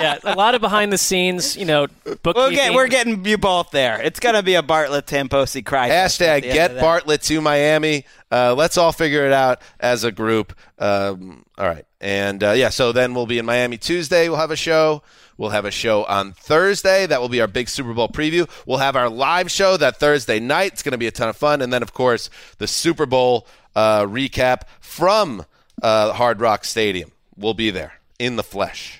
yeah, 0.00 0.18
a 0.24 0.34
lot 0.34 0.54
of 0.54 0.60
behind 0.60 0.92
the 0.92 0.98
scenes, 0.98 1.56
you 1.56 1.64
know, 1.64 1.86
bookkeeping. 2.04 2.32
We'll 2.34 2.50
get, 2.50 2.74
we're 2.74 2.88
getting 2.88 3.24
you 3.24 3.38
both 3.38 3.70
there. 3.70 4.00
It's 4.00 4.20
gonna 4.20 4.42
be 4.42 4.54
a 4.54 4.62
Bartlett 4.62 5.06
Tamposi 5.06 5.64
cry. 5.64 5.88
fest 5.88 6.22
at 6.22 6.42
Hashtag 6.42 6.52
get. 6.52 6.80
Bartlett 6.80 7.22
to 7.22 7.40
Miami. 7.40 8.04
Uh, 8.30 8.54
let's 8.54 8.78
all 8.78 8.92
figure 8.92 9.26
it 9.26 9.32
out 9.32 9.60
as 9.78 10.04
a 10.04 10.12
group. 10.12 10.54
Um, 10.78 11.44
all 11.58 11.66
right. 11.66 11.84
And 12.00 12.42
uh, 12.42 12.52
yeah, 12.52 12.70
so 12.70 12.92
then 12.92 13.14
we'll 13.14 13.26
be 13.26 13.38
in 13.38 13.44
Miami 13.44 13.76
Tuesday. 13.76 14.28
We'll 14.28 14.38
have 14.38 14.50
a 14.50 14.56
show. 14.56 15.02
We'll 15.36 15.50
have 15.50 15.64
a 15.64 15.70
show 15.70 16.04
on 16.04 16.32
Thursday. 16.32 17.06
That 17.06 17.20
will 17.20 17.28
be 17.28 17.40
our 17.40 17.46
big 17.46 17.68
Super 17.68 17.94
Bowl 17.94 18.08
preview. 18.08 18.48
We'll 18.66 18.78
have 18.78 18.94
our 18.94 19.08
live 19.08 19.50
show 19.50 19.76
that 19.78 19.96
Thursday 19.96 20.38
night. 20.38 20.72
It's 20.74 20.82
going 20.82 20.92
to 20.92 20.98
be 20.98 21.06
a 21.06 21.10
ton 21.10 21.28
of 21.30 21.36
fun. 21.36 21.62
And 21.62 21.72
then, 21.72 21.82
of 21.82 21.94
course, 21.94 22.28
the 22.58 22.66
Super 22.66 23.06
Bowl 23.06 23.46
uh, 23.74 24.02
recap 24.04 24.62
from 24.80 25.44
uh, 25.82 26.12
Hard 26.12 26.40
Rock 26.40 26.64
Stadium. 26.64 27.10
We'll 27.36 27.54
be 27.54 27.70
there 27.70 27.94
in 28.18 28.36
the 28.36 28.42
flesh. 28.42 28.99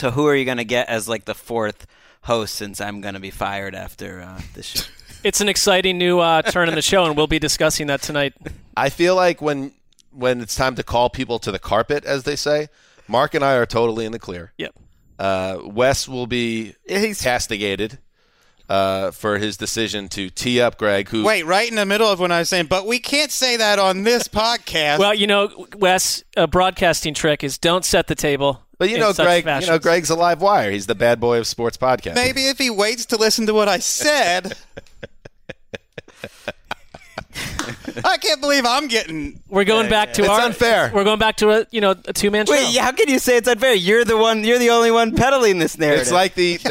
So 0.00 0.10
who 0.10 0.26
are 0.26 0.34
you 0.34 0.46
gonna 0.46 0.64
get 0.64 0.88
as 0.88 1.10
like 1.10 1.26
the 1.26 1.34
fourth 1.34 1.86
host? 2.22 2.54
Since 2.54 2.80
I'm 2.80 3.02
gonna 3.02 3.20
be 3.20 3.28
fired 3.30 3.74
after 3.74 4.22
uh, 4.22 4.40
this 4.54 4.66
show. 4.66 4.82
It's 5.22 5.42
an 5.42 5.50
exciting 5.50 5.98
new 5.98 6.18
uh, 6.18 6.40
turn 6.40 6.70
in 6.70 6.74
the 6.74 6.80
show, 6.80 7.04
and 7.04 7.14
we'll 7.14 7.26
be 7.26 7.38
discussing 7.38 7.88
that 7.88 8.00
tonight. 8.00 8.32
I 8.74 8.88
feel 8.88 9.14
like 9.14 9.42
when 9.42 9.72
when 10.10 10.40
it's 10.40 10.54
time 10.54 10.76
to 10.76 10.82
call 10.82 11.10
people 11.10 11.38
to 11.40 11.52
the 11.52 11.58
carpet, 11.58 12.06
as 12.06 12.22
they 12.22 12.36
say, 12.36 12.68
Mark 13.06 13.34
and 13.34 13.44
I 13.44 13.56
are 13.56 13.66
totally 13.66 14.06
in 14.06 14.12
the 14.12 14.18
clear. 14.18 14.54
Yep. 14.56 14.74
Uh, 15.18 15.58
Wes 15.66 16.08
will 16.08 16.26
be 16.26 16.74
He's- 16.88 17.20
castigated 17.22 17.98
uh, 18.70 19.10
for 19.10 19.36
his 19.36 19.58
decision 19.58 20.08
to 20.08 20.30
tee 20.30 20.62
up 20.62 20.78
Greg, 20.78 21.10
who 21.10 21.24
Wait, 21.24 21.44
right 21.44 21.68
in 21.68 21.76
the 21.76 21.84
middle 21.84 22.08
of 22.10 22.18
when 22.18 22.32
I 22.32 22.38
was 22.38 22.48
saying, 22.48 22.68
but 22.68 22.86
we 22.86 23.00
can't 23.00 23.30
say 23.30 23.58
that 23.58 23.78
on 23.78 24.04
this 24.04 24.28
podcast. 24.28 24.98
Well, 25.00 25.12
you 25.12 25.26
know, 25.26 25.66
Wes, 25.76 26.24
a 26.34 26.46
broadcasting 26.46 27.12
trick 27.12 27.44
is 27.44 27.58
don't 27.58 27.84
set 27.84 28.06
the 28.06 28.14
table. 28.14 28.62
But 28.80 28.88
you 28.88 28.96
know, 28.96 29.12
such 29.12 29.26
Greg. 29.26 29.62
You 29.62 29.68
know. 29.68 29.78
Greg's 29.78 30.08
a 30.08 30.14
live 30.16 30.40
wire. 30.40 30.70
He's 30.70 30.86
the 30.86 30.94
bad 30.94 31.20
boy 31.20 31.36
of 31.38 31.46
sports 31.46 31.76
podcast. 31.76 32.14
Maybe 32.14 32.46
if 32.46 32.56
he 32.56 32.70
waits 32.70 33.04
to 33.06 33.18
listen 33.18 33.44
to 33.46 33.52
what 33.52 33.68
I 33.68 33.78
said. 33.78 34.54
I 38.02 38.16
can't 38.16 38.40
believe 38.40 38.64
I'm 38.64 38.88
getting. 38.88 39.42
We're 39.50 39.64
going 39.64 39.90
back 39.90 40.14
to 40.14 40.22
It's 40.22 40.30
our 40.30 40.40
unfair. 40.40 40.90
We're 40.94 41.04
going 41.04 41.18
back 41.18 41.36
to 41.36 41.50
a 41.50 41.66
you 41.70 41.82
know 41.82 41.90
a 41.90 42.14
two 42.14 42.30
man 42.30 42.46
show. 42.46 42.52
Wait, 42.52 42.74
how 42.78 42.92
can 42.92 43.10
you 43.10 43.18
say 43.18 43.36
it's 43.36 43.48
unfair? 43.48 43.74
You're 43.74 44.06
the 44.06 44.16
one. 44.16 44.44
You're 44.44 44.58
the 44.58 44.70
only 44.70 44.90
one 44.90 45.14
peddling 45.14 45.58
this 45.58 45.76
narrative. 45.76 46.00
It's 46.00 46.10
like 46.12 46.34
the 46.34 46.56
the, 46.56 46.68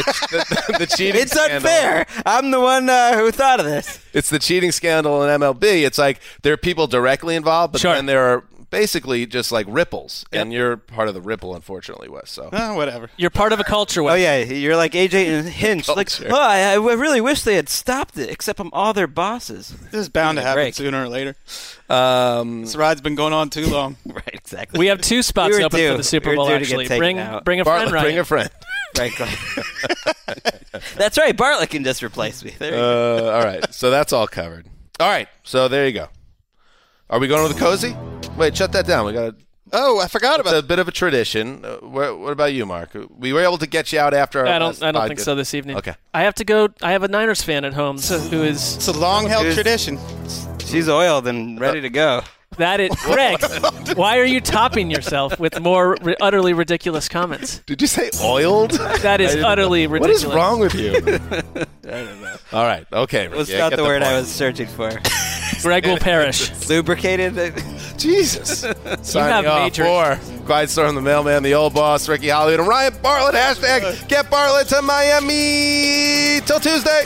the, 0.71 0.75
the 0.79 0.87
cheating. 0.87 1.21
it's 1.21 1.31
scandal. 1.33 1.57
unfair. 1.57 2.07
I'm 2.25 2.49
the 2.49 2.59
one 2.59 2.89
uh, 2.89 3.17
who 3.17 3.29
thought 3.31 3.59
of 3.59 3.67
this. 3.67 4.03
It's 4.13 4.31
the 4.31 4.39
cheating 4.39 4.71
scandal 4.71 5.21
in 5.23 5.39
MLB. 5.39 5.85
It's 5.85 5.99
like 5.99 6.21
there 6.41 6.53
are 6.53 6.57
people 6.57 6.87
directly 6.87 7.35
involved, 7.35 7.73
but 7.73 7.81
Sure. 7.81 7.93
then 7.93 8.07
there 8.07 8.23
are 8.23 8.43
basically 8.69 9.25
just 9.25 9.51
like 9.51 9.65
ripples, 9.69 10.25
and 10.31 10.51
you're 10.53 10.77
part 10.77 11.07
of 11.07 11.13
the 11.13 11.21
ripple, 11.21 11.55
unfortunately, 11.55 12.07
Wes. 12.09 12.31
So 12.31 12.49
Oh, 12.51 12.75
whatever. 12.75 13.09
You're 13.17 13.29
part 13.29 13.51
of 13.53 13.59
a 13.59 13.63
culture. 13.63 14.01
Oh 14.03 14.13
yeah, 14.13 14.37
you're 14.37 14.75
like 14.75 14.93
AJ 14.93 15.25
and 15.27 15.47
Hinch. 15.63 15.87
Like, 15.87 16.09
oh, 16.29 16.35
I, 16.35 16.73
I 16.73 16.75
really 16.75 17.21
wish 17.21 17.41
they 17.43 17.55
had 17.55 17.69
stopped 17.69 18.17
it. 18.17 18.29
Except 18.29 18.59
I'm 18.59 18.69
all 18.73 18.93
their 18.93 19.07
bosses. 19.07 19.73
This 19.91 20.01
is 20.01 20.09
bound 20.09 20.37
to 20.37 20.41
happen 20.43 20.63
Break. 20.63 20.75
sooner 20.75 21.03
or 21.03 21.09
later. 21.09 21.35
um, 21.89 22.61
This 22.61 22.75
ride's 22.75 23.01
been 23.01 23.15
going 23.15 23.33
on 23.33 23.49
too 23.49 23.65
long. 23.67 23.97
right, 24.05 24.29
exactly. 24.33 24.77
We 24.79 24.87
have 24.87 25.01
two 25.01 25.23
spots 25.23 25.57
We 25.57 25.63
open 25.63 25.79
due. 25.79 25.91
for 25.91 25.97
the 25.97 26.03
Super 26.03 26.29
We 26.31 26.35
Bowl. 26.35 26.47
due 26.47 26.59
to 26.59 26.65
get 26.65 26.79
Actually, 26.79 26.97
bring 26.99 27.17
out. 27.19 27.43
bring 27.45 27.59
a 27.59 27.63
Bartlett, 27.63 27.89
friend. 27.89 28.03
bring 28.05 28.19
a 28.19 28.25
friend. 28.25 28.49
Right. 28.97 29.11
that's 30.95 31.17
right. 31.17 31.35
Bartlett 31.35 31.69
can 31.69 31.83
just 31.83 32.03
replace 32.03 32.43
me. 32.43 32.53
There 32.57 32.71
you 32.71 32.77
go. 32.77 33.27
Uh, 33.29 33.31
all 33.31 33.43
right, 33.43 33.73
so 33.73 33.89
that's 33.89 34.11
all 34.13 34.27
covered. 34.27 34.65
All 34.99 35.07
right, 35.07 35.27
so 35.43 35.67
there 35.67 35.85
you 35.87 35.93
go. 35.93 36.07
Are 37.09 37.19
we 37.19 37.27
going 37.27 37.47
to 37.47 37.53
the 37.53 37.59
cozy? 37.59 37.95
Wait, 38.37 38.55
shut 38.55 38.71
that 38.73 38.85
down. 38.85 39.05
We 39.05 39.13
got 39.13 39.35
Oh, 39.71 39.99
I 39.99 40.07
forgot 40.07 40.39
it's 40.39 40.49
about 40.49 40.63
a 40.63 40.65
bit 40.65 40.79
of 40.79 40.87
a 40.87 40.91
tradition. 40.91 41.63
Uh, 41.63 41.75
where, 41.77 42.15
what 42.15 42.31
about 42.31 42.53
you, 42.53 42.65
Mark? 42.65 42.89
We 43.19 43.33
were 43.33 43.41
able 43.43 43.59
to 43.59 43.67
get 43.67 43.93
you 43.93 43.99
out 43.99 44.15
after. 44.15 44.39
Our 44.39 44.47
I 44.47 44.57
don't. 44.57 44.81
I 44.81 44.91
don't 44.91 45.07
think 45.07 45.19
podcast. 45.19 45.23
so 45.23 45.35
this 45.35 45.53
evening. 45.53 45.77
Okay. 45.77 45.93
I 46.11 46.21
have 46.23 46.33
to 46.35 46.43
go. 46.43 46.69
I 46.81 46.91
have 46.93 47.03
a 47.03 47.07
Niners 47.07 47.43
fan 47.43 47.63
at 47.65 47.73
home 47.73 47.97
who 47.99 48.41
is 48.43 48.77
It's 48.77 48.87
a 48.87 48.93
long 48.93 49.27
held 49.27 49.43
Dude. 49.43 49.53
tradition. 49.53 49.99
She's 50.65 50.89
oiled 50.89 51.27
and 51.27 51.59
ready 51.59 51.81
to 51.81 51.89
go. 51.91 52.21
that. 52.57 52.79
It, 52.79 52.91
Greg, 52.97 53.95
why 53.95 54.17
are 54.17 54.25
you 54.25 54.41
topping 54.41 54.89
yourself 54.89 55.39
with 55.39 55.59
more 55.61 55.97
ri- 56.01 56.15
utterly 56.19 56.53
ridiculous 56.53 57.07
comments? 57.07 57.59
Did 57.67 57.79
you 57.81 57.87
say 57.87 58.09
oiled? 58.23 58.71
That 58.71 59.21
is 59.21 59.35
utterly 59.35 59.85
what 59.85 60.01
ridiculous. 60.01 60.23
is 60.23 60.33
wrong 60.35 60.59
with 60.59 60.73
you? 60.73 60.95
I 60.97 62.03
don't 62.03 62.21
know. 62.21 62.35
All 62.53 62.65
right. 62.65 62.87
Okay. 62.91 63.27
Was 63.27 63.53
I 63.53 63.57
not 63.59 63.69
get 63.69 63.75
the 63.77 63.83
word 63.83 64.01
I 64.01 64.05
point. 64.13 64.21
was 64.21 64.31
searching 64.31 64.65
for. 64.67 64.89
Greg 65.61 65.85
will 65.85 65.97
perish. 65.97 66.51
Lubricated. 66.69 67.35
Jesus. 67.97 68.59
Signing 69.01 69.45
have 69.45 69.45
off 69.45 69.63
major- 69.63 69.83
for 69.83 70.19
Quiet 70.45 70.69
Storm, 70.69 70.95
the 70.95 71.01
mailman, 71.01 71.43
the 71.43 71.53
old 71.53 71.73
boss, 71.73 72.07
Ricky 72.07 72.29
Hollywood, 72.29 72.61
and 72.61 72.69
Ryan 72.69 72.93
Bartlett. 73.01 73.35
Hashtag 73.35 74.07
get 74.07 74.29
Bartlett 74.29 74.67
to 74.69 74.81
Miami. 74.81 76.41
Till 76.45 76.59
Tuesday. 76.59 77.05